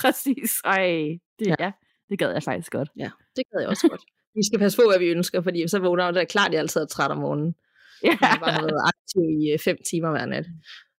Præcis, 0.00 0.60
ej, 0.64 1.18
det, 1.38 1.46
ja. 1.46 1.54
ja. 1.58 1.72
det 2.10 2.18
gad 2.18 2.32
jeg 2.32 2.42
faktisk 2.42 2.72
godt. 2.72 2.88
Ja, 2.96 3.10
det 3.36 3.44
gad 3.52 3.60
jeg 3.60 3.68
også 3.68 3.88
godt. 3.88 4.02
Vi 4.34 4.42
skal 4.46 4.58
passe 4.58 4.78
på, 4.78 4.82
hvad 4.88 4.98
vi 4.98 5.06
ønsker, 5.06 5.42
fordi 5.42 5.68
så 5.68 5.78
vågner 5.78 6.10
det 6.10 6.20
er 6.20 6.24
klart, 6.24 6.48
at 6.48 6.52
jeg 6.52 6.60
altid 6.60 6.80
er 6.80 6.86
træt 6.86 7.10
om 7.10 7.18
morgenen. 7.18 7.54
Ja. 8.02 8.16
Jeg 8.20 8.28
har 8.28 8.38
bare 8.38 8.62
været 8.62 8.82
aktiv 8.86 9.22
i 9.40 9.52
øh, 9.52 9.58
fem 9.58 9.76
timer 9.90 10.10
hver 10.10 10.26
nat. 10.26 10.46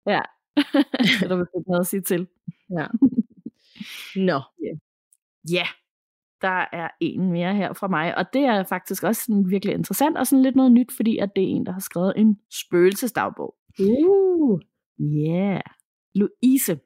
Ja, 0.08 0.22
er 1.24 1.28
der 1.28 1.46
noget 1.68 1.80
at 1.80 1.88
sige 1.88 2.02
til. 2.02 2.28
Ja. 2.70 2.88
Nå. 4.28 4.42
Ja. 5.50 5.56
Yeah. 5.56 5.68
Der 6.42 6.66
er 6.72 6.90
en 7.02 7.32
mere 7.32 7.56
her 7.56 7.74
fra 7.74 7.88
mig, 7.88 8.18
og 8.18 8.26
det 8.34 8.42
er 8.42 8.64
faktisk 8.64 9.04
også 9.04 9.24
sådan 9.26 9.50
virkelig 9.50 9.74
interessant, 9.74 10.18
og 10.18 10.28
sådan 10.28 10.44
lidt 10.44 10.56
noget 10.56 10.72
nyt, 10.72 10.92
fordi 10.96 11.18
at 11.18 11.30
det 11.36 11.44
er 11.44 11.48
en, 11.48 11.66
der 11.66 11.72
har 11.72 11.80
skrevet 11.80 12.14
en 12.18 12.40
spøgelsesdagbog. 12.52 13.56
Uh. 13.80 14.60
Yeah. 15.02 15.62
Louise. 16.16 16.80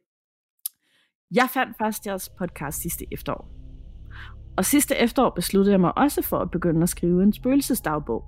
Jeg 1.35 1.49
fandt 1.53 1.77
først 1.77 2.07
jeres 2.07 2.29
podcast 2.39 2.81
sidste 2.81 3.05
efterår. 3.11 3.51
Og 4.57 4.65
sidste 4.65 4.95
efterår 4.95 5.29
besluttede 5.29 5.71
jeg 5.71 5.79
mig 5.79 5.97
også 5.97 6.21
for 6.21 6.37
at 6.37 6.51
begynde 6.51 6.83
at 6.83 6.89
skrive 6.89 7.23
en 7.23 7.33
spøgelsesdagbog. 7.33 8.23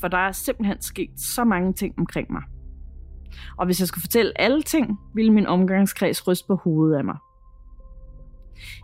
For 0.00 0.08
der 0.08 0.18
er 0.18 0.32
simpelthen 0.32 0.80
sket 0.80 1.20
så 1.20 1.44
mange 1.44 1.72
ting 1.72 1.94
omkring 1.98 2.32
mig. 2.32 2.42
Og 3.56 3.66
hvis 3.66 3.80
jeg 3.80 3.88
skulle 3.88 4.02
fortælle 4.02 4.40
alle 4.40 4.62
ting, 4.62 4.98
ville 5.14 5.32
min 5.32 5.46
omgangskreds 5.46 6.28
ryste 6.28 6.46
på 6.46 6.54
hovedet 6.54 6.96
af 6.96 7.04
mig. 7.04 7.16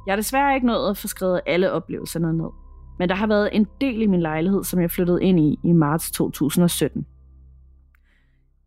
Jeg 0.07 0.13
har 0.13 0.17
desværre 0.17 0.55
ikke 0.55 0.67
nået 0.67 0.91
at 0.91 0.97
få 0.97 1.09
skrevet 1.09 1.41
alle 1.47 1.73
oplevelserne 1.73 2.33
ned. 2.33 2.51
Men 2.99 3.09
der 3.09 3.15
har 3.15 3.27
været 3.27 3.51
en 3.53 3.67
del 3.81 4.03
i 4.03 4.07
min 4.07 4.21
lejlighed, 4.21 4.65
som 4.65 4.81
jeg 4.81 4.91
flyttede 4.91 5.23
ind 5.23 5.41
i 5.41 5.59
i 5.65 5.73
marts 5.73 6.11
2017. 6.11 7.07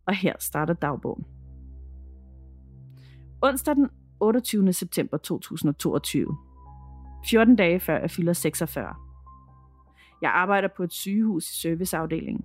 Og 0.06 0.14
her 0.14 0.32
starter 0.38 0.74
dagbogen. 0.74 1.24
Onsdag 3.42 3.74
den 3.74 3.88
28. 4.20 4.72
september 4.72 5.16
2022. 5.16 6.36
14 7.30 7.56
dage 7.56 7.80
før 7.80 7.98
jeg 7.98 8.10
fylder 8.10 8.32
46. 8.32 8.94
Jeg 10.22 10.30
arbejder 10.30 10.68
på 10.76 10.82
et 10.82 10.92
sygehus 10.92 11.50
i 11.50 11.60
serviceafdelingen. 11.60 12.44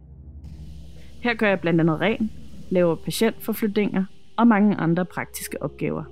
Her 1.22 1.34
gør 1.34 1.48
jeg 1.48 1.60
blandt 1.60 1.82
andet 1.82 2.00
ren, 2.02 2.32
laver 2.72 2.96
patientforflytninger 2.96 4.06
og 4.38 4.48
mange 4.48 4.76
andre 4.76 5.06
praktiske 5.06 5.64
opgaver. 5.64 6.04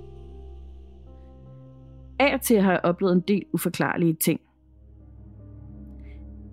Af 2.18 2.34
og 2.34 2.40
til 2.40 2.60
har 2.60 2.70
jeg 2.70 2.80
oplevet 2.84 3.12
en 3.12 3.24
del 3.28 3.44
uforklarlige 3.52 4.14
ting. 4.14 4.40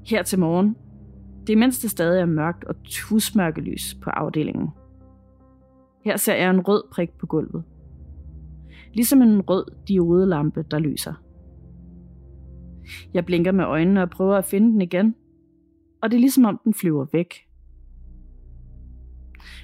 Her 0.06 0.24
til 0.24 0.40
morgen, 0.40 0.76
det 1.48 1.54
er 1.54 1.58
mens 1.58 1.80
det 1.80 1.92
stadig 1.92 2.22
er 2.22 2.26
mørkt 2.26 2.64
og 2.64 2.76
tusmørkelys 2.84 3.96
på 4.02 4.10
afdelingen. 4.10 4.70
Her 6.06 6.18
ser 6.18 6.36
jeg 6.36 6.50
en 6.50 6.62
rød 6.62 6.84
prik 6.92 7.10
på 7.12 7.26
gulvet. 7.26 7.64
Ligesom 8.94 9.22
en 9.22 9.42
rød 9.42 9.66
diodelampe, 9.88 10.66
der 10.72 10.80
lyser. 10.80 11.14
Jeg 13.14 13.26
blinker 13.26 13.52
med 13.52 13.66
øjnene 13.66 14.02
og 14.02 14.10
prøver 14.10 14.36
at 14.36 14.46
finde 14.46 14.72
den 14.72 14.82
igen, 14.82 15.16
og 16.02 16.12
det 16.12 16.18
er 16.18 16.22
ligesom 16.22 16.46
om 16.46 16.60
den 16.64 16.74
flyver 16.74 17.06
væk. 17.14 17.34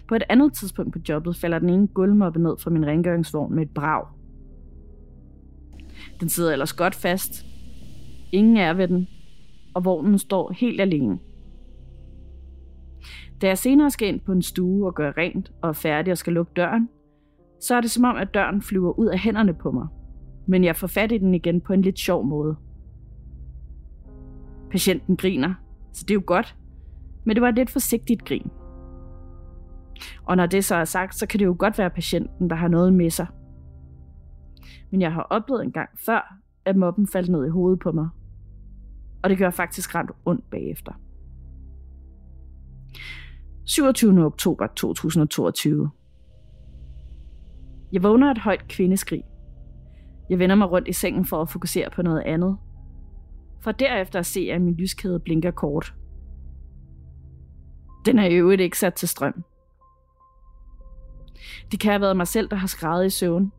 På 0.07 0.15
et 0.15 0.23
andet 0.29 0.53
tidspunkt 0.53 0.93
på 0.93 0.99
jobbet 1.09 1.35
falder 1.35 1.59
den 1.59 1.69
ene 1.69 1.87
gulvmoppe 1.87 2.39
ned 2.39 2.57
fra 2.59 2.69
min 2.69 2.85
rengøringsvogn 2.85 3.55
med 3.55 3.63
et 3.63 3.73
brag. 3.73 4.05
Den 6.19 6.29
sidder 6.29 6.51
ellers 6.51 6.73
godt 6.73 6.95
fast. 6.95 7.45
Ingen 8.31 8.57
er 8.57 8.73
ved 8.73 8.87
den, 8.87 9.07
og 9.73 9.85
vognen 9.85 10.17
står 10.17 10.53
helt 10.53 10.81
alene. 10.81 11.19
Da 13.41 13.47
jeg 13.47 13.57
senere 13.57 13.91
skal 13.91 14.07
ind 14.07 14.19
på 14.19 14.31
en 14.31 14.41
stue 14.41 14.87
og 14.87 14.95
gøre 14.95 15.13
rent 15.17 15.51
og 15.61 15.69
er 15.69 15.73
færdig 15.73 16.11
og 16.11 16.17
skal 16.17 16.33
lukke 16.33 16.51
døren, 16.55 16.89
så 17.59 17.75
er 17.75 17.81
det 17.81 17.91
som 17.91 18.03
om, 18.03 18.15
at 18.15 18.33
døren 18.33 18.61
flyver 18.61 18.99
ud 18.99 19.07
af 19.07 19.19
hænderne 19.19 19.53
på 19.53 19.71
mig. 19.71 19.87
Men 20.47 20.63
jeg 20.63 20.75
får 20.75 20.87
fat 20.87 21.11
i 21.11 21.17
den 21.17 21.33
igen 21.33 21.61
på 21.61 21.73
en 21.73 21.81
lidt 21.81 21.99
sjov 21.99 22.25
måde. 22.25 22.55
Patienten 24.71 25.15
griner, 25.15 25.53
så 25.93 26.05
det 26.07 26.11
er 26.11 26.15
jo 26.15 26.23
godt. 26.25 26.55
Men 27.23 27.35
det 27.35 27.41
var 27.41 27.49
et 27.49 27.55
lidt 27.55 27.69
forsigtigt 27.69 28.25
grin. 28.25 28.51
Og 30.25 30.37
når 30.37 30.45
det 30.45 30.65
så 30.65 30.75
er 30.75 30.85
sagt, 30.85 31.15
så 31.15 31.27
kan 31.27 31.39
det 31.39 31.45
jo 31.45 31.55
godt 31.59 31.77
være 31.77 31.89
patienten, 31.89 32.49
der 32.49 32.55
har 32.55 32.67
noget 32.67 32.93
med 32.93 33.09
sig. 33.09 33.27
Men 34.91 35.01
jeg 35.01 35.13
har 35.13 35.21
oplevet 35.21 35.63
en 35.63 35.71
gang 35.71 35.89
før, 36.05 36.37
at 36.65 36.75
mobben 36.75 37.07
faldt 37.07 37.29
ned 37.29 37.45
i 37.45 37.49
hovedet 37.49 37.79
på 37.79 37.91
mig. 37.91 38.09
Og 39.23 39.29
det 39.29 39.37
gør 39.37 39.49
faktisk 39.49 39.95
ret 39.95 40.11
ondt 40.25 40.49
bagefter. 40.49 40.93
27. 43.65 44.25
oktober 44.25 44.67
2022. 44.67 45.89
Jeg 47.91 48.03
vågner 48.03 48.31
et 48.31 48.37
højt 48.37 48.67
kvindeskrig. 48.67 49.23
Jeg 50.29 50.39
vender 50.39 50.55
mig 50.55 50.71
rundt 50.71 50.87
i 50.87 50.93
sengen 50.93 51.25
for 51.25 51.41
at 51.41 51.49
fokusere 51.49 51.89
på 51.89 52.01
noget 52.01 52.21
andet. 52.21 52.57
For 53.61 53.71
derefter 53.71 54.19
at 54.19 54.25
se, 54.25 54.39
at 54.51 54.61
min 54.61 54.73
lyskæde 54.73 55.19
blinker 55.19 55.51
kort. 55.51 55.95
Den 58.05 58.19
er 58.19 58.25
i 58.25 58.35
øvrigt 58.35 58.61
ikke 58.61 58.79
sat 58.79 58.93
til 58.93 59.07
strøm. 59.07 59.43
Det 61.71 61.79
kan 61.79 61.91
have 61.91 62.01
været 62.01 62.17
mig 62.17 62.27
selv, 62.27 62.49
der 62.49 62.55
har 62.55 62.67
skrevet 62.67 63.05
i 63.05 63.09
søvn, 63.09 63.51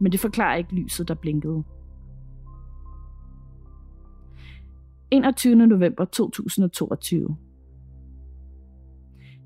men 0.00 0.12
det 0.12 0.20
forklarer 0.20 0.56
ikke 0.56 0.74
lyset, 0.74 1.08
der 1.08 1.14
blinkede. 1.14 1.64
21. 5.10 5.54
november 5.54 6.04
2022. 6.04 7.36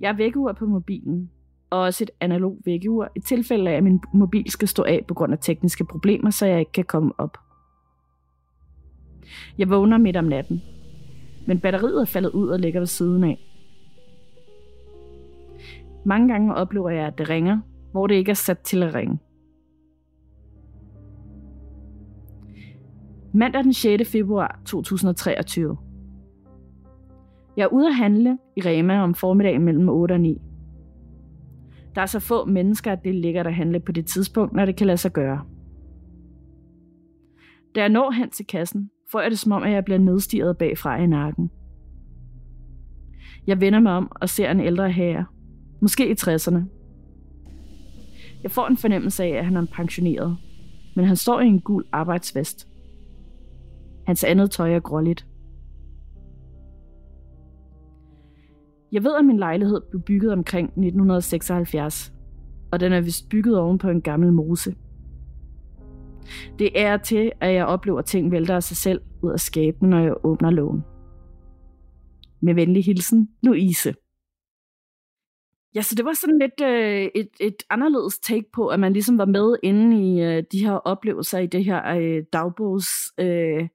Jeg 0.00 0.08
er 0.08 0.16
vækkeur 0.16 0.52
på 0.52 0.66
mobilen, 0.66 1.30
og 1.70 1.80
også 1.80 2.04
et 2.04 2.10
analog 2.20 2.58
vækkeur 2.64 3.08
i 3.16 3.20
tilfælde 3.20 3.70
af, 3.70 3.74
at 3.74 3.82
min 3.82 4.00
mobil 4.14 4.50
skal 4.50 4.68
stå 4.68 4.82
af 4.82 5.04
på 5.08 5.14
grund 5.14 5.32
af 5.32 5.38
tekniske 5.40 5.84
problemer, 5.84 6.30
så 6.30 6.46
jeg 6.46 6.58
ikke 6.58 6.72
kan 6.72 6.84
komme 6.84 7.12
op. 7.18 7.38
Jeg 9.58 9.70
vågner 9.70 9.98
midt 9.98 10.16
om 10.16 10.24
natten, 10.24 10.62
men 11.46 11.60
batteriet 11.60 12.00
er 12.00 12.04
faldet 12.04 12.30
ud 12.30 12.48
og 12.48 12.58
ligger 12.58 12.80
ved 12.80 12.86
siden 12.86 13.24
af. 13.24 13.46
Mange 16.04 16.28
gange 16.28 16.54
oplever 16.54 16.90
jeg, 16.90 17.06
at 17.06 17.18
det 17.18 17.28
ringer, 17.28 17.60
hvor 17.92 18.06
det 18.06 18.14
ikke 18.14 18.30
er 18.30 18.34
sat 18.34 18.58
til 18.58 18.82
at 18.82 18.94
ringe. 18.94 19.18
Mandag 23.34 23.64
den 23.64 23.72
6. 23.72 24.10
februar 24.10 24.60
2023. 24.66 25.76
Jeg 27.56 27.62
er 27.64 27.68
ude 27.68 27.86
at 27.86 27.94
handle 27.94 28.38
i 28.56 28.60
Rema 28.60 29.00
om 29.00 29.14
formiddagen 29.14 29.62
mellem 29.62 29.88
8 29.88 30.12
og 30.12 30.20
9. 30.20 30.40
Der 31.94 32.02
er 32.02 32.06
så 32.06 32.20
få 32.20 32.44
mennesker, 32.44 32.92
at 32.92 33.04
det 33.04 33.14
ligger 33.14 33.42
der 33.42 33.50
at 33.50 33.56
handle 33.56 33.80
på 33.80 33.92
det 33.92 34.06
tidspunkt, 34.06 34.52
når 34.52 34.64
det 34.64 34.76
kan 34.76 34.86
lade 34.86 34.96
sig 34.96 35.12
gøre. 35.12 35.44
Da 37.74 37.80
jeg 37.80 37.88
når 37.88 38.10
hen 38.10 38.30
til 38.30 38.46
kassen, 38.46 38.90
får 39.12 39.20
jeg 39.20 39.30
det 39.30 39.38
som 39.38 39.52
om, 39.52 39.62
at 39.62 39.72
jeg 39.72 39.84
bliver 39.84 39.98
nedstiget 39.98 40.58
bagfra 40.58 40.96
i 40.96 41.06
nakken. 41.06 41.50
Jeg 43.46 43.60
vender 43.60 43.80
mig 43.80 43.92
om 43.92 44.12
og 44.20 44.28
ser 44.28 44.50
en 44.50 44.60
ældre 44.60 44.90
herre, 44.90 45.24
måske 45.80 46.10
i 46.10 46.14
60'erne, 46.20 46.79
jeg 48.42 48.50
får 48.50 48.66
en 48.66 48.76
fornemmelse 48.76 49.24
af, 49.24 49.28
at 49.28 49.44
han 49.44 49.56
er 49.56 49.60
en 49.60 49.66
pensioneret, 49.66 50.36
men 50.96 51.04
han 51.04 51.16
står 51.16 51.40
i 51.40 51.46
en 51.46 51.60
gul 51.60 51.84
arbejdsvest. 51.92 52.68
Hans 54.06 54.24
andet 54.24 54.50
tøj 54.50 54.74
er 54.74 54.80
gråligt. 54.80 55.26
Jeg 58.92 59.04
ved, 59.04 59.16
at 59.18 59.24
min 59.24 59.38
lejlighed 59.38 59.80
blev 59.90 60.02
bygget 60.02 60.32
omkring 60.32 60.64
1976, 60.64 62.12
og 62.72 62.80
den 62.80 62.92
er 62.92 63.00
vist 63.00 63.28
bygget 63.28 63.58
oven 63.58 63.78
på 63.78 63.88
en 63.88 64.02
gammel 64.02 64.32
mose. 64.32 64.74
Det 66.58 66.80
er 66.80 66.96
til, 66.96 67.32
at 67.40 67.54
jeg 67.54 67.66
oplever 67.66 68.02
ting 68.02 68.30
vælter 68.30 68.56
af 68.56 68.62
sig 68.62 68.76
selv 68.76 69.00
ud 69.22 69.30
af 69.30 69.40
skabene, 69.40 69.90
når 69.90 70.00
jeg 70.00 70.14
åbner 70.24 70.50
lågen. 70.50 70.84
Med 72.40 72.54
venlig 72.54 72.84
hilsen, 72.84 73.28
Louise. 73.42 73.94
Ja, 75.74 75.82
så 75.82 75.94
det 75.94 76.04
var 76.04 76.12
sådan 76.12 76.38
lidt 76.38 76.60
øh, 76.62 77.10
et, 77.14 77.28
et 77.40 77.62
anderledes 77.70 78.18
take 78.18 78.44
på, 78.52 78.66
at 78.68 78.80
man 78.80 78.92
ligesom 78.92 79.18
var 79.18 79.24
med 79.24 79.56
inde 79.62 79.96
i 80.02 80.22
øh, 80.22 80.42
de 80.52 80.64
her 80.64 80.72
oplevelser 80.72 81.38
i 81.38 81.46
det 81.46 81.64
her 81.64 81.96
øh, 81.96 82.22
dagbogs, 82.32 82.88
øh, 83.20 83.68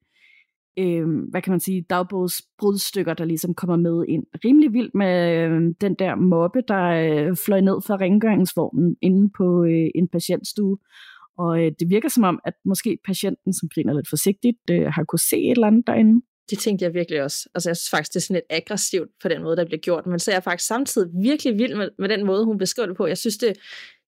øh, 0.80 1.08
hvad 1.30 1.42
kan 1.42 1.52
man 1.52 1.60
sige, 1.60 1.86
dagbogsbrudstykker, 1.90 3.14
der 3.14 3.26
ligesom 3.26 3.54
kommer 3.54 3.76
med 3.76 4.06
ind. 4.08 4.24
Rimelig 4.46 4.74
vildt 4.74 4.96
med 4.96 5.38
øh, 5.38 5.74
den 5.82 5.96
der 6.00 6.16
mobbe, 6.16 6.62
der 6.68 6.84
øh, 6.84 7.36
fløj 7.46 7.62
ned 7.62 7.82
fra 7.82 7.96
rengøringsvognen 7.96 8.96
inde 9.02 9.30
på 9.38 9.64
øh, 9.64 9.90
en 9.96 10.08
patientstue. 10.08 10.78
Og 11.38 11.66
øh, 11.66 11.72
det 11.80 11.90
virker 11.90 12.10
som 12.10 12.24
om, 12.24 12.40
at 12.46 12.54
måske 12.66 12.98
patienten, 13.06 13.54
som 13.54 13.70
griner 13.70 13.94
lidt 13.94 14.10
forsigtigt, 14.10 14.70
øh, 14.72 14.86
har 14.86 15.04
kunne 15.04 15.20
se 15.20 15.38
et 15.38 15.52
eller 15.52 15.68
andet 15.68 15.88
derinde. 15.88 16.22
Det 16.50 16.60
tænkte 16.60 16.86
jeg 16.86 16.94
virkelig 16.94 17.24
også. 17.24 17.50
Altså 17.56 17.70
jeg 17.70 17.78
synes 17.78 17.90
faktisk, 17.90 18.14
det 18.14 18.20
er 18.20 18.22
sådan 18.22 18.36
lidt 18.36 18.46
aggressivt 18.50 19.10
på 19.22 19.28
den 19.28 19.44
måde, 19.44 19.58
der 19.58 19.66
bliver 19.66 19.80
gjort. 19.80 20.06
Men 20.06 20.20
så 20.20 20.32
er 20.32 20.36
jeg 20.36 20.44
faktisk 20.44 20.68
samtidig 20.68 21.10
virkelig 21.22 21.58
vild 21.58 21.76
med, 21.76 21.90
med 22.00 22.10
den 22.10 22.26
måde, 22.26 22.46
hun 22.46 22.58
beskriver 22.58 22.88
det 22.88 22.98
på. 22.98 23.08
Jeg 23.08 23.18
synes, 23.18 23.38
det, 23.38 23.58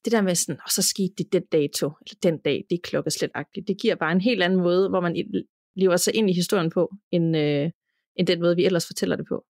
det 0.05 0.11
der 0.11 0.21
med 0.21 0.35
sådan, 0.35 0.59
og 0.65 0.71
så 0.71 0.81
skete 0.81 1.13
det 1.17 1.33
den 1.33 1.43
dato, 1.51 1.87
eller 1.87 2.17
den 2.23 2.37
dag, 2.37 2.65
det 2.69 2.75
er 2.75 2.81
klokkeslætagtigt. 2.83 3.67
Det 3.67 3.77
giver 3.81 3.95
bare 3.95 4.11
en 4.11 4.21
helt 4.21 4.43
anden 4.43 4.59
måde, 4.59 4.89
hvor 4.89 4.99
man 4.99 5.25
lever 5.75 5.97
sig 5.97 6.15
ind 6.15 6.29
i 6.29 6.33
historien 6.33 6.69
på, 6.69 6.93
end, 7.11 7.37
øh, 7.37 7.69
end 8.15 8.27
den 8.27 8.41
måde, 8.41 8.55
vi 8.55 8.65
ellers 8.65 8.87
fortæller 8.87 9.15
det 9.15 9.25
på. 9.27 9.45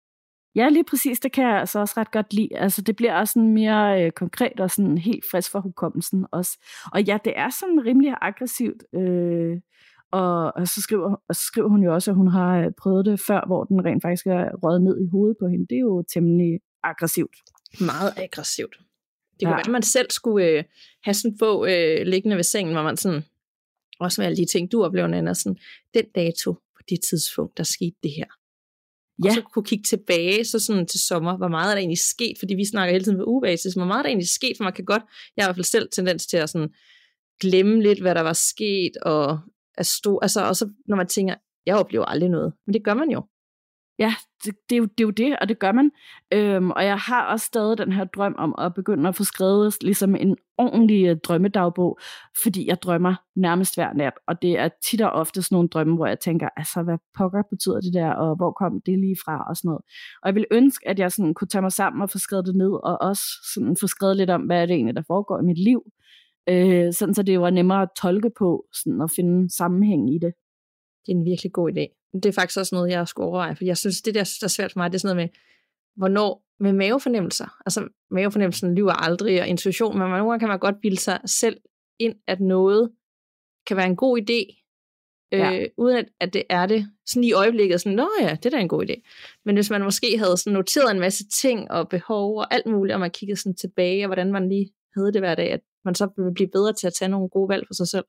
Ja, 0.56 0.70
lige 0.70 0.84
præcis. 0.84 1.20
Det 1.20 1.32
kan 1.32 1.44
jeg 1.44 1.60
altså 1.60 1.80
også 1.80 1.94
ret 1.98 2.12
godt 2.12 2.34
lide. 2.34 2.58
Altså, 2.58 2.82
det 2.82 2.96
bliver 2.96 3.14
også 3.14 3.34
sådan 3.34 3.54
mere 3.54 4.06
øh, 4.06 4.12
konkret 4.12 4.60
og 4.60 4.72
sådan 4.72 4.98
helt 4.98 5.26
frisk 5.32 5.52
for 5.52 5.60
hukommelsen 5.60 6.26
også. 6.32 6.58
Og 6.94 7.02
ja, 7.02 7.18
det 7.26 7.34
er 7.36 7.50
sådan 7.50 7.86
rimelig 7.86 8.16
aggressivt. 8.22 8.84
Øh, 8.96 9.58
og, 10.14 10.52
og, 10.56 10.68
så 10.68 10.82
skriver, 10.82 11.16
og 11.30 11.36
så 11.36 11.42
skriver 11.42 11.70
hun 11.70 11.84
jo 11.84 11.94
også, 11.94 12.12
at 12.12 12.18
hun 12.18 12.28
har 12.28 12.60
øh, 12.60 12.72
prøvet 12.82 13.06
det 13.06 13.20
før, 13.20 13.42
hvor 13.48 13.64
den 13.64 13.86
rent 13.86 14.02
faktisk 14.02 14.26
er 14.28 14.46
røget 14.64 14.82
ned 14.82 15.02
i 15.02 15.08
hovedet 15.12 15.38
på 15.40 15.48
hende. 15.48 15.66
Det 15.70 15.76
er 15.76 15.80
jo 15.80 16.04
temmelig 16.14 16.60
aggressivt. 16.84 17.36
Meget 17.82 18.14
aggressivt. 18.18 18.76
Det 19.40 19.46
kunne 19.46 19.50
ja. 19.50 19.56
være, 19.56 19.68
at 19.68 19.72
man 19.72 19.84
selv 19.84 20.12
skulle 20.12 20.48
øh, 20.48 20.64
have 21.04 21.14
sådan 21.14 21.38
bog 21.38 21.72
øh, 21.72 22.06
liggende 22.06 22.36
ved 22.36 22.44
sengen, 22.44 22.74
hvor 22.74 22.84
man 22.84 22.98
sådan, 22.98 23.24
også 24.00 24.22
med 24.22 24.26
alle 24.26 24.38
de 24.38 24.46
ting, 24.46 24.72
du 24.72 24.84
oplever, 24.84 25.08
Nana, 25.08 25.34
sådan, 25.34 25.58
den 25.94 26.06
dato 26.16 26.54
på 26.54 26.82
det 26.90 27.00
tidspunkt, 27.10 27.58
der 27.58 27.64
skete 27.64 27.96
det 28.04 28.12
her. 28.12 28.26
Ja. 29.24 29.30
Og 29.30 29.36
så 29.36 29.42
kunne 29.42 29.66
kigge 29.66 29.84
tilbage 29.84 30.46
så 30.46 30.60
sådan 30.60 30.88
til 30.88 31.00
sommer, 31.00 31.38
hvor 31.38 31.48
meget 31.48 31.70
er 31.70 31.76
der 31.76 31.80
egentlig 31.80 32.00
sket, 32.00 32.36
fordi 32.40 32.54
vi 32.56 32.66
snakker 32.66 32.92
hele 32.92 33.04
tiden 33.04 33.18
på 33.18 33.26
ugebasis, 33.26 33.74
hvor 33.74 33.86
meget 33.86 34.00
er 34.00 34.04
der 34.04 34.10
egentlig 34.10 34.30
sket, 34.30 34.58
for 34.58 34.64
man 34.64 34.74
kan 34.74 34.86
godt, 34.86 35.04
jeg 35.36 35.44
har 35.44 35.48
i 35.48 35.50
hvert 35.50 35.56
fald 35.56 35.66
selv 35.76 35.90
tendens 35.92 36.28
til 36.28 36.38
at 36.38 36.50
sådan 36.50 36.70
glemme 37.40 37.82
lidt, 37.82 38.02
hvad 38.02 38.16
der 38.16 38.22
var 38.22 38.34
sket, 38.34 38.98
og 38.98 39.40
er 39.78 39.84
stor, 39.84 40.20
altså 40.22 40.48
også 40.48 40.70
når 40.86 40.96
man 40.96 41.08
tænker, 41.08 41.36
jeg 41.66 41.76
oplever 41.76 42.06
aldrig 42.06 42.30
noget, 42.30 42.54
men 42.66 42.74
det 42.74 42.84
gør 42.84 42.94
man 42.94 43.10
jo. 43.12 43.24
Ja, 44.00 44.16
det, 44.46 44.56
det, 44.70 44.76
er 44.76 44.80
jo, 44.80 44.86
det 44.86 45.00
er 45.00 45.04
jo 45.04 45.10
det, 45.10 45.40
og 45.42 45.50
det 45.50 45.60
gør 45.60 45.72
man. 45.72 45.92
Øhm, 46.34 46.72
og 46.72 46.86
jeg 46.86 46.98
har 46.98 47.26
også 47.26 47.46
stadig 47.46 47.78
den 47.78 47.92
her 47.92 48.04
drøm 48.04 48.36
om 48.38 48.56
at 48.58 48.74
begynde 48.74 49.10
at 49.10 49.16
få 49.16 49.24
skrevet 49.24 49.84
ligesom 49.84 50.16
en 50.16 50.38
ordentlig 50.58 51.06
øh, 51.06 51.18
drømmedagbog, 51.24 52.00
fordi 52.44 52.68
jeg 52.68 52.82
drømmer 52.82 53.16
nærmest 53.36 53.76
hver 53.76 53.94
nat, 53.94 54.14
og 54.28 54.42
det 54.42 54.60
er 54.60 54.70
tit 54.90 55.02
og 55.02 55.12
ofte 55.12 55.42
sådan 55.42 55.56
nogle 55.56 55.70
drømme, 55.70 55.96
hvor 55.96 56.08
jeg 56.08 56.20
tænker, 56.20 56.50
altså 56.58 56.84
hvad 56.84 56.98
pokker 57.18 57.42
betyder 57.50 57.82
det 57.82 57.94
der, 57.94 58.10
og 58.14 58.36
hvor 58.36 58.52
kom 58.52 58.82
det 58.86 59.00
lige 59.00 59.18
fra, 59.26 59.46
og 59.50 59.58
sådan 59.58 59.68
noget. 59.70 59.82
Og 60.22 60.28
jeg 60.28 60.36
vil 60.36 60.46
ønske, 60.52 60.88
at 60.88 61.00
jeg 61.00 61.12
sådan 61.12 61.34
kunne 61.34 61.48
tage 61.48 61.62
mig 61.62 61.72
sammen 61.72 62.02
og 62.02 62.10
få 62.10 62.18
skrevet 62.18 62.46
det 62.46 62.56
ned, 62.56 62.72
og 62.84 63.02
også 63.02 63.24
sådan 63.54 63.78
få 63.80 63.88
skrevet 63.88 64.18
lidt 64.18 64.30
om, 64.30 64.42
hvad 64.42 64.62
er 64.62 64.66
det 64.66 64.74
egentlig, 64.76 64.96
der 64.96 65.04
foregår 65.08 65.40
i 65.40 65.46
mit 65.46 65.64
liv, 65.64 65.82
øh, 66.50 66.94
sådan 66.94 67.14
så 67.14 67.24
det 67.24 67.40
var 67.40 67.50
nemmere 67.50 67.82
at 67.82 67.90
tolke 68.02 68.30
på, 68.38 68.66
sådan 68.74 69.02
at 69.02 69.12
finde 69.16 69.56
sammenhæng 69.56 70.16
i 70.16 70.18
det. 70.18 70.34
Det 71.06 71.12
er 71.12 71.18
en 71.18 71.26
virkelig 71.26 71.52
god 71.52 71.72
idé. 71.72 72.10
Det 72.14 72.26
er 72.26 72.32
faktisk 72.32 72.60
også 72.60 72.76
noget, 72.76 72.92
jeg 72.92 73.08
skulle 73.08 73.28
overveje, 73.28 73.56
for 73.56 73.66
jeg 73.66 73.78
synes, 73.78 74.02
det 74.02 74.16
der, 74.16 74.38
der 74.42 74.46
er 74.46 74.48
svært 74.48 74.72
for 74.72 74.80
mig, 74.80 74.92
det 74.92 74.96
er 74.96 75.00
sådan 75.00 75.16
noget 75.16 75.30
med, 75.30 75.40
hvornår, 75.96 76.44
med 76.60 76.74
mavefornemmelser. 76.74 77.58
Altså, 77.66 77.88
mavefornemmelsen 78.12 78.76
lyver 78.76 78.94
aldrig, 78.94 79.42
og 79.42 79.48
intuition, 79.48 79.98
men 79.98 80.10
nogle 80.10 80.30
gange 80.30 80.40
kan 80.40 80.48
man 80.48 80.60
godt 80.60 80.82
bilde 80.82 81.00
sig 81.00 81.20
selv 81.26 81.58
ind, 82.00 82.16
at 82.28 82.40
noget 82.40 82.92
kan 83.68 83.78
være 83.78 83.86
en 83.86 83.96
god 83.96 84.20
idé, 84.22 84.64
ja. 85.32 85.60
øh, 85.60 85.70
uden 85.78 85.98
at, 85.98 86.06
at 86.20 86.34
det 86.34 86.44
er 86.50 86.66
det. 86.66 86.88
Sådan 87.06 87.24
i 87.24 87.34
øjeblikket, 87.34 87.82
sådan, 87.82 87.96
nå 87.96 88.10
ja, 88.22 88.30
det 88.30 88.46
er 88.46 88.50
da 88.50 88.60
en 88.60 88.68
god 88.68 88.90
idé. 88.90 89.02
Men 89.46 89.56
hvis 89.56 89.70
man 89.70 89.84
måske 89.84 90.18
havde 90.18 90.38
sådan 90.38 90.54
noteret 90.54 90.92
en 90.92 91.00
masse 91.00 91.30
ting 91.30 91.72
og 91.72 91.90
behov 91.90 92.38
og 92.38 92.54
alt 92.54 92.66
muligt, 92.66 92.94
og 92.94 93.00
man 93.00 93.12
kiggede 93.12 93.40
sådan 93.40 93.56
tilbage, 93.56 94.06
og 94.06 94.08
hvordan 94.08 94.32
man 94.32 94.50
lige 94.50 94.74
havde 94.96 95.14
det 95.14 95.22
hver 95.22 95.36
dag, 95.36 95.52
at 95.52 95.62
man 95.86 95.96
så 95.96 96.10
ville 96.18 96.34
blive 96.34 96.50
bedre 96.54 96.74
til 96.74 96.88
at 96.88 96.94
tage 97.00 97.10
nogle 97.10 97.30
gode 97.30 97.50
valg 97.50 97.64
for 97.68 97.74
sig 97.74 97.88
selv. 97.88 98.06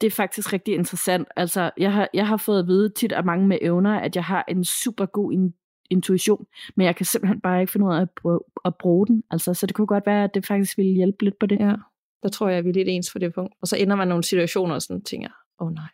Det 0.00 0.06
er 0.06 0.10
faktisk 0.10 0.52
rigtig 0.52 0.74
interessant. 0.74 1.28
Altså, 1.36 1.70
jeg 1.76 1.92
har, 1.92 2.08
jeg 2.14 2.26
har 2.26 2.36
fået 2.36 2.58
at 2.58 2.66
vide 2.66 2.88
tit 2.88 3.12
af 3.12 3.24
mange 3.24 3.46
med 3.46 3.58
evner, 3.62 4.00
at 4.00 4.16
jeg 4.16 4.24
har 4.24 4.44
en 4.48 4.64
super 4.64 5.06
god 5.06 5.32
in, 5.32 5.54
intuition, 5.90 6.46
men 6.76 6.86
jeg 6.86 6.96
kan 6.96 7.06
simpelthen 7.06 7.40
bare 7.40 7.60
ikke 7.60 7.72
finde 7.72 7.86
ud 7.86 7.92
af 7.92 8.00
at 8.00 8.08
bruge, 8.22 8.40
at 8.64 8.74
bruge 8.80 9.06
den. 9.06 9.22
Altså, 9.30 9.54
så 9.54 9.66
det 9.66 9.76
kunne 9.76 9.86
godt 9.86 10.06
være, 10.06 10.24
at 10.24 10.30
det 10.34 10.46
faktisk 10.46 10.78
ville 10.78 10.92
hjælpe 10.92 11.24
lidt 11.24 11.38
på 11.40 11.46
det. 11.46 11.60
Ja, 11.60 11.74
der 12.22 12.28
tror 12.28 12.48
jeg, 12.48 12.58
at 12.58 12.64
vi 12.64 12.68
er 12.68 12.74
lidt 12.74 12.88
ens 12.88 13.12
for 13.12 13.18
det 13.18 13.34
punkt. 13.34 13.54
Og 13.60 13.68
så 13.68 13.76
ender 13.76 13.96
man 13.96 14.08
nogle 14.08 14.24
situationer 14.24 14.74
og 14.74 14.82
sådan 14.82 15.02
tænker, 15.02 15.28
åh 15.60 15.66
oh, 15.66 15.72
nej, 15.72 15.88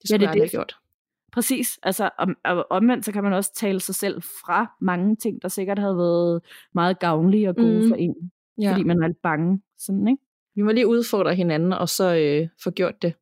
det 0.00 0.08
skulle 0.08 0.14
ja, 0.14 0.18
det, 0.18 0.26
jeg 0.26 0.34
det. 0.34 0.42
have 0.42 0.48
gjort. 0.48 0.76
Præcis, 1.32 1.78
altså 1.82 2.10
om, 2.18 2.36
omvendt 2.70 3.04
så 3.04 3.12
kan 3.12 3.22
man 3.22 3.32
også 3.32 3.54
tale 3.54 3.80
sig 3.80 3.94
selv 3.94 4.22
fra 4.22 4.76
mange 4.80 5.16
ting, 5.16 5.42
der 5.42 5.48
sikkert 5.48 5.78
havde 5.78 5.96
været 5.96 6.40
meget 6.74 6.98
gavnlige 6.98 7.48
og 7.48 7.56
gode 7.56 7.82
mm. 7.82 7.88
for 7.88 7.96
en 7.96 8.14
ja. 8.60 8.72
fordi 8.72 8.82
man 8.82 9.02
er 9.02 9.06
lidt 9.06 9.22
bange. 9.22 9.62
Sådan, 9.78 10.08
ikke? 10.08 10.22
Vi 10.54 10.62
må 10.62 10.72
lige 10.72 10.86
udfordre 10.86 11.34
hinanden, 11.34 11.72
og 11.72 11.88
så 11.88 12.14
øh, 12.14 12.48
få 12.62 12.70
gjort 12.70 13.02
det. 13.02 13.14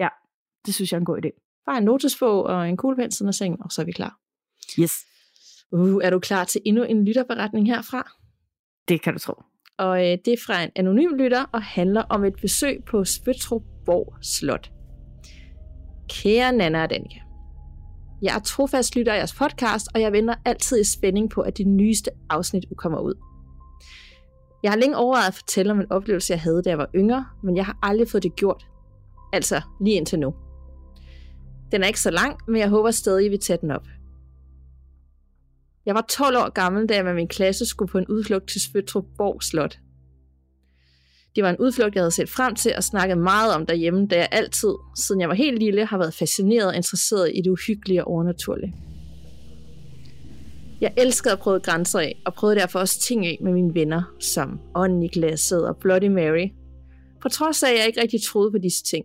Ja, 0.00 0.08
det 0.66 0.74
synes 0.74 0.92
jeg 0.92 0.96
er 0.96 1.00
en 1.00 1.04
god 1.04 1.24
idé. 1.24 1.62
Bare 1.66 1.78
en 1.78 1.84
notesbog 1.84 2.44
og 2.44 2.68
en 2.68 2.76
kuglepen 2.76 3.28
af 3.28 3.34
sengen, 3.34 3.62
og 3.62 3.72
så 3.72 3.80
er 3.82 3.86
vi 3.86 3.92
klar. 3.92 4.18
Yes. 4.80 4.92
Uh, 5.72 6.00
er 6.04 6.10
du 6.10 6.18
klar 6.18 6.44
til 6.44 6.60
endnu 6.64 6.82
en 6.82 7.04
lytterberetning 7.04 7.66
herfra? 7.66 8.12
Det 8.88 9.02
kan 9.02 9.12
du 9.12 9.18
tro. 9.18 9.42
Og 9.78 9.98
øh, 9.98 10.18
det 10.24 10.32
er 10.32 10.36
fra 10.46 10.62
en 10.62 10.70
anonym 10.76 11.14
lytter, 11.14 11.44
og 11.52 11.62
handler 11.62 12.02
om 12.02 12.24
et 12.24 12.34
besøg 12.40 12.84
på 12.84 13.04
Spøtrup 13.04 13.62
Slot. 14.22 14.72
Kære 16.08 16.52
Nana 16.52 16.82
og 16.82 16.90
Danika. 16.90 17.20
Jeg 18.22 18.36
er 18.36 18.40
trofast 18.40 18.96
lytter 18.96 19.12
af 19.12 19.16
jeres 19.16 19.34
podcast, 19.34 19.88
og 19.94 20.00
jeg 20.00 20.12
venter 20.12 20.34
altid 20.44 20.80
i 20.80 20.84
spænding 20.84 21.30
på, 21.30 21.40
at 21.40 21.58
det 21.58 21.66
nyeste 21.66 22.10
afsnit 22.30 22.64
kommer 22.76 23.00
ud. 23.00 23.14
Jeg 24.62 24.70
har 24.70 24.78
længe 24.78 24.96
overvejet 24.96 25.28
at 25.28 25.34
fortælle 25.34 25.72
om 25.72 25.80
en 25.80 25.92
oplevelse, 25.92 26.32
jeg 26.32 26.40
havde, 26.40 26.62
da 26.62 26.70
jeg 26.70 26.78
var 26.78 26.90
yngre, 26.94 27.26
men 27.42 27.56
jeg 27.56 27.66
har 27.66 27.78
aldrig 27.82 28.08
fået 28.08 28.22
det 28.22 28.36
gjort. 28.36 28.66
Altså, 29.32 29.60
lige 29.80 29.96
indtil 29.96 30.18
nu. 30.18 30.34
Den 31.72 31.82
er 31.82 31.86
ikke 31.86 32.00
så 32.00 32.10
lang, 32.10 32.38
men 32.48 32.60
jeg 32.60 32.68
håber 32.68 32.90
stadig, 32.90 33.26
at 33.26 33.32
vi 33.32 33.36
tage 33.36 33.58
den 33.60 33.70
op. 33.70 33.86
Jeg 35.86 35.94
var 35.94 36.04
12 36.08 36.36
år 36.36 36.50
gammel, 36.52 36.86
da 36.88 36.94
jeg 36.94 37.04
med 37.04 37.14
min 37.14 37.28
klasse 37.28 37.66
skulle 37.66 37.90
på 37.90 37.98
en 37.98 38.06
udflugt 38.06 38.48
til 38.48 38.60
Spøtrup 38.60 39.04
Slot. 39.40 39.78
Det 41.36 41.44
var 41.44 41.50
en 41.50 41.56
udflugt, 41.58 41.94
jeg 41.94 42.02
havde 42.02 42.10
set 42.10 42.28
frem 42.28 42.54
til 42.54 42.72
og 42.76 42.84
snakket 42.84 43.18
meget 43.18 43.54
om 43.54 43.66
derhjemme, 43.66 44.06
da 44.06 44.16
jeg 44.16 44.28
altid, 44.30 44.74
siden 44.96 45.20
jeg 45.20 45.28
var 45.28 45.34
helt 45.34 45.58
lille, 45.58 45.86
har 45.86 45.98
været 45.98 46.14
fascineret 46.14 46.66
og 46.66 46.76
interesseret 46.76 47.32
i 47.34 47.40
det 47.40 47.50
uhyggelige 47.50 48.04
og 48.04 48.10
overnaturlige. 48.10 48.74
Jeg 50.80 50.92
elskede 50.96 51.32
at 51.32 51.38
prøve 51.38 51.60
grænser 51.60 51.98
af, 51.98 52.22
og 52.26 52.34
prøvede 52.34 52.60
derfor 52.60 52.78
også 52.78 53.00
ting 53.00 53.26
af 53.26 53.38
med 53.40 53.52
mine 53.52 53.74
venner, 53.74 54.02
som 54.20 54.60
Ånden 54.74 55.02
i 55.02 55.08
glasset 55.08 55.68
og 55.68 55.76
Bloody 55.76 56.08
Mary. 56.08 56.48
På 57.22 57.28
trods 57.28 57.62
af, 57.62 57.70
at 57.70 57.78
jeg 57.78 57.86
ikke 57.86 58.00
rigtig 58.00 58.20
troede 58.22 58.50
på 58.50 58.58
disse 58.58 58.84
ting. 58.84 59.04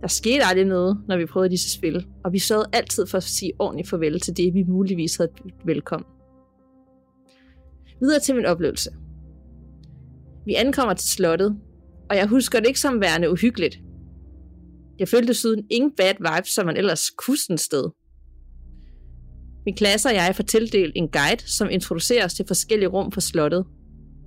Der 0.00 0.08
skete 0.08 0.44
aldrig 0.44 0.64
noget, 0.66 1.02
når 1.08 1.16
vi 1.16 1.26
prøvede 1.26 1.50
disse 1.50 1.70
spil, 1.70 2.06
og 2.24 2.32
vi 2.32 2.38
sørgede 2.38 2.68
altid 2.72 3.06
for 3.06 3.16
at 3.18 3.22
sige 3.22 3.52
ordentligt 3.58 3.88
farvel 3.88 4.20
til 4.20 4.36
det, 4.36 4.54
vi 4.54 4.62
muligvis 4.62 5.16
havde 5.16 5.30
velkommen. 5.64 6.06
Videre 8.00 8.20
til 8.20 8.34
min 8.34 8.46
oplevelse. 8.46 8.90
Vi 10.46 10.54
ankommer 10.54 10.94
til 10.94 11.08
slottet, 11.08 11.58
og 12.10 12.16
jeg 12.16 12.26
husker 12.26 12.60
det 12.60 12.66
ikke 12.66 12.80
som 12.80 13.00
værende 13.00 13.30
uhyggeligt. 13.30 13.78
Jeg 14.98 15.08
følte 15.08 15.34
siden 15.34 15.66
ingen 15.70 15.92
bad 15.96 16.14
vibes, 16.18 16.50
som 16.50 16.66
man 16.66 16.76
ellers 16.76 17.10
kunne 17.10 17.58
sted. 17.58 17.90
Min 19.66 19.74
klasse 19.74 20.08
og 20.08 20.14
jeg 20.14 20.36
får 20.36 20.44
tildelt 20.44 20.92
en 20.96 21.08
guide, 21.08 21.42
som 21.46 21.70
introducerer 21.70 22.24
os 22.24 22.34
til 22.34 22.44
forskellige 22.46 22.88
rum 22.88 23.10
på 23.10 23.20
slottet. 23.20 23.64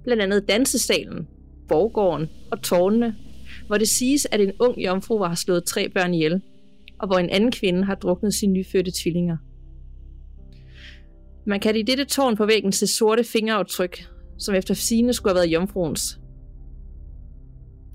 Blandt 0.04 0.24
andet 0.24 0.50
dansesalen, 0.50 1.28
borggården 1.68 2.30
og 2.52 2.62
tårnene, 2.62 3.16
hvor 3.68 3.78
det 3.78 3.90
siges, 3.90 4.28
at 4.32 4.42
en 4.42 4.52
ung 4.60 4.78
jomfru 4.78 5.24
har 5.24 5.36
slået 5.36 5.64
tre 5.64 5.90
børn 5.90 6.14
ihjel, 6.14 6.42
og 7.00 7.08
hvor 7.08 7.18
en 7.18 7.30
anden 7.30 7.52
kvinde 7.52 7.84
har 7.84 7.96
druknet 7.96 8.34
sine 8.34 8.54
nyfødte 8.54 8.92
tvillinger. 9.04 9.38
Man 11.46 11.60
kan 11.60 11.76
i 11.76 11.82
dette 11.82 12.06
tårn 12.06 12.36
på 12.36 12.46
væggen 12.46 12.72
se 12.72 12.88
sorte 12.88 13.24
fingeraftryk, 13.24 14.08
som 14.38 14.56
efter 14.56 14.74
sine 14.74 15.14
skulle 15.14 15.32
have 15.32 15.36
været 15.36 15.54
jomfruens. 15.54 16.20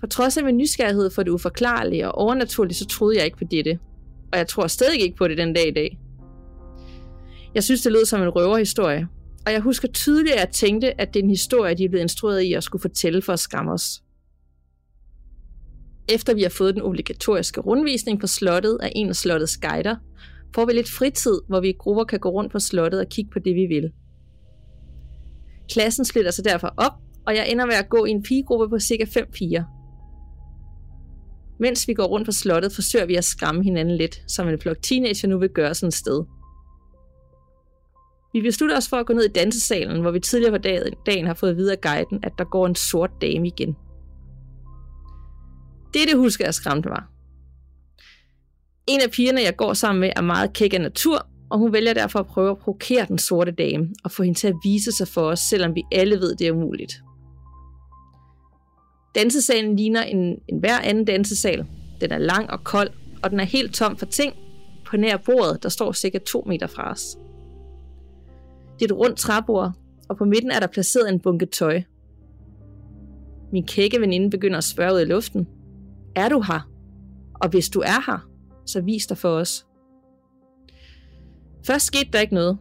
For 0.01 0.07
trods 0.07 0.37
af 0.37 0.45
min 0.45 0.57
nysgerrighed 0.57 1.11
for 1.11 1.23
det 1.23 1.31
uforklarlige 1.31 2.09
og 2.09 2.15
overnaturlige, 2.15 2.75
så 2.75 2.87
troede 2.87 3.17
jeg 3.17 3.25
ikke 3.25 3.39
på 3.39 3.45
dette. 3.45 3.79
Og 4.33 4.39
jeg 4.39 4.49
tror 4.49 4.67
stadig 4.67 5.01
ikke 5.01 5.17
på 5.17 5.29
det 5.29 5.39
den 5.39 5.53
dag 5.53 5.69
i 5.69 5.73
dag. 5.73 5.99
Jeg 7.55 7.65
synes, 7.65 7.83
det 7.83 7.93
lød 7.93 8.05
som 8.05 8.23
en 8.23 8.29
røverhistorie, 8.29 9.09
og 9.47 9.53
jeg 9.53 9.61
husker 9.61 9.89
tydeligt, 9.89 10.35
at 10.35 10.41
jeg 10.41 10.51
tænkte, 10.51 11.01
at 11.01 11.15
det 11.15 11.21
er 11.21 11.25
en 11.25 11.31
historie, 11.31 11.75
de 11.75 11.85
er 11.85 11.89
blevet 11.89 12.03
instrueret 12.03 12.43
i 12.43 12.53
at 12.53 12.65
skulle 12.65 12.83
fortælle 12.83 13.23
for 13.23 13.33
at 13.33 13.39
skamme 13.39 13.73
os. 13.73 14.03
Efter 16.09 16.35
vi 16.35 16.43
har 16.43 16.51
fået 16.51 16.75
den 16.75 16.83
obligatoriske 16.83 17.61
rundvisning 17.61 18.21
på 18.21 18.27
slottet 18.27 18.79
af 18.83 18.93
en 18.97 19.09
af 19.09 19.17
slottets 19.17 19.57
guider, 19.57 19.97
får 20.55 20.67
vi 20.67 20.73
lidt 20.73 20.91
fritid, 20.91 21.41
hvor 21.49 21.61
vi 21.61 21.69
i 21.69 21.77
grupper 21.79 22.05
kan 22.05 22.19
gå 22.19 22.29
rundt 22.29 22.53
på 22.53 22.59
slottet 22.59 23.01
og 23.01 23.09
kigge 23.09 23.31
på 23.31 23.39
det, 23.39 23.55
vi 23.55 23.67
vil. 23.67 23.93
Klassen 25.71 26.05
splitter 26.05 26.31
sig 26.31 26.45
derfor 26.45 26.75
op, 26.77 26.93
og 27.27 27.37
jeg 27.37 27.51
ender 27.51 27.67
med 27.67 27.75
at 27.75 27.89
gå 27.89 28.05
i 28.05 28.11
en 28.11 28.23
pigegruppe 28.23 28.69
på 28.69 28.79
cirka 28.79 29.05
5 29.05 29.27
piger. 29.33 29.65
Mens 31.61 31.89
vi 31.89 31.95
går 31.95 32.05
rundt 32.05 32.27
på 32.27 32.33
slottet, 32.33 32.73
forsøger 32.73 33.07
vi 33.07 33.15
at 33.15 33.25
skræmme 33.25 33.65
hinanden 33.65 33.97
lidt, 33.97 34.23
som 34.29 34.49
en 34.49 34.61
flok 34.61 34.77
teenager 34.83 35.29
nu 35.29 35.39
vil 35.39 35.49
gøre 35.49 35.75
sådan 35.75 35.89
et 35.89 35.95
sted. 35.95 36.25
Vi 38.33 38.41
beslutter 38.41 38.77
os 38.77 38.89
for 38.89 38.97
at 38.97 39.07
gå 39.07 39.13
ned 39.13 39.25
i 39.25 39.33
dansesalen, 39.33 40.01
hvor 40.01 40.11
vi 40.11 40.21
tidligere 40.21 40.53
på 40.53 40.63
dagen 41.07 41.27
har 41.27 41.35
fået 41.35 41.57
videre 41.57 41.77
guiden, 41.77 42.21
at 42.23 42.33
der 42.39 42.45
går 42.45 42.67
en 42.67 42.75
sort 42.75 43.11
dame 43.21 43.47
igen. 43.47 43.77
Det, 45.95 46.09
det 46.09 46.17
husker 46.17 46.45
jeg 46.45 46.55
skræmte 46.55 46.89
mig. 46.89 47.03
En 48.87 49.01
af 49.01 49.11
pigerne, 49.11 49.43
jeg 49.43 49.57
går 49.57 49.75
sammen 49.75 50.01
med, 50.01 50.11
er 50.17 50.23
meget 50.23 50.53
kæk 50.53 50.75
af 50.75 50.81
natur, 50.81 51.27
og 51.51 51.59
hun 51.59 51.73
vælger 51.73 51.95
derfor 51.95 52.19
at 52.19 52.27
prøve 52.27 52.51
at 52.51 52.59
provokere 52.59 53.07
den 53.09 53.19
sorte 53.19 53.53
dame 53.53 53.89
og 54.05 54.11
få 54.11 54.23
hende 54.23 54.39
til 54.39 54.49
at 54.49 54.55
vise 54.65 54.93
sig 54.93 55.09
for 55.09 55.23
os, 55.23 55.41
selvom 55.41 55.75
vi 55.75 55.83
alle 55.93 56.17
ved, 56.17 56.37
det 56.37 56.47
er 56.47 56.53
umuligt. 56.53 56.93
Dansesalen 59.15 59.77
ligner 59.77 60.03
en, 60.03 60.39
en 60.49 60.59
hver 60.59 60.79
anden 60.79 61.05
dansesal. 61.05 61.67
Den 62.01 62.13
er 62.13 62.19
lang 62.19 62.51
og 62.51 62.65
kold, 62.65 62.91
og 63.23 63.31
den 63.31 63.41
er 63.41 63.45
helt 63.45 63.75
tom 63.75 63.97
for 63.97 64.07
ting. 64.07 64.35
På 64.87 64.97
nær 64.97 65.17
bordet, 65.17 65.63
der 65.63 65.69
står 65.69 65.93
cirka 65.93 66.19
2 66.19 66.45
meter 66.47 66.67
fra 66.67 66.91
os. 66.91 67.17
Det 68.83 68.91
er 68.91 68.95
et 68.95 68.99
rundt 68.99 69.19
træbord, 69.19 69.73
og 70.09 70.17
på 70.17 70.25
midten 70.25 70.51
er 70.51 70.61
der 70.61 70.67
placeret 70.67 71.09
en 71.09 71.21
bunke 71.21 71.47
tøj. 71.47 71.83
Min 73.53 73.67
kække 73.67 74.01
veninde 74.01 74.31
begynder 74.31 74.59
at 74.59 74.65
spørge 74.65 74.95
ud 74.95 75.01
i 75.01 75.05
luften. 75.05 75.49
Er 76.17 76.29
du 76.29 76.41
her? 76.41 76.71
Og 77.35 77.49
hvis 77.49 77.69
du 77.69 77.81
er 77.81 78.11
her, 78.11 78.29
så 78.67 78.81
vis 78.81 79.07
dig 79.07 79.19
for 79.19 79.29
os. 79.29 79.67
Først 81.67 81.87
skete 81.87 82.09
der 82.13 82.21
ikke 82.21 82.35
noget, 82.35 82.59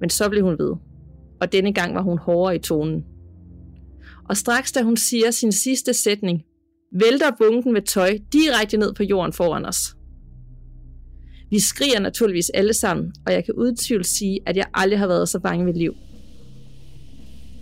men 0.00 0.10
så 0.10 0.28
blev 0.28 0.44
hun 0.44 0.58
ved. 0.58 0.74
Og 1.40 1.52
denne 1.52 1.72
gang 1.72 1.94
var 1.94 2.02
hun 2.02 2.18
hårdere 2.18 2.56
i 2.56 2.58
tonen. 2.58 3.04
Og 4.28 4.36
straks 4.36 4.72
da 4.72 4.82
hun 4.82 4.96
siger 4.96 5.30
sin 5.30 5.52
sidste 5.52 5.94
sætning, 5.94 6.44
vælter 6.92 7.30
bunken 7.38 7.72
med 7.72 7.82
tøj 7.82 8.18
direkte 8.32 8.76
ned 8.76 8.94
på 8.94 9.02
jorden 9.02 9.32
foran 9.32 9.64
os. 9.64 9.96
Vi 11.52 11.60
skriger 11.60 12.00
naturligvis 12.00 12.50
alle 12.50 12.74
sammen, 12.74 13.12
og 13.26 13.32
jeg 13.32 13.44
kan 13.44 13.54
uden 13.54 14.04
sige, 14.04 14.40
at 14.46 14.56
jeg 14.56 14.66
aldrig 14.74 14.98
har 14.98 15.06
været 15.06 15.28
så 15.28 15.38
bange 15.38 15.66
ved 15.66 15.74
liv. 15.74 15.94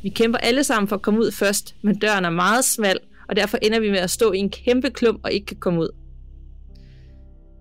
Vi 0.02 0.08
kæmper 0.08 0.38
alle 0.38 0.64
sammen 0.64 0.88
for 0.88 0.96
at 0.96 1.02
komme 1.02 1.20
ud 1.20 1.30
først, 1.32 1.76
men 1.82 1.98
døren 1.98 2.24
er 2.24 2.30
meget 2.30 2.64
smal, 2.64 2.98
og 3.28 3.36
derfor 3.36 3.58
ender 3.62 3.80
vi 3.80 3.90
med 3.90 3.98
at 3.98 4.10
stå 4.10 4.32
i 4.32 4.38
en 4.38 4.50
kæmpe 4.50 4.90
klump 4.90 5.20
og 5.24 5.32
ikke 5.32 5.46
kan 5.46 5.56
komme 5.56 5.80
ud. 5.80 5.88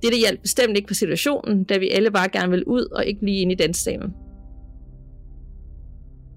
Dette 0.04 0.18
hjalp 0.18 0.42
bestemt 0.42 0.78
ikke 0.78 0.88
på 0.88 0.94
situationen, 0.94 1.64
da 1.64 1.78
vi 1.78 1.90
alle 1.90 2.12
bare 2.12 2.30
gerne 2.30 2.52
vil 2.52 2.64
ud 2.64 2.86
og 2.92 3.06
ikke 3.06 3.20
blive 3.20 3.38
inde 3.38 3.54
i 3.54 3.56
dansdamen. 3.56 4.14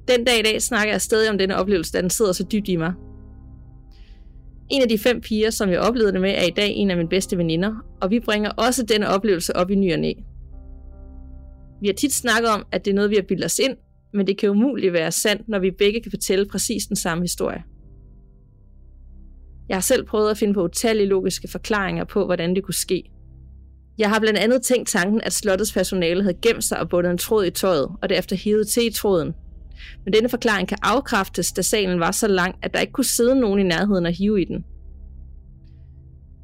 Den 0.09 0.25
dag 0.25 0.39
i 0.39 0.43
dag 0.43 0.63
snakker 0.63 0.93
jeg 0.93 1.01
stadig 1.01 1.31
om 1.31 1.39
denne 1.39 1.57
oplevelse, 1.57 1.93
da 1.93 2.01
den 2.01 2.11
sidder 2.11 2.33
så 2.33 2.45
dybt 2.53 2.69
i 2.69 2.77
mig. 2.77 2.93
En 4.73 4.83
af 4.83 4.89
de 4.89 4.99
fem 4.99 5.21
piger, 5.21 5.51
som 5.51 5.71
jeg 5.71 5.81
oplevede 5.81 6.13
det 6.13 6.21
med, 6.21 6.31
er 6.31 6.43
i 6.43 6.51
dag 6.57 6.71
en 6.71 6.91
af 6.91 6.97
mine 6.97 7.09
bedste 7.09 7.39
veninder, 7.39 7.75
og 8.01 8.11
vi 8.11 8.21
bringer 8.21 8.51
også 8.51 8.83
denne 8.83 9.09
oplevelse 9.09 9.57
op 9.57 9.71
i 9.71 9.75
ny 9.75 9.93
og 9.93 9.99
næ. 9.99 10.13
Vi 11.81 11.87
har 11.87 11.95
tit 11.95 12.13
snakket 12.13 12.51
om, 12.51 12.67
at 12.73 12.85
det 12.85 12.91
er 12.91 12.95
noget, 12.95 13.11
vi 13.11 13.15
har 13.15 13.23
bildet 13.23 13.45
os 13.45 13.59
ind, 13.59 13.77
men 14.13 14.27
det 14.27 14.39
kan 14.39 14.51
umuligt 14.51 14.93
være 14.93 15.13
sandt, 15.13 15.49
når 15.49 15.59
vi 15.59 15.71
begge 15.71 16.01
kan 16.01 16.11
fortælle 16.11 16.47
præcis 16.47 16.87
den 16.87 16.97
samme 16.97 17.25
historie. 17.25 17.63
Jeg 19.69 19.77
har 19.77 19.83
selv 19.83 20.05
prøvet 20.05 20.31
at 20.31 20.39
finde 20.39 20.55
på 20.55 20.65
utallige 20.65 21.07
logiske 21.07 21.49
forklaringer 21.49 22.05
på, 22.05 22.25
hvordan 22.25 22.55
det 22.55 22.65
kunne 22.65 22.75
ske. 22.75 23.11
Jeg 23.99 24.11
har 24.11 24.21
blandt 24.21 24.39
andet 24.39 24.63
tænkt 24.63 24.89
tanken, 24.89 25.21
at 25.21 25.33
slottets 25.33 25.73
personale 25.73 26.23
havde 26.23 26.39
gemt 26.43 26.65
sig 26.65 26.81
og 26.81 26.89
bundet 26.89 27.11
en 27.11 27.19
tråd 27.19 27.45
i 27.45 27.51
tøjet, 27.51 27.89
og 28.03 28.09
derefter 28.09 28.37
hævet 28.37 28.69
til 28.69 28.87
i 28.87 28.91
tråden, 28.91 29.35
men 30.05 30.13
denne 30.13 30.29
forklaring 30.29 30.69
kan 30.69 30.79
afkræftes, 30.83 31.53
da 31.53 31.63
salen 31.63 32.01
var 32.01 32.11
så 32.11 32.29
lang, 32.29 32.55
at 32.63 32.75
der 32.75 32.81
ikke 32.81 32.93
kunne 32.93 33.05
sidde 33.05 33.41
nogen 33.41 33.61
i 33.61 33.63
nærheden 33.63 34.07
og 34.07 34.13
hive 34.13 34.43
i 34.43 34.45
den. 34.45 34.65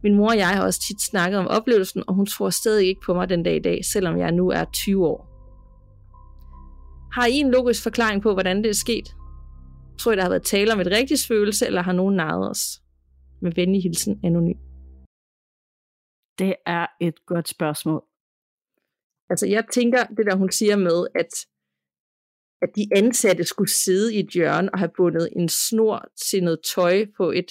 Min 0.03 0.15
mor 0.15 0.29
og 0.29 0.37
jeg 0.37 0.49
har 0.49 0.65
også 0.65 0.81
tit 0.81 1.03
snakket 1.03 1.39
om 1.39 1.47
oplevelsen, 1.47 2.03
og 2.09 2.15
hun 2.15 2.27
tror 2.27 2.51
stadig 2.51 2.89
ikke 2.89 3.01
på 3.07 3.15
mig 3.15 3.29
den 3.29 3.43
dag 3.43 3.57
i 3.57 3.63
dag, 3.63 3.85
selvom 3.85 4.19
jeg 4.19 4.33
nu 4.33 4.49
er 4.49 4.65
20 4.65 5.07
år. 5.07 5.29
Har 7.13 7.27
I 7.27 7.33
en 7.33 7.51
logisk 7.51 7.83
forklaring 7.83 8.23
på, 8.23 8.33
hvordan 8.33 8.57
det 8.57 8.71
er 8.71 8.75
sket? 8.75 9.15
Tror 9.99 10.13
I, 10.13 10.17
der 10.17 10.23
har 10.23 10.31
været 10.31 10.43
tale 10.43 10.73
om 10.73 10.81
et 10.81 10.87
rigtigt 10.87 11.27
følelse, 11.29 11.67
eller 11.67 11.83
har 11.83 11.93
nogen 11.93 12.17
narret 12.17 12.51
os? 12.51 12.63
Med 13.43 13.53
venlig 13.55 13.83
hilsen, 13.83 14.21
anonym. 14.25 14.59
Det 16.39 16.55
er 16.67 16.87
et 17.01 17.27
godt 17.27 17.49
spørgsmål. 17.49 18.03
Altså, 19.31 19.47
jeg 19.47 19.65
tænker 19.73 20.05
det 20.05 20.27
der, 20.27 20.37
hun 20.37 20.51
siger 20.51 20.77
med, 20.77 21.07
at 21.15 21.33
at 22.63 22.69
de 22.77 22.87
ansatte 22.97 23.45
skulle 23.45 23.71
sidde 23.71 24.15
i 24.15 24.19
et 24.19 24.29
hjørne 24.29 24.73
og 24.73 24.79
have 24.79 24.91
bundet 24.97 25.29
en 25.37 25.49
snor 25.49 26.05
til 26.31 26.45
noget 26.45 26.61
tøj 26.75 27.07
på 27.17 27.31
et 27.31 27.47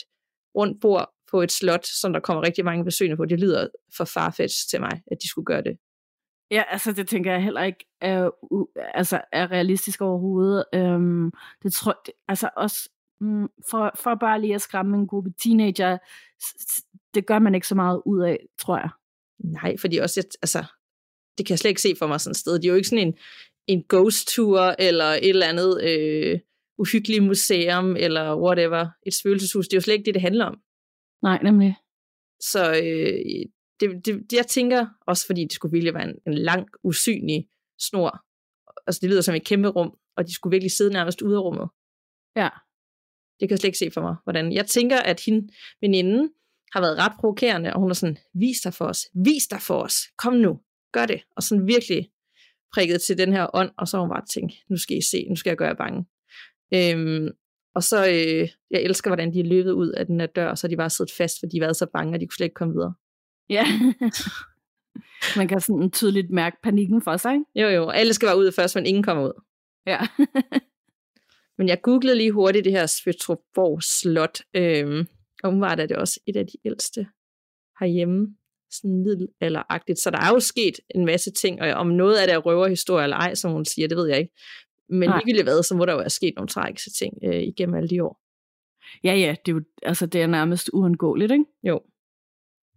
rundt 0.56 0.82
bord 0.82 1.14
på 1.32 1.42
et 1.42 1.52
slot, 1.52 1.86
som 1.86 2.14
der 2.14 2.20
kommer 2.20 2.44
rigtig 2.44 2.66
mange 2.66 2.86
besøgende 2.86 3.18
på. 3.18 3.26
Det 3.26 3.40
lyder 3.40 3.68
for 3.98 4.06
farfetch 4.06 4.70
til 4.70 4.80
mig, 4.80 5.02
at 5.12 5.18
de 5.22 5.30
skulle 5.30 5.46
gøre 5.46 5.62
det. 5.62 5.78
Ja, 6.52 6.64
altså 6.70 6.92
det 6.92 7.08
tænker 7.08 7.32
jeg 7.32 7.44
heller 7.44 7.64
ikke 7.64 7.86
er, 8.02 8.30
uh, 8.52 8.68
altså, 8.94 9.22
er 9.32 9.52
realistisk 9.52 10.02
overhovedet. 10.02 10.66
Um, 10.76 11.32
det 11.64 11.74
tror 11.74 12.02
det, 12.06 12.14
altså 12.28 12.50
også 12.58 12.90
um, 13.22 13.50
for, 13.70 13.92
for 14.04 14.16
bare 14.16 14.42
lige 14.42 14.56
at 14.56 14.62
skræmme 14.62 14.98
en 14.98 15.08
gruppe 15.08 15.34
teenager, 15.44 15.98
det 17.14 17.26
gør 17.26 17.40
man 17.40 17.56
ikke 17.56 17.68
så 17.68 17.76
meget 17.76 18.02
ud 18.06 18.22
af, 18.22 18.38
tror 18.60 18.78
jeg. 18.78 18.90
Nej, 19.40 19.78
fordi 19.78 19.98
også, 19.98 20.38
altså, 20.42 20.66
det 21.38 21.46
kan 21.46 21.54
jeg 21.54 21.60
slet 21.60 21.70
ikke 21.70 21.82
se 21.82 21.96
for 22.00 22.08
mig 22.08 22.22
sådan 22.22 22.32
et 22.32 22.38
sted. 22.38 22.54
Det 22.54 22.66
er 22.66 22.70
jo 22.70 22.76
ikke 22.76 22.88
sådan 22.88 23.08
en, 23.08 23.14
en 23.68 23.84
ghost 23.90 24.28
tour, 24.28 24.76
eller 24.80 25.06
et 25.06 25.30
eller 25.30 25.48
andet 25.48 25.84
øh, 25.84 26.40
uhyggeligt 26.78 27.24
museum, 27.24 27.96
eller 27.96 28.36
whatever, 28.36 28.88
et 29.06 29.14
spøgelseshus. 29.14 29.68
Det 29.68 29.74
er 29.74 29.78
jo 29.78 29.82
slet 29.82 29.94
ikke 29.94 30.06
det, 30.06 30.14
det 30.14 30.22
handler 30.22 30.46
om. 30.46 30.60
Nej, 31.24 31.40
nemlig. 31.44 31.76
Så 32.40 32.72
øh, 32.72 33.46
det, 33.80 34.06
det, 34.06 34.34
jeg 34.34 34.48
tænker, 34.48 34.88
også 35.08 35.26
fordi 35.26 35.44
det 35.44 35.54
skulle 35.54 35.72
virkelig 35.72 35.94
være 35.94 36.10
en, 36.10 36.16
en 36.28 36.34
lang, 36.34 36.68
usynlig 36.84 37.48
snor, 37.80 38.24
altså 38.88 39.00
det 39.02 39.10
lyder 39.10 39.22
som 39.22 39.36
et 39.36 39.46
kæmpe 39.46 39.68
rum, 39.68 39.98
og 40.18 40.28
de 40.28 40.34
skulle 40.34 40.52
virkelig 40.52 40.72
sidde 40.72 40.94
nærmest 40.94 41.22
ude 41.22 41.36
af 41.36 41.42
rummet. 41.42 41.70
Ja. 42.36 42.50
Det 43.40 43.50
kan 43.50 43.54
jeg 43.54 43.60
slet 43.60 43.68
ikke 43.68 43.78
se 43.78 43.92
for 43.92 44.02
mig, 44.02 44.16
hvordan. 44.24 44.52
Jeg 44.52 44.66
tænker, 44.66 44.98
at 44.98 45.22
hende, 45.26 45.54
veninden, 45.82 46.32
har 46.74 46.82
været 46.82 46.98
ret 46.98 47.14
provokerende, 47.20 47.74
og 47.74 47.80
hun 47.80 47.90
er 47.90 47.94
sådan, 47.94 48.18
vis 48.34 48.60
dig 48.64 48.74
for 48.74 48.86
os, 48.86 49.02
vis 49.26 49.48
dig 49.48 49.62
for 49.62 49.78
os, 49.82 49.96
kom 50.18 50.34
nu, 50.34 50.60
gør 50.92 51.06
det. 51.06 51.24
Og 51.36 51.44
sådan 51.44 51.68
virkelig 51.68 52.10
prikket 52.74 53.02
til 53.02 53.18
den 53.18 53.34
her 53.34 53.48
ånd, 53.54 53.72
og 53.78 53.88
så 53.88 53.98
har 53.98 54.02
hun 54.02 54.10
bare 54.10 54.26
tænkt, 54.34 54.54
nu 54.70 54.78
skal 54.78 54.98
I 54.98 55.02
se, 55.02 55.26
nu 55.30 55.36
skal 55.36 55.50
jeg 55.50 55.58
gøre 55.58 55.68
jer 55.68 55.76
bange. 55.76 56.06
Øhm, 56.74 57.30
og 57.76 57.84
så, 57.84 58.08
øh, 58.08 58.50
jeg 58.72 58.82
elsker, 58.82 59.10
hvordan 59.10 59.34
de 59.34 59.40
er 59.40 59.44
løbet 59.44 59.72
ud 59.72 59.90
af 59.90 60.06
den 60.06 60.20
her 60.20 60.28
dør, 60.28 60.50
og 60.50 60.58
så 60.58 60.68
har 60.68 60.70
de 60.70 60.78
bare 60.78 60.90
siddet 60.90 61.14
fast, 61.14 61.40
fordi 61.40 61.56
de 61.56 61.62
var 61.62 61.74
så 61.74 61.86
bange, 61.94 62.16
at 62.16 62.22
de 62.22 62.26
kunne 62.26 62.36
slet 62.36 62.46
ikke 62.46 62.54
komme 62.54 62.74
videre. 62.74 62.94
Ja. 63.50 63.66
Man 65.38 65.48
kan 65.48 65.62
sådan 65.62 65.92
tydeligt 65.92 66.32
mærke 66.32 66.58
panikken 66.64 67.02
for 67.02 67.18
sig, 67.18 67.34
ikke? 67.34 67.46
Jo, 67.56 67.68
jo. 67.68 67.90
Alle 67.90 68.14
skal 68.14 68.28
være 68.28 68.38
ud 68.38 68.52
først, 68.52 68.76
men 68.76 68.86
ingen 68.86 69.04
kommer 69.04 69.24
ud. 69.24 69.42
Ja. 69.86 70.00
men 71.58 71.68
jeg 71.68 71.82
googlede 71.82 72.16
lige 72.16 72.32
hurtigt 72.32 72.66
det 72.66 72.74
her 72.74 72.86
Svøtrup 72.86 73.40
Slot. 73.82 74.40
Øhm, 74.54 75.08
og 75.44 75.60
var 75.60 75.76
det 75.76 75.92
også 75.92 76.20
et 76.28 76.36
af 76.36 76.48
de 76.48 76.58
ældste 76.66 77.08
herhjemme 77.80 78.36
sådan 78.72 79.04
middelalderagtigt. 79.04 80.00
Så 80.00 80.10
der 80.10 80.18
er 80.18 80.30
jo 80.30 80.40
sket 80.40 80.80
en 80.96 81.06
masse 81.06 81.32
ting, 81.32 81.62
og 81.62 81.72
om 81.74 81.88
noget 81.88 82.18
af 82.18 82.28
det 82.28 82.34
er 82.34 82.38
røverhistorie 82.38 83.04
eller 83.04 83.18
ej, 83.18 83.36
som 83.36 83.52
hun 83.52 83.66
siger, 83.66 83.88
det 83.88 83.98
ved 83.98 84.08
jeg 84.08 84.20
ikke. 84.20 84.34
Men 84.90 85.10
Nej. 85.10 85.18
ligegyldigt 85.18 85.46
hvad, 85.46 85.64
så 85.64 85.76
må 85.76 85.86
der 85.86 85.92
jo 85.92 85.98
være 85.98 86.10
sket 86.10 86.34
nogle 86.36 86.48
tragiske 86.48 86.90
ting 86.90 87.14
øh, 87.24 87.44
igennem 87.44 87.76
alle 87.76 87.90
de 87.90 88.04
år. 88.04 88.22
Ja, 89.04 89.16
ja, 89.16 89.36
det 89.46 89.52
er 89.52 89.56
jo 89.56 89.62
altså, 89.84 90.06
det 90.06 90.22
er 90.22 90.28
nærmest 90.28 90.70
uundgåeligt, 90.74 91.32
ikke? 91.32 91.46
Jo. 91.64 91.82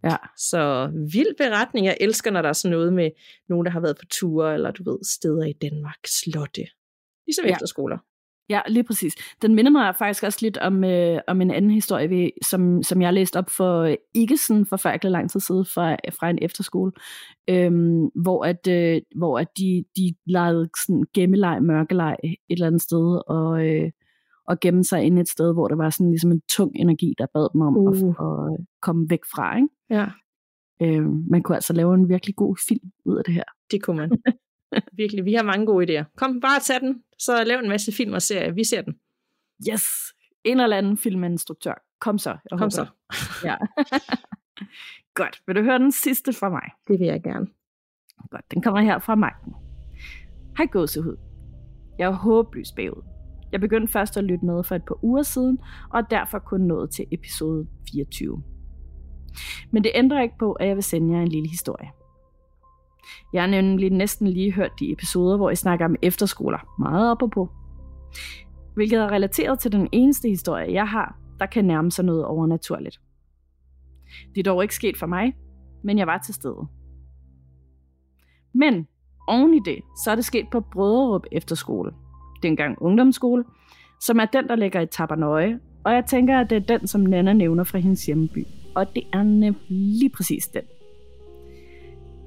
Ja. 0.05 0.16
Så 0.37 0.90
vild 1.12 1.37
beretning. 1.38 1.87
Jeg 1.87 1.96
elsker, 2.00 2.31
når 2.31 2.42
der 2.42 2.48
er 2.48 2.53
sådan 2.53 2.76
noget 2.76 2.92
med 2.92 3.11
nogen, 3.48 3.64
der 3.64 3.72
har 3.72 3.81
været 3.81 3.96
på 3.98 4.05
ture, 4.11 4.55
eller 4.55 4.70
du 4.70 4.90
ved, 4.90 4.98
steder 5.05 5.44
i 5.44 5.53
Danmark, 5.53 5.98
slotte. 6.07 6.66
Ligesom 7.27 7.44
ja. 7.44 7.52
efterskoler. 7.52 7.98
Ja, 8.51 8.61
lige 8.69 8.85
præcis. 8.85 9.15
Den 9.42 9.55
minder 9.55 9.71
mig 9.71 9.96
faktisk 9.96 10.25
også 10.25 10.38
lidt 10.42 10.59
om, 10.59 10.85
øh, 10.85 11.19
om 11.27 11.40
en 11.40 11.51
anden 11.51 11.71
historie, 11.71 12.31
som, 12.42 12.83
som 12.83 13.03
jeg 13.03 13.13
læste 13.13 13.38
op 13.38 13.51
for 13.51 13.81
øh, 13.81 13.94
ikke 14.15 14.37
sådan 14.37 14.67
forfærdelig 14.67 15.11
lang 15.11 15.31
tid 15.31 15.40
siden 15.40 15.65
fra, 15.75 15.96
fra 16.21 16.31
en 16.31 16.38
efterskole, 16.42 16.92
øhm, 17.51 18.05
hvor, 18.23 18.44
at, 18.44 18.67
øh, 18.69 19.03
hvor 19.17 19.38
at 19.38 19.48
de, 19.59 19.85
de 19.96 20.15
legede 20.27 20.69
sådan 20.87 21.05
gemmeleg, 21.15 21.63
mørkeleg 21.63 22.17
et 22.25 22.37
eller 22.48 22.67
andet 22.67 22.83
sted, 22.83 23.21
og, 23.29 23.67
øh, 23.67 23.90
og 24.48 24.61
gemme 24.61 24.85
sig 24.85 25.03
ind 25.03 25.19
et 25.19 25.29
sted, 25.29 25.53
hvor 25.53 25.69
der 25.69 25.77
var 25.77 25.90
sådan 25.90 26.11
ligesom 26.11 26.33
en 26.33 26.42
tung 26.51 26.73
energi, 26.75 27.15
der 27.19 27.27
bad 27.35 27.48
dem 27.53 27.61
om 27.61 27.77
uh. 27.77 27.88
at, 27.88 28.05
at 28.05 28.67
komme 28.83 29.07
væk 29.11 29.25
fra. 29.35 29.57
Ikke? 29.57 29.69
Ja. 29.90 30.07
Øhm, 30.83 31.25
man 31.31 31.42
kunne 31.42 31.57
altså 31.57 31.73
lave 31.73 31.94
en 31.94 32.09
virkelig 32.09 32.37
god 32.37 32.57
film 32.69 32.90
ud 33.05 33.17
af 33.17 33.25
det 33.25 33.35
her. 33.35 33.44
Det 33.71 33.83
kunne 33.83 33.96
man. 33.96 34.11
Virkelig, 35.00 35.25
vi 35.25 35.35
har 35.35 35.42
mange 35.42 35.66
gode 35.66 35.87
idéer. 36.00 36.04
Kom, 36.16 36.40
bare 36.40 36.60
tag 36.60 36.81
den, 36.81 37.02
så 37.18 37.44
lav 37.44 37.58
en 37.58 37.68
masse 37.68 37.92
film 37.92 38.12
og 38.12 38.23
serier. 38.23 38.52
Vi 38.52 38.64
ser 38.64 38.83
den. 38.83 38.94
Yes! 39.71 39.85
En 40.44 40.60
eller 40.60 40.77
anden 40.77 40.96
filminstruktør. 40.96 41.75
Kom 42.00 42.18
så. 42.18 42.31
Jeg 42.31 42.38
Kom 42.50 42.58
håber. 42.58 42.71
så. 42.71 42.87
ja. 43.48 43.56
Godt. 45.21 45.42
Vil 45.46 45.56
du 45.56 45.62
høre 45.62 45.79
den 45.79 45.92
sidste 45.92 46.33
fra 46.33 46.48
mig? 46.50 46.71
Det 46.88 47.00
vil 47.00 47.06
jeg 47.06 47.23
gerne. 47.23 47.46
Godt, 48.31 48.50
den 48.50 48.62
kommer 48.62 48.81
her 48.81 48.98
fra 48.98 49.14
Magten. 49.14 49.52
Hej 50.56 50.66
gåsehud. 50.66 51.16
Jeg 51.98 52.06
er 52.06 52.12
håbløs 52.12 52.73
bagud. 52.77 53.02
Jeg 53.52 53.60
begyndte 53.60 53.92
først 53.92 54.16
at 54.16 54.25
lytte 54.25 54.44
med 54.46 54.64
for 54.64 54.75
et 54.75 54.85
par 54.85 55.04
uger 55.04 55.23
siden, 55.23 55.58
og 55.90 55.98
er 56.00 56.04
derfor 56.04 56.38
kun 56.38 56.60
nået 56.60 56.90
til 56.90 57.04
episode 57.12 57.66
24. 57.92 58.42
Men 59.71 59.85
det 59.85 59.92
ændrer 59.94 60.23
ikke 60.23 60.38
på, 60.38 60.52
at 60.52 60.68
jeg 60.68 60.77
vil 60.77 60.83
sende 60.85 61.16
jer 61.16 61.23
en 61.23 61.29
lille 61.29 61.48
historie. 61.48 61.88
Jeg 63.33 63.42
har 63.42 63.46
nemlig 63.46 63.90
næsten 63.90 64.27
lige 64.29 64.53
hørt 64.53 64.71
de 64.81 64.92
episoder, 64.92 65.37
hvor 65.37 65.51
I 65.51 65.57
snakker 65.57 65.85
om 65.85 65.96
efterskoler, 66.03 66.59
meget 66.79 67.11
op 67.11 67.23
og 67.23 67.31
på. 67.31 67.48
Hvilket 68.75 68.98
er 68.98 69.13
relateret 69.13 69.59
til 69.59 69.73
den 69.73 69.88
eneste 69.92 70.29
historie, 70.29 70.73
jeg 70.73 70.88
har, 70.88 71.19
der 71.38 71.46
kan 71.46 71.65
nærme 71.65 71.90
sig 71.90 72.05
noget 72.05 72.25
overnaturligt. 72.25 73.01
Det 74.35 74.40
er 74.40 74.53
dog 74.53 74.63
ikke 74.63 74.75
sket 74.75 74.96
for 74.96 75.07
mig, 75.07 75.33
men 75.85 75.98
jeg 75.98 76.07
var 76.07 76.19
til 76.19 76.35
stede. 76.35 76.67
Men 78.55 78.87
oven 79.29 79.55
i 79.55 79.61
det, 79.65 79.79
så 80.05 80.11
er 80.11 80.15
det 80.15 80.25
sket 80.25 80.46
på 80.53 80.61
Brøderup 80.61 81.27
Efterskole, 81.33 81.92
dengang 82.42 82.83
ungdomsskole, 82.83 83.44
som 84.01 84.19
er 84.21 84.25
den, 84.25 84.48
der 84.48 84.57
ligger 84.57 84.81
i 84.81 84.87
Tabernøje, 84.87 85.61
og 85.85 85.92
jeg 85.92 86.05
tænker, 86.07 86.38
at 86.38 86.51
det 86.51 86.57
er 86.57 86.79
den, 86.79 86.87
som 86.87 87.01
Nana 87.01 87.33
nævner 87.33 87.65
fra 87.65 87.79
hendes 87.79 88.07
hjemmeby. 88.07 88.46
Og 88.75 88.94
det 88.94 89.03
er 89.13 89.23
nemlig 89.23 89.63
lige 89.69 90.11
præcis 90.11 90.48
den. 90.48 90.63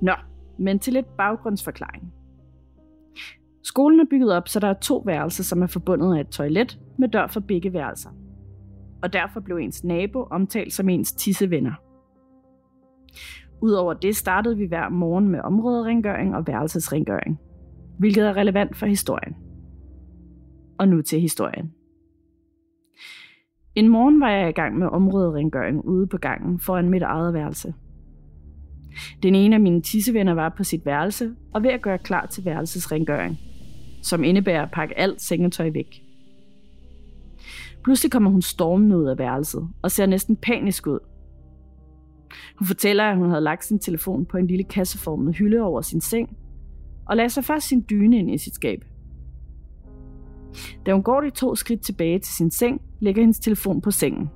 Nå, 0.02 0.14
men 0.58 0.80
til 0.80 0.94
lidt 0.94 1.18
baggrundsforklaring. 1.18 2.14
Skolen 3.64 4.00
er 4.00 4.06
bygget 4.10 4.34
op, 4.34 4.48
så 4.48 4.60
der 4.60 4.68
er 4.68 4.74
to 4.74 4.98
værelser, 5.06 5.44
som 5.44 5.62
er 5.62 5.68
forbundet 5.68 6.16
af 6.16 6.22
et 6.22 6.28
toilet 6.28 6.80
med 6.98 7.08
dør 7.10 7.28
for 7.28 7.40
begge 7.40 7.74
værelser. 7.74 8.10
Og 9.04 9.14
derfor 9.14 9.40
blev 9.40 9.58
ens 9.58 9.84
nabo 9.84 10.24
omtalt 10.24 10.74
som 10.74 10.90
ens 10.90 11.14
tissevenner. 11.14 11.74
Udover 13.62 13.94
det 13.94 14.16
startede 14.16 14.58
vi 14.58 14.66
hver 14.66 14.90
morgen 14.90 15.28
med 15.28 15.40
områderengøring 15.40 16.36
og 16.36 16.48
værelsesrengøring, 16.48 17.40
hvilket 18.00 18.28
er 18.28 18.38
relevant 18.38 18.76
for 18.76 18.86
historien. 18.86 19.36
Og 20.80 20.88
nu 20.88 21.02
til 21.02 21.22
historien. 21.22 21.74
En 23.76 23.90
morgen 23.90 24.20
var 24.20 24.30
jeg 24.30 24.50
i 24.50 24.52
gang 24.52 24.78
med 24.78 24.88
områderengøring 24.88 25.86
ude 25.86 26.08
på 26.08 26.18
gangen 26.18 26.60
foran 26.60 26.90
mit 26.90 27.02
eget 27.02 27.34
værelse. 27.34 27.74
Den 29.24 29.36
ene 29.36 29.56
af 29.56 29.62
mine 29.62 29.82
tissevenner 29.82 30.34
var 30.34 30.54
på 30.58 30.64
sit 30.64 30.86
værelse 30.86 31.36
og 31.54 31.64
ved 31.64 31.70
at 31.70 31.82
gøre 31.82 31.98
klar 31.98 32.26
til 32.26 32.46
værelsesrengøring, 32.46 33.40
som 34.02 34.24
indebærer 34.24 34.64
at 34.64 34.72
pakke 34.72 35.00
alt 35.00 35.22
sengetøj 35.22 35.70
væk. 35.70 36.04
Pludselig 37.84 38.12
kommer 38.12 38.30
hun 38.30 38.42
stormende 38.42 38.98
ud 38.98 39.06
af 39.06 39.18
værelset 39.18 39.70
og 39.82 39.92
ser 39.92 40.06
næsten 40.06 40.36
panisk 40.36 40.88
ud. 40.88 41.00
Hun 42.60 42.68
fortæller, 42.68 43.04
at 43.04 43.18
hun 43.18 43.30
havde 43.30 43.42
lagt 43.42 43.66
sin 43.66 43.80
telefon 43.80 44.26
på 44.26 44.38
en 44.38 44.48
lille 44.48 44.64
kasseformet 44.64 45.36
hylde 45.36 45.62
over 45.62 45.82
sin 45.82 46.02
seng, 46.02 46.38
og 47.06 47.18
lagde 47.18 47.30
sig 47.30 47.44
først 47.44 47.68
sin 47.68 47.86
dyne 47.90 48.18
ind 48.18 48.32
i 48.32 48.38
sit 48.38 48.56
skab. 48.56 48.80
Da 50.86 50.94
hun 50.94 51.04
går 51.04 51.22
de 51.22 51.30
to 51.30 51.56
skridt 51.56 51.82
tilbage 51.82 52.20
til 52.20 52.36
sin 52.36 52.52
seng, 52.52 52.82
lægger 53.00 53.22
hendes 53.22 53.40
telefon 53.40 53.82
på 53.82 53.92
sengen. 53.92 54.30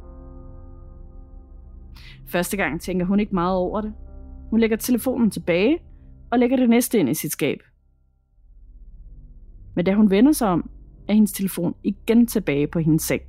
Første 2.28 2.58
gang 2.58 2.82
tænker 2.82 3.06
hun 3.06 3.20
ikke 3.20 3.36
meget 3.36 3.56
over 3.56 3.82
det. 3.82 3.94
Hun 4.50 4.60
lægger 4.60 4.78
telefonen 4.78 5.32
tilbage 5.32 5.80
og 6.32 6.40
lægger 6.40 6.58
det 6.58 6.70
næste 6.70 7.00
ind 7.00 7.10
i 7.10 7.14
sit 7.14 7.32
skab. 7.32 7.58
Men 9.76 9.86
da 9.86 9.94
hun 9.94 10.10
vender 10.10 10.32
sig 10.32 10.48
om, 10.48 10.70
er 11.08 11.14
hendes 11.14 11.32
telefon 11.32 11.76
igen 11.84 12.28
tilbage 12.28 12.68
på 12.68 12.80
hendes 12.80 13.04
seng. 13.04 13.22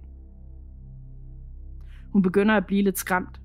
Hun 2.13 2.23
begynder 2.23 2.55
at 2.55 2.67
blive 2.67 2.83
lidt 2.83 2.99
skræmt. 2.99 3.41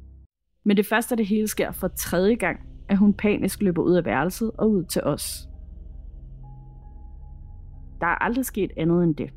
Men 0.65 0.77
det 0.77 0.85
første 0.85 1.13
af 1.13 1.17
det 1.17 1.25
hele 1.27 1.47
sker 1.47 1.71
for 1.71 1.87
tredje 1.87 2.35
gang, 2.35 2.59
at 2.89 2.97
hun 2.97 3.13
panisk 3.13 3.61
løber 3.61 3.81
ud 3.81 3.95
af 3.95 4.05
værelset 4.05 4.51
og 4.57 4.71
ud 4.71 4.83
til 4.83 5.03
os. 5.03 5.49
Der 8.01 8.07
er 8.07 8.23
aldrig 8.23 8.45
sket 8.45 8.71
andet 8.77 9.03
end 9.03 9.15
det. 9.15 9.33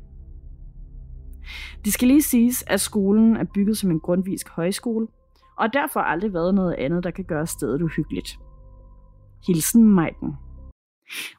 Det 1.85 1.93
skal 1.93 2.07
lige 2.07 2.21
siges, 2.21 2.63
at 2.67 2.81
skolen 2.81 3.37
er 3.37 3.43
bygget 3.43 3.77
som 3.77 3.91
en 3.91 3.99
grundvisk 3.99 4.49
højskole, 4.49 5.07
og 5.59 5.73
derfor 5.73 5.99
aldrig 5.99 6.33
været 6.33 6.55
noget 6.55 6.73
andet, 6.73 7.03
der 7.03 7.11
kan 7.11 7.25
gøre 7.25 7.47
stedet 7.47 7.81
uhyggeligt. 7.81 8.39
Hilsen 9.47 9.83
Majden. 9.83 10.35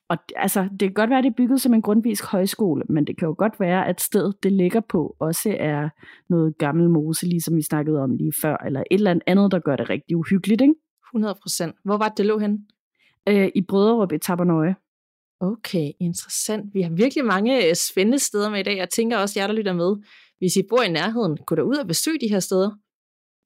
Og 0.09 0.17
altså, 0.37 0.63
det 0.63 0.81
kan 0.81 0.93
godt 0.93 1.11
være, 1.11 1.19
at 1.19 1.25
det 1.25 1.31
er 1.31 1.35
bygget 1.37 1.61
som 1.61 1.75
en 1.75 1.83
grundvisk 1.83 2.25
højskole, 2.25 2.83
men 2.89 3.07
det 3.07 3.19
kan 3.19 3.29
jo 3.29 3.35
godt 3.39 3.61
være, 3.61 3.87
at 3.87 4.01
stedet, 4.01 4.43
det 4.43 4.53
ligger 4.53 4.81
på, 4.81 5.17
også 5.19 5.57
er 5.61 5.89
noget 6.29 6.59
gammel 6.59 6.91
mose, 6.91 7.27
ligesom 7.27 7.57
vi 7.57 7.63
snakkede 7.63 8.01
om 8.01 8.17
lige 8.17 8.33
før, 8.43 8.57
eller 8.57 8.81
et 8.81 8.95
eller 8.95 9.21
andet, 9.27 9.53
der 9.53 9.59
gør 9.59 9.77
det 9.77 9.91
rigtig 9.91 10.17
uhyggeligt, 10.17 10.61
ikke? 10.61 10.75
100 11.15 11.35
procent. 11.43 11.77
Hvor 11.85 11.97
var 11.97 12.09
det, 12.09 12.19
det 12.19 12.27
lå 12.27 12.39
hen? 12.39 12.67
Øh, 13.29 13.49
I 13.55 13.63
Brøderup 13.69 14.13
i 14.13 14.19
Tabernøje. 14.19 14.77
Okay, 15.41 15.91
interessant. 16.01 16.75
Vi 16.75 16.83
har 16.83 16.91
virkelig 16.91 17.25
mange 17.25 17.69
øh, 17.69 17.75
spændende 17.75 18.19
steder 18.19 18.51
med 18.51 18.61
i 18.61 18.63
dag. 18.63 18.77
Jeg 18.77 18.89
tænker 18.89 19.19
også, 19.19 19.41
jer 19.41 19.47
der 19.47 19.55
lytter 19.55 19.73
med, 19.73 19.97
hvis 20.39 20.57
I 20.57 20.63
bor 20.71 20.83
i 20.83 20.93
nærheden, 20.93 21.37
gå 21.47 21.55
ud 21.55 21.77
og 21.77 21.87
besøg 21.87 22.21
de 22.21 22.29
her 22.29 22.41
steder. 22.41 22.71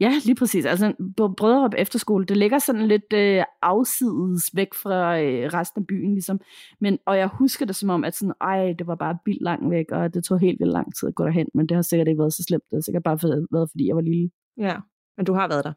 Ja, 0.03 0.13
lige 0.25 0.35
præcis. 0.35 0.65
Altså 0.67 0.93
på 1.17 1.29
Brøderup 1.29 1.75
Efterskole, 1.79 2.25
det 2.27 2.37
ligger 2.37 2.59
sådan 2.59 2.89
lidt 2.89 3.13
øh, 3.15 3.45
afsides 3.63 4.51
væk 4.55 4.75
fra 4.75 5.21
øh, 5.21 5.51
resten 5.55 5.83
af 5.83 5.87
byen, 5.87 6.13
ligesom. 6.13 6.41
Men, 6.81 6.99
og 7.07 7.19
jeg 7.19 7.29
husker 7.29 7.67
det 7.67 7.77
som 7.77 7.91
om, 7.91 8.05
at 8.05 8.15
sådan, 8.15 8.35
ej, 8.41 8.73
det 8.79 8.87
var 8.87 8.95
bare 8.95 9.19
vildt 9.27 9.43
langt 9.43 9.71
væk, 9.71 9.87
og 9.93 10.15
det 10.15 10.25
tog 10.25 10.39
helt 10.39 10.61
vildt 10.61 10.73
lang 10.73 10.95
tid 10.95 11.09
at 11.09 11.15
gå 11.15 11.25
derhen, 11.25 11.49
men 11.55 11.69
det 11.69 11.75
har 11.75 11.83
sikkert 11.83 12.09
ikke 12.09 12.19
været 12.19 12.33
så 12.33 12.43
slemt. 12.49 12.65
Det 12.71 12.77
har 12.77 12.81
sikkert 12.81 13.03
bare 13.03 13.19
været, 13.53 13.71
fordi 13.71 13.89
jeg 13.89 13.97
var 13.97 14.03
lille. 14.03 14.31
Ja, 14.57 14.77
men 15.17 15.27
du 15.27 15.35
har 15.35 15.49
været 15.49 15.65
der. 15.65 15.73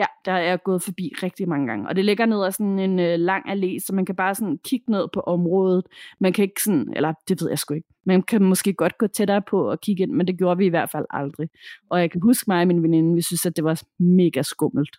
Ja, 0.00 0.06
der 0.24 0.32
er 0.32 0.42
jeg 0.42 0.62
gået 0.62 0.82
forbi 0.82 1.12
rigtig 1.22 1.48
mange 1.48 1.66
gange. 1.66 1.88
Og 1.88 1.96
det 1.96 2.04
ligger 2.04 2.26
ned 2.26 2.44
ad 2.44 2.52
sådan 2.52 2.78
en 2.78 2.98
øh, 2.98 3.18
lang 3.18 3.50
allé, 3.50 3.78
så 3.86 3.94
man 3.94 4.04
kan 4.04 4.16
bare 4.16 4.34
sådan 4.34 4.58
kigge 4.64 4.90
ned 4.90 5.08
på 5.12 5.20
området. 5.20 5.86
Man 6.20 6.32
kan 6.32 6.42
ikke 6.42 6.62
sådan, 6.62 6.92
eller 6.96 7.12
det 7.28 7.42
ved 7.42 7.48
jeg 7.48 7.58
sgu 7.58 7.74
ikke. 7.74 7.88
Man 8.06 8.22
kan 8.22 8.42
måske 8.42 8.72
godt 8.72 8.98
gå 8.98 9.06
tættere 9.06 9.42
på 9.42 9.70
og 9.70 9.80
kigge 9.80 10.02
ind, 10.02 10.12
men 10.12 10.26
det 10.26 10.38
gjorde 10.38 10.58
vi 10.58 10.66
i 10.66 10.68
hvert 10.68 10.90
fald 10.90 11.04
aldrig. 11.10 11.48
Og 11.90 12.00
jeg 12.00 12.10
kan 12.10 12.20
huske 12.22 12.44
mig 12.48 12.60
og 12.60 12.66
min 12.66 12.82
veninde, 12.82 13.14
vi 13.14 13.22
synes, 13.22 13.46
at 13.46 13.56
det 13.56 13.64
var 13.64 13.82
mega 13.98 14.42
skummelt. 14.42 14.96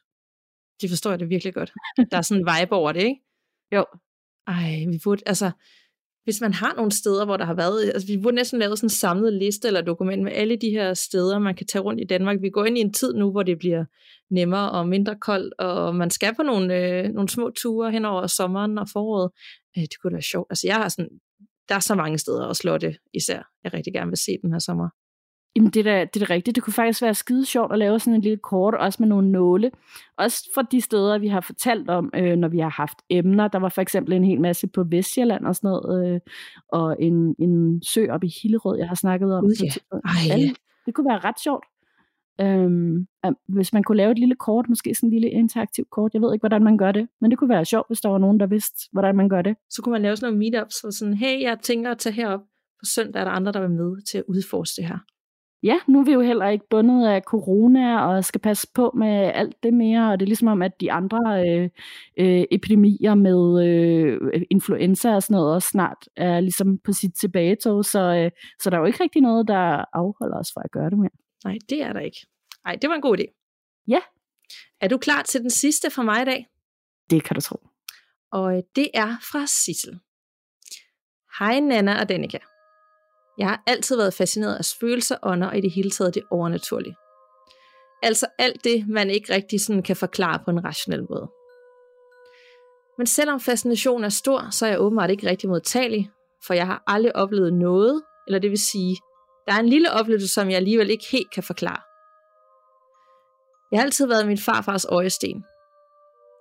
Det 0.81 0.89
forstår 0.89 1.09
jeg 1.09 1.19
det 1.19 1.29
virkelig 1.29 1.53
godt. 1.53 1.71
Der 2.11 2.17
er 2.17 2.21
sådan 2.21 2.41
en 2.41 2.47
vibe 2.47 2.75
over 2.75 2.91
det, 2.91 3.03
ikke? 3.03 3.21
Jo. 3.75 3.85
Ej, 4.47 4.85
vi 4.91 4.99
burde, 5.03 5.21
altså, 5.25 5.51
hvis 6.23 6.41
man 6.41 6.53
har 6.53 6.73
nogle 6.75 6.91
steder, 6.91 7.25
hvor 7.25 7.37
der 7.37 7.45
har 7.45 7.53
været, 7.53 7.83
altså 7.83 8.07
vi 8.07 8.17
burde 8.17 8.35
næsten 8.35 8.59
lave 8.59 8.77
sådan 8.77 8.85
en 8.85 8.89
samlet 8.89 9.33
liste 9.33 9.67
eller 9.67 9.81
dokument 9.81 10.23
med 10.23 10.31
alle 10.31 10.55
de 10.55 10.69
her 10.69 10.93
steder, 10.93 11.39
man 11.39 11.55
kan 11.55 11.67
tage 11.67 11.81
rundt 11.81 12.01
i 12.01 12.05
Danmark. 12.05 12.37
Vi 12.41 12.49
går 12.49 12.65
ind 12.65 12.77
i 12.77 12.81
en 12.81 12.93
tid 12.93 13.13
nu, 13.13 13.31
hvor 13.31 13.43
det 13.43 13.57
bliver 13.59 13.85
nemmere 14.31 14.71
og 14.71 14.87
mindre 14.87 15.15
koldt, 15.21 15.53
og 15.59 15.95
man 15.95 16.09
skal 16.09 16.35
på 16.35 16.43
nogle, 16.43 16.77
øh, 16.77 17.09
nogle 17.09 17.29
små 17.29 17.49
ture 17.49 17.91
hen 17.91 18.05
over 18.05 18.27
sommeren 18.27 18.77
og 18.77 18.87
foråret. 18.93 19.31
Øh, 19.77 19.81
det 19.81 20.01
kunne 20.01 20.11
da 20.11 20.15
være 20.15 20.21
sjovt. 20.21 20.47
Altså 20.49 20.67
jeg 20.67 20.75
har 20.75 20.89
sådan, 20.89 21.09
der 21.69 21.75
er 21.75 21.79
så 21.79 21.95
mange 21.95 22.17
steder, 22.17 22.45
og 22.45 22.55
slotte 22.55 22.95
især, 23.13 23.41
jeg 23.63 23.73
rigtig 23.73 23.93
gerne 23.93 24.09
vil 24.09 24.17
se 24.17 24.37
den 24.43 24.51
her 24.51 24.59
sommer. 24.59 24.89
Jamen, 25.55 25.69
det 25.69 25.79
er, 25.79 25.83
da, 25.83 26.05
det 26.05 26.21
er 26.21 26.25
da 26.25 26.33
rigtigt. 26.33 26.55
Det 26.55 26.63
kunne 26.63 26.73
faktisk 26.73 27.01
være 27.01 27.13
skide 27.13 27.45
sjovt 27.45 27.73
at 27.73 27.79
lave 27.79 27.99
sådan 27.99 28.13
en 28.13 28.21
lille 28.21 28.37
kort, 28.37 28.73
også 28.73 28.97
med 28.99 29.07
nogle 29.09 29.31
nåle. 29.31 29.71
Også 30.17 30.49
fra 30.55 30.61
de 30.61 30.81
steder, 30.81 31.17
vi 31.17 31.27
har 31.27 31.41
fortalt 31.41 31.89
om, 31.89 32.11
øh, 32.15 32.35
når 32.35 32.47
vi 32.47 32.59
har 32.59 32.69
haft 32.69 32.97
emner. 33.09 33.47
Der 33.47 33.59
var 33.59 33.69
for 33.69 33.81
eksempel 33.81 34.13
en 34.13 34.23
hel 34.23 34.41
masse 34.41 34.67
på 34.67 34.83
Vestjylland 34.83 35.45
og 35.45 35.55
sådan 35.55 35.67
noget, 35.67 36.13
øh, 36.13 36.19
og 36.69 36.95
en, 36.99 37.35
en 37.39 37.83
sø 37.83 38.07
op 38.09 38.23
i 38.23 38.31
Hillerød, 38.41 38.77
jeg 38.77 38.87
har 38.87 38.95
snakket 38.95 39.33
om. 39.33 39.45
Ja. 39.63 39.99
Ej, 40.05 40.37
ja. 40.37 40.51
Det 40.85 40.93
kunne 40.95 41.09
være 41.09 41.19
ret 41.19 41.39
sjovt. 41.39 41.65
Øhm, 42.41 43.07
hvis 43.47 43.73
man 43.73 43.83
kunne 43.83 43.97
lave 43.97 44.11
et 44.11 44.19
lille 44.19 44.35
kort, 44.35 44.69
måske 44.69 44.95
sådan 44.95 45.07
en 45.07 45.13
lille 45.13 45.29
interaktiv 45.29 45.85
kort. 45.91 46.13
Jeg 46.13 46.21
ved 46.21 46.33
ikke, 46.33 46.41
hvordan 46.41 46.63
man 46.63 46.77
gør 46.77 46.91
det, 46.91 47.07
men 47.21 47.31
det 47.31 47.39
kunne 47.39 47.49
være 47.49 47.65
sjovt, 47.65 47.87
hvis 47.89 48.01
der 48.01 48.09
var 48.09 48.17
nogen, 48.17 48.39
der 48.39 48.47
vidste, 48.47 48.89
hvordan 48.91 49.15
man 49.15 49.29
gør 49.29 49.41
det. 49.41 49.55
Så 49.69 49.81
kunne 49.81 49.91
man 49.91 50.01
lave 50.01 50.15
sådan 50.15 50.33
nogle 50.33 50.39
meetups, 50.39 50.79
hvor 50.81 50.89
sådan, 50.89 51.13
hey, 51.13 51.41
jeg 51.41 51.57
tænker 51.61 51.91
at 51.91 51.97
tage 51.97 52.13
herop 52.13 52.39
på 52.79 52.85
søndag, 52.85 53.19
er 53.19 53.23
der 53.23 53.31
andre, 53.31 53.51
der 53.51 53.61
vil 53.61 53.69
med 53.69 54.01
til 54.05 54.17
at 54.17 54.23
udforske 54.27 54.81
det 54.81 54.87
her 54.87 54.97
ja, 55.63 55.79
nu 55.87 55.99
er 55.99 56.03
vi 56.03 56.11
jo 56.11 56.21
heller 56.21 56.47
ikke 56.47 56.65
bundet 56.69 57.07
af 57.07 57.21
corona 57.21 57.99
og 57.99 58.25
skal 58.25 58.41
passe 58.41 58.67
på 58.73 58.91
med 58.97 59.31
alt 59.33 59.63
det 59.63 59.73
mere, 59.73 60.11
og 60.11 60.19
det 60.19 60.25
er 60.25 60.27
ligesom 60.27 60.47
om, 60.47 60.61
at 60.61 60.81
de 60.81 60.91
andre 60.91 61.47
øh, 61.47 61.69
øh, 62.17 62.43
epidemier 62.51 63.15
med 63.15 63.65
øh, 63.65 64.41
influenza 64.49 65.15
og 65.15 65.23
sådan 65.23 65.35
noget 65.35 65.53
også 65.53 65.67
snart 65.67 66.07
er 66.15 66.39
ligesom 66.39 66.77
på 66.77 66.93
sit 66.93 67.13
tilbagetog, 67.13 67.85
så, 67.85 67.99
øh, 67.99 68.31
så 68.59 68.69
der 68.69 68.75
er 68.75 68.81
jo 68.81 68.85
ikke 68.85 69.03
rigtig 69.03 69.21
noget, 69.21 69.47
der 69.47 69.85
afholder 69.93 70.39
os 70.39 70.51
fra 70.53 70.61
at 70.65 70.71
gøre 70.71 70.89
det 70.89 70.97
mere. 70.97 71.09
Nej, 71.43 71.57
det 71.69 71.83
er 71.83 71.93
der 71.93 71.99
ikke. 71.99 72.25
Nej, 72.65 72.75
det 72.81 72.89
var 72.89 72.95
en 72.95 73.01
god 73.01 73.17
idé. 73.17 73.25
Ja. 73.87 73.99
Er 74.81 74.87
du 74.87 74.97
klar 74.97 75.21
til 75.21 75.41
den 75.41 75.49
sidste 75.49 75.89
fra 75.89 76.03
mig 76.03 76.21
i 76.21 76.25
dag? 76.25 76.47
Det 77.09 77.23
kan 77.23 77.35
du 77.35 77.41
tro. 77.41 77.57
Og 78.31 78.57
øh, 78.57 78.63
det 78.75 78.89
er 78.93 79.15
fra 79.31 79.45
Sissel. 79.47 79.99
Hej 81.39 81.59
Nana 81.59 82.01
og 82.01 82.09
Danika. 82.09 82.37
Jeg 83.37 83.47
har 83.47 83.63
altid 83.67 83.97
været 83.97 84.13
fascineret 84.13 84.55
af 84.55 84.65
følelser, 84.79 85.17
ånder 85.23 85.47
og 85.47 85.57
i 85.57 85.61
det 85.61 85.71
hele 85.71 85.89
taget 85.89 86.15
det 86.15 86.23
overnaturlige. 86.31 86.95
Altså 88.03 88.27
alt 88.39 88.63
det, 88.63 88.87
man 88.87 89.09
ikke 89.09 89.33
rigtig 89.33 89.61
sådan 89.65 89.83
kan 89.83 89.95
forklare 89.95 90.39
på 90.45 90.51
en 90.51 90.65
rationel 90.65 91.05
måde. 91.09 91.29
Men 92.97 93.07
selvom 93.07 93.39
fascinationen 93.39 94.03
er 94.03 94.09
stor, 94.09 94.49
så 94.51 94.65
er 94.65 94.69
jeg 94.69 94.81
åbenbart 94.81 95.11
ikke 95.11 95.29
rigtig 95.29 95.49
modtagelig, 95.49 96.11
for 96.47 96.53
jeg 96.53 96.67
har 96.67 96.83
aldrig 96.87 97.15
oplevet 97.15 97.53
noget, 97.53 98.03
eller 98.27 98.39
det 98.39 98.49
vil 98.49 98.59
sige, 98.59 98.97
der 99.47 99.53
er 99.53 99.59
en 99.59 99.69
lille 99.69 99.91
oplevelse, 99.91 100.27
som 100.27 100.49
jeg 100.49 100.55
alligevel 100.55 100.89
ikke 100.89 101.05
helt 101.11 101.31
kan 101.31 101.43
forklare. 101.43 101.81
Jeg 103.71 103.79
har 103.79 103.85
altid 103.85 104.07
været 104.07 104.27
min 104.27 104.37
farfars 104.37 104.85
øjesten. 104.85 105.45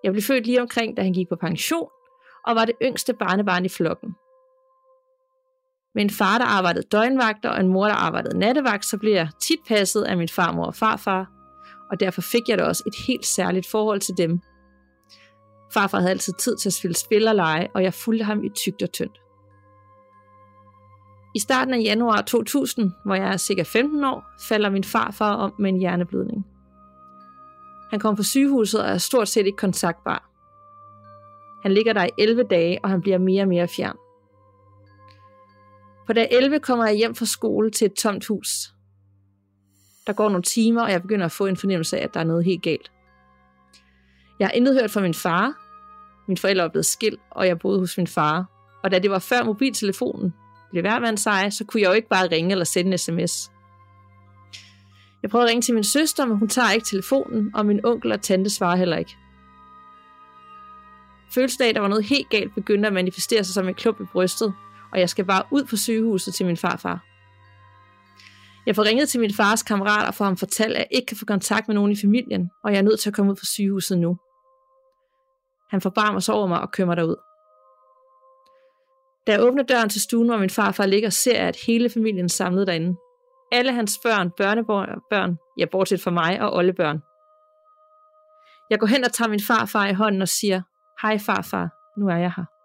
Jeg 0.05 0.13
blev 0.13 0.23
født 0.23 0.47
lige 0.47 0.63
omkring, 0.63 0.97
da 0.97 1.03
han 1.03 1.13
gik 1.13 1.29
på 1.29 1.37
pension, 1.37 1.89
og 2.47 2.55
var 2.55 2.65
det 2.65 2.75
yngste 2.83 3.15
barnebarn 3.15 3.65
i 3.65 3.69
flokken. 3.69 4.15
Med 5.95 6.03
en 6.05 6.11
far, 6.11 6.39
der 6.39 6.45
arbejdede 6.45 6.87
døgnvagter, 6.93 7.51
og 7.51 7.61
en 7.61 7.69
mor, 7.69 7.87
der 7.87 7.95
arbejdede 7.95 8.39
nattevagt, 8.39 8.85
så 8.85 8.99
blev 8.99 9.13
jeg 9.13 9.29
tit 9.41 9.59
passet 9.69 10.03
af 10.03 10.17
min 10.17 10.29
farmor 10.29 10.67
og 10.67 10.75
farfar, 10.75 11.31
og 11.91 12.01
derfor 12.01 12.21
fik 12.21 12.49
jeg 12.49 12.59
da 12.59 12.65
også 12.65 12.83
et 12.87 12.95
helt 13.07 13.27
særligt 13.27 13.67
forhold 13.67 14.01
til 14.01 14.15
dem. 14.17 14.41
Farfar 15.73 15.99
havde 15.99 16.11
altid 16.11 16.33
tid 16.39 16.57
til 16.57 16.69
at 16.69 16.73
spille 16.73 16.97
spil 16.97 17.29
og 17.29 17.35
lege, 17.35 17.69
og 17.75 17.83
jeg 17.83 17.95
fulgte 17.95 18.25
ham 18.25 18.45
i 18.45 18.49
tygt 18.49 18.83
og 18.83 18.93
tyndt. 18.93 19.21
I 21.35 21.39
starten 21.39 21.75
af 21.75 21.79
januar 21.79 22.21
2000, 22.21 22.93
hvor 23.05 23.15
jeg 23.15 23.33
er 23.33 23.37
cirka 23.37 23.63
15 23.63 24.05
år, 24.05 24.25
falder 24.49 24.71
min 24.71 24.85
farfar 24.85 25.35
om 25.35 25.55
med 25.59 25.71
en 25.71 25.79
hjerneblødning. 25.79 26.47
Han 27.91 28.01
kom 28.01 28.17
på 28.17 28.23
sygehuset 28.23 28.83
og 28.83 28.89
er 28.89 28.99
stort 28.99 29.29
set 29.29 29.47
ikke 29.47 29.57
kontaktbar. 29.57 30.31
Han 31.63 31.73
ligger 31.73 31.93
der 31.93 32.05
i 32.05 32.11
11 32.19 32.43
dage, 32.43 32.79
og 32.83 32.91
han 32.91 33.01
bliver 33.01 33.19
mere 33.19 33.43
og 33.43 33.49
mere 33.49 33.69
fjern. 33.69 33.97
På 36.11 36.15
dag 36.15 36.29
11 36.31 36.61
kommer 36.61 36.87
jeg 36.87 36.97
hjem 36.97 37.15
fra 37.15 37.27
skole 37.27 37.71
til 37.71 37.87
et 37.87 37.95
tomt 37.95 38.27
hus. 38.27 38.49
Der 40.07 40.13
går 40.13 40.29
nogle 40.29 40.43
timer, 40.43 40.83
og 40.83 40.91
jeg 40.91 41.03
begynder 41.03 41.27
at 41.27 41.33
få 41.33 41.47
en 41.47 41.57
fornemmelse 41.57 41.99
af, 41.99 42.05
at 42.05 42.15
der 42.15 42.21
er 42.21 42.25
noget 42.25 42.45
helt 42.45 42.63
galt. 42.63 42.93
Jeg 44.39 44.49
har 44.49 44.53
intet 44.53 44.75
hørt 44.81 44.91
fra 44.91 45.01
min 45.01 45.15
far. 45.15 45.55
Min 46.29 46.37
forældre 46.37 46.65
er 46.65 46.69
blevet 46.69 46.87
skilt, 46.87 47.21
og 47.31 47.47
jeg 47.47 47.59
boede 47.59 47.79
hos 47.79 47.97
min 47.97 48.07
far. 48.07 48.45
Og 48.83 48.91
da 48.91 48.99
det 48.99 49.11
var 49.11 49.19
før 49.19 49.45
mobiltelefonen 49.45 50.35
blev 50.71 50.83
hver 50.83 51.17
sig, 51.17 51.53
så 51.53 51.65
kunne 51.65 51.81
jeg 51.81 51.89
jo 51.89 51.93
ikke 51.93 52.09
bare 52.09 52.29
ringe 52.31 52.51
eller 52.51 52.65
sende 52.65 52.93
en 52.93 52.99
sms. 52.99 53.51
Jeg 55.23 55.31
prøver 55.31 55.45
at 55.45 55.49
ringe 55.49 55.63
til 55.63 55.75
min 55.75 55.85
søster, 55.85 56.27
men 56.27 56.39
hun 56.39 56.49
tager 56.49 56.71
ikke 56.71 56.87
telefonen, 56.87 57.51
og 57.55 57.67
min 57.67 57.85
onkel 57.85 58.13
og 58.13 58.23
tante 58.23 58.51
svarer 58.51 58.77
heller 58.77 58.97
ikke. 58.97 59.17
Følelsen 61.35 61.65
af, 61.65 61.75
der 61.75 61.81
var 61.81 61.89
noget 61.89 62.05
helt 62.05 62.31
galt, 62.31 62.55
begyndte 62.55 62.87
at 62.87 62.93
manifestere 62.93 63.45
sig 63.45 63.55
som 63.55 63.69
en 63.69 63.75
klump 63.75 64.01
i 64.01 64.05
brystet, 64.13 64.55
og 64.93 65.01
jeg 65.01 65.09
skal 65.09 65.25
bare 65.25 65.43
ud 65.51 65.65
på 65.65 65.77
sygehuset 65.77 66.35
til 66.35 66.47
min 66.47 66.57
farfar. 66.57 67.05
Jeg 68.67 68.77
får 68.77 68.85
ringet 68.85 69.09
til 69.09 69.21
min 69.21 69.35
fars 69.35 69.63
kammerat 69.63 70.09
og 70.09 70.15
får 70.15 70.25
ham 70.25 70.37
fortalt, 70.37 70.73
at 70.73 70.79
jeg 70.79 70.89
ikke 70.91 71.07
kan 71.07 71.17
få 71.17 71.25
kontakt 71.25 71.69
med 71.69 71.75
nogen 71.75 71.93
i 71.93 71.97
familien, 72.01 72.51
og 72.65 72.73
jeg 72.73 72.79
er 72.79 72.83
nødt 72.83 73.01
til 73.01 73.11
at 73.11 73.15
komme 73.15 73.31
ud 73.33 73.37
på 73.37 73.45
sygehuset 73.45 73.99
nu. 73.99 74.17
Han 75.71 75.81
forbarmer 75.81 76.21
sig 76.21 76.35
over 76.35 76.47
mig 76.47 76.61
og 76.61 76.71
kører 76.73 76.87
mig 76.87 76.97
derud. 76.97 77.17
Da 79.27 79.33
jeg 79.33 79.43
åbner 79.43 79.63
døren 79.63 79.89
til 79.89 80.01
stuen, 80.01 80.29
hvor 80.29 80.39
min 80.39 80.51
farfar 80.51 80.87
ligger, 80.87 81.11
ser 81.11 81.39
jeg, 81.39 81.49
at 81.49 81.57
hele 81.67 81.91
familien 81.91 82.25
er 82.25 82.29
samlet 82.29 82.67
derinde. 82.67 82.97
Alle 83.53 83.73
hans 83.73 83.99
børn, 84.05 84.31
børnebørn, 84.37 85.39
ja, 85.59 85.65
bortset 85.73 86.01
fra 86.01 86.11
mig 86.11 86.41
og 86.41 86.55
oldebørn. 86.55 87.01
Jeg 88.71 88.79
går 88.79 88.87
hen 88.87 89.05
og 89.05 89.13
tager 89.13 89.29
min 89.29 89.41
farfar 89.47 89.87
i 89.87 89.93
hånden 89.93 90.23
og 90.23 90.29
siger, 90.29 90.63
hej 91.03 91.19
farfar, 91.19 91.69
nu 92.01 92.09
er 92.09 92.17
jeg 92.17 92.33
her. 92.37 92.60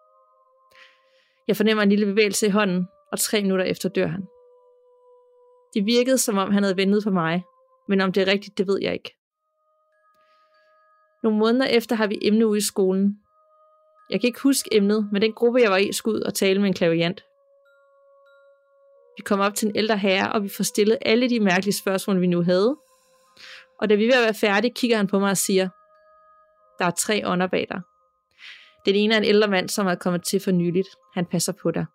Jeg 1.48 1.58
fornemmer 1.58 1.84
en 1.84 1.90
lille 1.90 2.06
bevægelse 2.06 2.48
i 2.48 2.50
hånden, 2.50 2.88
og 3.12 3.20
tre 3.20 3.42
minutter 3.42 3.66
efter 3.66 3.90
dør 3.90 4.08
han. 4.08 4.22
Det 5.74 5.86
virkede, 5.86 6.18
som 6.18 6.38
om 6.38 6.52
han 6.52 6.64
havde 6.64 6.78
ventet 6.78 7.04
på 7.04 7.10
mig, 7.12 7.44
men 7.90 8.02
om 8.02 8.12
det 8.12 8.28
er 8.28 8.32
rigtigt, 8.32 8.58
det 8.58 8.68
ved 8.68 8.80
jeg 8.82 8.94
ikke. 8.94 9.16
Nogle 11.24 11.40
måneder 11.40 11.66
efter 11.66 11.96
har 11.96 12.08
vi 12.08 12.20
emne 12.22 12.48
ude 12.48 12.58
i 12.58 12.62
skolen. 12.62 13.20
Jeg 14.10 14.22
kan 14.22 14.28
ikke 14.28 14.42
huske 14.42 14.70
emnet, 14.72 15.10
men 15.12 15.22
den 15.22 15.34
gruppe, 15.34 15.60
jeg 15.60 15.72
var 15.72 15.78
i, 15.78 15.94
skulle 15.94 16.18
ud 16.18 16.22
og 16.22 16.34
tale 16.34 16.60
med 16.60 16.68
en 16.68 16.74
klaviant. 16.74 17.24
Vi 19.18 19.22
kom 19.26 19.40
op 19.40 19.54
til 19.54 19.68
en 19.68 19.76
ældre 19.76 19.98
herre, 19.98 20.32
og 20.32 20.44
vi 20.44 20.50
får 20.50 20.64
stillet 20.64 20.98
alle 21.02 21.30
de 21.30 21.40
mærkelige 21.40 21.74
spørgsmål, 21.74 22.22
vi 22.22 22.28
nu 22.28 22.44
havde. 22.44 22.76
Og 23.80 23.90
da 23.90 23.96
vi 23.96 24.04
er 24.04 24.08
ved 24.08 24.22
at 24.22 24.24
være 24.24 24.50
færdige, 24.50 24.74
kigger 24.74 24.98
han 24.98 25.08
på 25.08 25.20
mig 25.20 25.30
og 25.30 25.38
siger, 25.38 25.70
der 26.80 26.86
er 26.86 26.92
tre 26.92 27.28
ånder 27.28 27.48
bag 27.48 27.68
dig. 27.72 27.82
Den 28.86 28.96
ene 28.96 29.14
er 29.14 29.18
en 29.18 29.24
ældre 29.24 29.48
mand, 29.48 29.70
som 29.70 29.88
er 29.88 29.96
kommet 29.96 30.24
til 30.24 30.40
for 30.40 30.52
nyligt. 30.52 30.88
Han 31.14 31.26
passer 31.26 31.54
på 31.62 31.72
dig. 31.72 31.86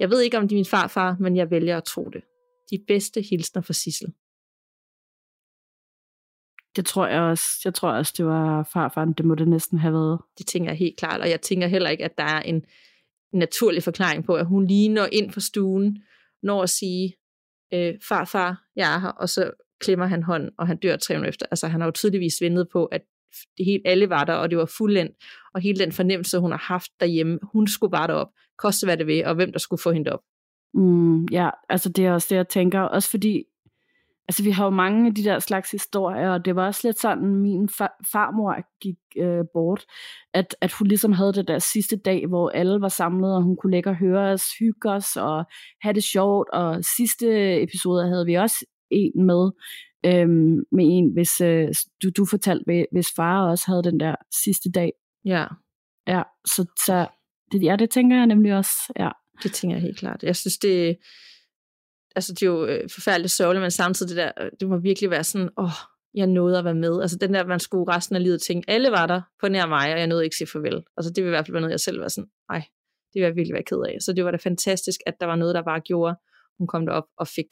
Jeg 0.00 0.10
ved 0.10 0.20
ikke, 0.20 0.38
om 0.38 0.48
det 0.48 0.54
er 0.54 0.58
min 0.58 0.64
farfar, 0.64 1.16
men 1.20 1.36
jeg 1.36 1.50
vælger 1.50 1.76
at 1.76 1.84
tro 1.84 2.04
det. 2.04 2.22
De 2.70 2.84
bedste 2.86 3.20
hilsner 3.20 3.62
fra 3.62 3.72
Sissel. 3.72 4.12
Det 6.76 6.86
tror 6.86 7.06
jeg 7.06 7.20
også. 7.20 7.44
Jeg 7.64 7.74
tror 7.74 7.90
også, 7.90 8.14
det 8.16 8.26
var 8.26 8.68
farfaren. 8.72 9.12
Det 9.12 9.24
må 9.24 9.34
det 9.34 9.48
næsten 9.48 9.78
have 9.78 9.94
været. 9.94 10.20
Det 10.38 10.46
tænker 10.46 10.70
jeg 10.70 10.78
helt 10.78 10.96
klart, 10.96 11.20
og 11.20 11.30
jeg 11.30 11.40
tænker 11.40 11.66
heller 11.66 11.90
ikke, 11.90 12.04
at 12.04 12.18
der 12.18 12.24
er 12.24 12.42
en 12.42 12.64
naturlig 13.32 13.82
forklaring 13.82 14.24
på, 14.24 14.34
at 14.34 14.46
hun 14.46 14.66
lige 14.66 14.88
når 14.88 15.08
ind 15.12 15.30
for 15.30 15.40
stuen, 15.40 16.02
når 16.42 16.62
at 16.62 16.70
sige, 16.70 17.14
øh, 17.74 17.94
farfar, 18.08 18.64
jeg 18.76 18.94
er 18.94 18.98
her, 18.98 19.08
og 19.08 19.28
så 19.28 19.50
klemmer 19.80 20.06
han 20.06 20.22
hånden, 20.22 20.50
og 20.58 20.66
han 20.66 20.76
dør 20.76 20.96
tre 20.96 21.14
minutter 21.14 21.28
efter. 21.28 21.46
Altså 21.50 21.68
han 21.68 21.80
har 21.80 21.88
jo 21.88 21.92
tydeligvis 21.92 22.40
ventet 22.40 22.68
på, 22.72 22.84
at 22.84 23.02
det 23.58 23.66
helt 23.66 23.82
alle 23.84 24.10
var 24.10 24.24
der, 24.24 24.34
og 24.34 24.50
det 24.50 24.58
var 24.58 24.70
fuldendt, 24.78 25.16
og 25.54 25.60
hele 25.60 25.78
den 25.78 25.92
fornemmelse, 25.92 26.38
hun 26.38 26.50
har 26.50 26.58
haft 26.58 26.90
derhjemme, 27.00 27.38
hun 27.52 27.66
skulle 27.66 27.90
bare 27.90 28.06
derop, 28.06 28.28
koste 28.58 28.86
hvad 28.86 28.96
det 28.96 29.06
vil, 29.06 29.26
og 29.26 29.34
hvem 29.34 29.52
der 29.52 29.58
skulle 29.58 29.82
få 29.82 29.92
hende 29.92 30.12
op. 30.12 30.20
Mm, 30.74 31.24
ja, 31.24 31.50
altså 31.68 31.88
det 31.88 32.06
er 32.06 32.12
også 32.12 32.26
det, 32.30 32.36
jeg 32.36 32.48
tænker, 32.48 32.80
også 32.80 33.10
fordi, 33.10 33.44
altså 34.28 34.42
vi 34.42 34.50
har 34.50 34.64
jo 34.64 34.70
mange 34.70 35.06
af 35.06 35.14
de 35.14 35.24
der 35.24 35.38
slags 35.38 35.70
historier, 35.70 36.30
og 36.30 36.44
det 36.44 36.56
var 36.56 36.66
også 36.66 36.88
lidt 36.88 37.00
sådan, 37.00 37.36
min 37.36 37.68
far, 37.68 37.96
farmor 38.12 38.56
gik 38.80 38.96
øh, 39.16 39.44
bort, 39.54 39.84
at, 40.34 40.56
at 40.60 40.72
hun 40.72 40.86
ligesom 40.86 41.12
havde 41.12 41.32
det 41.32 41.48
der 41.48 41.58
sidste 41.58 41.96
dag, 41.96 42.26
hvor 42.26 42.50
alle 42.50 42.80
var 42.80 42.88
samlet, 42.88 43.36
og 43.36 43.42
hun 43.42 43.56
kunne 43.56 43.70
lægge 43.70 43.90
og 43.90 43.96
høre 43.96 44.32
os, 44.32 44.42
hygge 44.58 44.90
os, 44.90 45.16
og 45.16 45.44
have 45.82 45.92
det 45.92 46.04
sjovt, 46.04 46.48
og 46.52 46.84
sidste 46.96 47.26
episode 47.62 48.08
havde 48.08 48.26
vi 48.26 48.34
også 48.34 48.66
en 48.90 49.26
med, 49.26 49.50
øhm, 50.06 50.56
med 50.72 50.84
en, 50.84 51.12
hvis 51.12 51.40
øh, 51.40 51.68
du, 52.02 52.10
du 52.16 52.26
fortalte, 52.26 52.86
hvis 52.92 53.06
far 53.16 53.50
også 53.50 53.64
havde 53.66 53.82
den 53.82 54.00
der 54.00 54.14
sidste 54.44 54.70
dag. 54.70 54.92
Ja. 55.24 55.46
Ja, 56.06 56.22
så, 56.46 56.64
så 56.86 57.06
det, 57.52 57.62
ja, 57.62 57.76
det 57.76 57.90
tænker 57.90 58.16
jeg 58.16 58.26
nemlig 58.26 58.54
også, 58.54 58.92
ja. 58.98 59.10
Det 59.42 59.52
tænker 59.52 59.76
jeg 59.76 59.82
helt 59.82 59.98
klart. 59.98 60.22
Jeg 60.22 60.36
synes, 60.36 60.58
det, 60.58 60.96
altså, 62.16 62.32
det 62.32 62.42
er 62.42 62.46
jo 62.46 62.66
øh, 62.66 62.88
forfærdeligt 62.94 63.32
sørgeligt, 63.32 63.62
men 63.62 63.70
samtidig 63.70 64.16
det 64.16 64.16
der, 64.16 64.48
det 64.60 64.68
må 64.68 64.76
virkelig 64.76 65.10
være 65.10 65.24
sådan, 65.24 65.50
åh, 65.58 65.70
jeg 66.14 66.26
nåede 66.26 66.58
at 66.58 66.64
være 66.64 66.74
med. 66.74 67.00
Altså 67.02 67.18
den 67.18 67.34
der, 67.34 67.46
man 67.46 67.60
skulle 67.60 67.92
resten 67.94 68.16
af 68.16 68.22
livet 68.22 68.42
tænke, 68.42 68.70
alle 68.70 68.90
var 68.90 69.06
der 69.06 69.20
på 69.40 69.48
nær 69.48 69.66
mig, 69.66 69.92
og 69.92 69.98
jeg 69.98 70.06
nåede 70.06 70.24
ikke 70.24 70.34
at 70.34 70.36
sige 70.36 70.48
farvel. 70.52 70.82
Altså 70.96 71.12
det 71.12 71.24
vil 71.24 71.28
i 71.28 71.34
hvert 71.34 71.46
fald 71.46 71.52
være 71.52 71.60
noget, 71.60 71.72
jeg 71.72 71.80
selv 71.80 72.00
var 72.00 72.08
sådan, 72.08 72.30
nej, 72.50 72.62
det 73.12 73.20
vil 73.20 73.22
jeg 73.22 73.36
virkelig 73.36 73.54
være 73.54 73.62
ked 73.62 73.82
af. 73.88 73.96
Så 74.00 74.12
det 74.12 74.24
var 74.24 74.30
da 74.30 74.36
fantastisk, 74.36 75.00
at 75.06 75.14
der 75.20 75.26
var 75.26 75.36
noget, 75.36 75.54
der 75.54 75.62
bare 75.62 75.80
gjorde, 75.80 76.16
hun 76.58 76.66
kom 76.66 76.86
derop 76.86 77.08
og 77.18 77.28
fik 77.28 77.50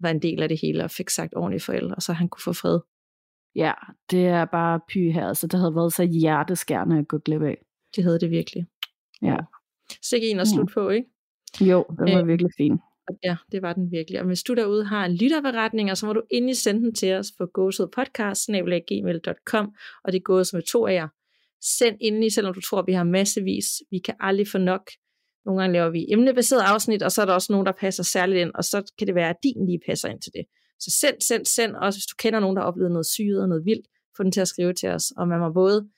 var 0.00 0.10
en 0.10 0.22
del 0.22 0.42
af 0.42 0.48
det 0.48 0.58
hele, 0.62 0.84
og 0.84 0.90
fik 0.90 1.10
sagt 1.10 1.34
ordentligt 1.36 1.68
og 1.68 2.02
så 2.02 2.12
han 2.12 2.28
kunne 2.28 2.42
få 2.42 2.52
fred. 2.52 2.80
Ja, 3.54 3.72
det 4.10 4.26
er 4.26 4.44
bare 4.44 4.80
py 4.88 5.12
her, 5.12 5.32
så 5.32 5.46
det 5.46 5.60
havde 5.60 5.74
været 5.74 5.92
så 5.92 6.04
hjerteskærende 6.04 6.98
at 6.98 7.08
gå 7.08 7.18
glip 7.18 7.42
af. 7.42 7.64
Det 7.96 8.04
havde 8.04 8.20
det 8.20 8.30
virkelig. 8.30 8.66
Ja. 9.22 9.36
Sikke 10.02 10.30
en 10.30 10.40
at 10.40 10.48
slutte 10.48 10.74
på, 10.74 10.88
ikke? 10.88 11.08
Jo, 11.60 11.84
det 11.88 12.14
var 12.14 12.20
øh, 12.20 12.28
virkelig 12.28 12.50
fint. 12.56 12.80
Ja, 13.24 13.36
det 13.52 13.62
var 13.62 13.72
den 13.72 13.90
virkelig. 13.90 14.20
Og 14.20 14.26
hvis 14.26 14.42
du 14.42 14.54
derude 14.54 14.84
har 14.84 15.08
lytterberetninger, 15.08 15.94
så 15.94 16.06
må 16.06 16.12
du 16.12 16.22
endelig 16.30 16.56
sende 16.56 16.82
dem 16.82 16.94
til 16.94 17.14
os 17.14 17.32
på 17.38 17.46
gåsødpodcast.gmail.com 17.46 19.74
og 20.04 20.12
det 20.12 20.18
er 20.18 20.22
gået 20.22 20.46
som 20.46 20.62
to 20.68 20.86
af 20.86 20.94
jer. 20.94 21.08
Send 21.62 21.96
endelig, 22.00 22.32
selvom 22.32 22.54
du 22.54 22.60
tror, 22.60 22.82
vi 22.82 22.92
har 22.92 23.04
massevis. 23.04 23.66
Vi 23.90 23.98
kan 23.98 24.14
aldrig 24.20 24.48
få 24.48 24.58
nok. 24.58 24.90
Nogle 25.46 25.60
gange 25.60 25.72
laver 25.72 25.90
vi 25.90 26.06
emnebaseret 26.08 26.60
afsnit, 26.60 27.02
og 27.02 27.12
så 27.12 27.22
er 27.22 27.26
der 27.26 27.32
også 27.32 27.52
nogen, 27.52 27.66
der 27.66 27.72
passer 27.72 28.02
særligt 28.02 28.40
ind, 28.40 28.50
og 28.54 28.64
så 28.64 28.92
kan 28.98 29.06
det 29.06 29.14
være, 29.14 29.28
at 29.28 29.36
din 29.42 29.66
lige 29.66 29.80
passer 29.86 30.08
ind 30.08 30.20
til 30.20 30.32
det. 30.34 30.44
Så 30.80 30.90
send, 31.00 31.20
send, 31.20 31.46
send, 31.46 31.72
også 31.74 31.98
hvis 31.98 32.06
du 32.06 32.14
kender 32.18 32.40
nogen, 32.40 32.56
der 32.56 32.62
har 32.62 32.68
oplevet 32.68 32.92
noget 32.92 33.06
syget 33.06 33.42
og 33.42 33.48
noget 33.48 33.64
vildt, 33.64 33.86
få 34.16 34.22
den 34.22 34.32
til 34.32 34.40
at 34.40 34.48
skrive 34.48 34.72
til 34.72 34.88
os. 34.88 35.10
Og 35.16 35.28
man 35.28 35.40
må 35.40 35.52
både 35.52 35.88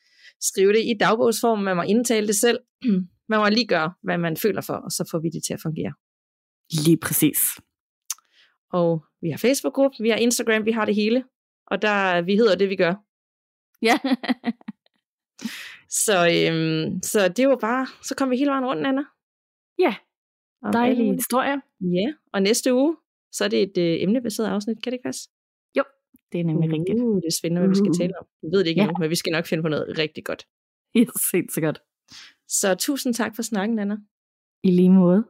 skrive 0.40 0.72
det 0.72 0.82
i 0.84 0.95
dagbogsform, 1.01 1.59
man 1.59 1.76
må 1.76 1.82
indtale 1.82 2.26
det 2.26 2.36
selv, 2.36 2.59
man 3.30 3.38
må 3.40 3.49
lige 3.49 3.66
gøre, 3.66 3.93
hvad 4.03 4.18
man 4.18 4.36
føler 4.36 4.61
for, 4.61 4.74
og 4.74 4.90
så 4.90 5.09
får 5.11 5.18
vi 5.18 5.28
det 5.28 5.45
til 5.45 5.55
at 5.55 5.61
fungere. 5.62 5.93
Lige 6.84 6.99
præcis. 7.03 7.38
Og 8.72 9.05
vi 9.22 9.30
har 9.30 9.38
Facebook-gruppe, 9.38 9.97
vi 10.01 10.09
har 10.09 10.16
Instagram, 10.16 10.64
vi 10.64 10.72
har 10.72 10.84
det 10.84 10.95
hele. 10.95 11.24
Og 11.66 11.82
der, 11.82 12.22
vi 12.22 12.36
hedder 12.36 12.57
det, 12.57 12.68
vi 12.68 12.76
gør. 12.76 12.95
Ja. 13.82 13.99
så, 16.05 16.16
øhm, 16.36 17.03
så 17.03 17.28
det 17.28 17.49
var 17.49 17.57
bare, 17.57 17.86
så 18.03 18.14
kom 18.14 18.30
vi 18.30 18.36
hele 18.36 18.51
vejen 18.51 18.64
rundt, 18.64 18.86
Anna. 18.86 19.03
Ja, 19.82 19.94
dejlige 20.72 21.10
okay. 21.10 21.18
historier. 21.18 21.58
Ja, 21.80 22.08
og 22.32 22.42
næste 22.42 22.74
uge, 22.74 22.96
så 23.32 23.44
er 23.44 23.48
det 23.48 23.62
et 23.62 23.78
øh, 23.78 24.02
emnebaseret 24.02 24.46
afsnit, 24.48 24.82
kan 24.82 24.90
det 24.90 24.96
ikke 24.96 25.08
passe? 25.10 25.30
Jo, 25.78 25.84
det 26.32 26.40
er 26.40 26.44
nemlig 26.44 26.68
uh, 26.68 26.74
rigtigt. 26.74 26.98
det 26.98 27.28
er 27.32 27.36
spændende, 27.38 27.60
hvad 27.60 27.68
uh. 27.68 27.74
vi 27.74 27.78
skal 27.82 27.92
tale 28.00 28.18
om. 28.20 28.26
Vi 28.42 28.48
ved 28.52 28.58
det 28.58 28.66
ikke 28.66 28.80
ja. 28.80 28.88
endnu, 28.88 28.98
men 29.00 29.10
vi 29.10 29.14
skal 29.14 29.32
nok 29.32 29.46
finde 29.46 29.62
på 29.62 29.68
noget 29.68 29.98
rigtig 29.98 30.24
godt. 30.24 30.46
Yes, 30.96 31.30
helt 31.32 31.52
så 31.52 31.60
godt. 31.60 31.78
Så 32.48 32.74
tusind 32.74 33.14
tak 33.14 33.36
for 33.36 33.42
snakken, 33.42 33.78
Anna. 33.78 33.96
I 34.64 34.70
lige 34.70 34.90
måde. 34.90 35.24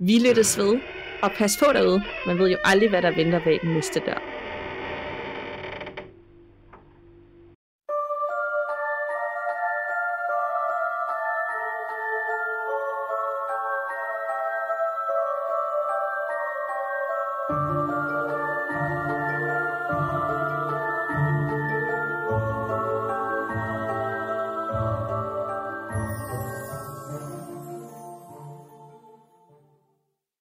Vi 0.00 0.18
lyttes 0.28 0.58
ved, 0.58 0.80
og 1.22 1.30
pas 1.38 1.58
på 1.58 1.72
derude. 1.72 2.02
Man 2.26 2.38
ved 2.38 2.50
jo 2.50 2.56
aldrig, 2.64 2.88
hvad 2.88 3.02
der 3.02 3.16
venter 3.16 3.44
bag 3.44 3.58
den 3.62 3.74
næste 3.74 4.00
dør. 4.00 4.33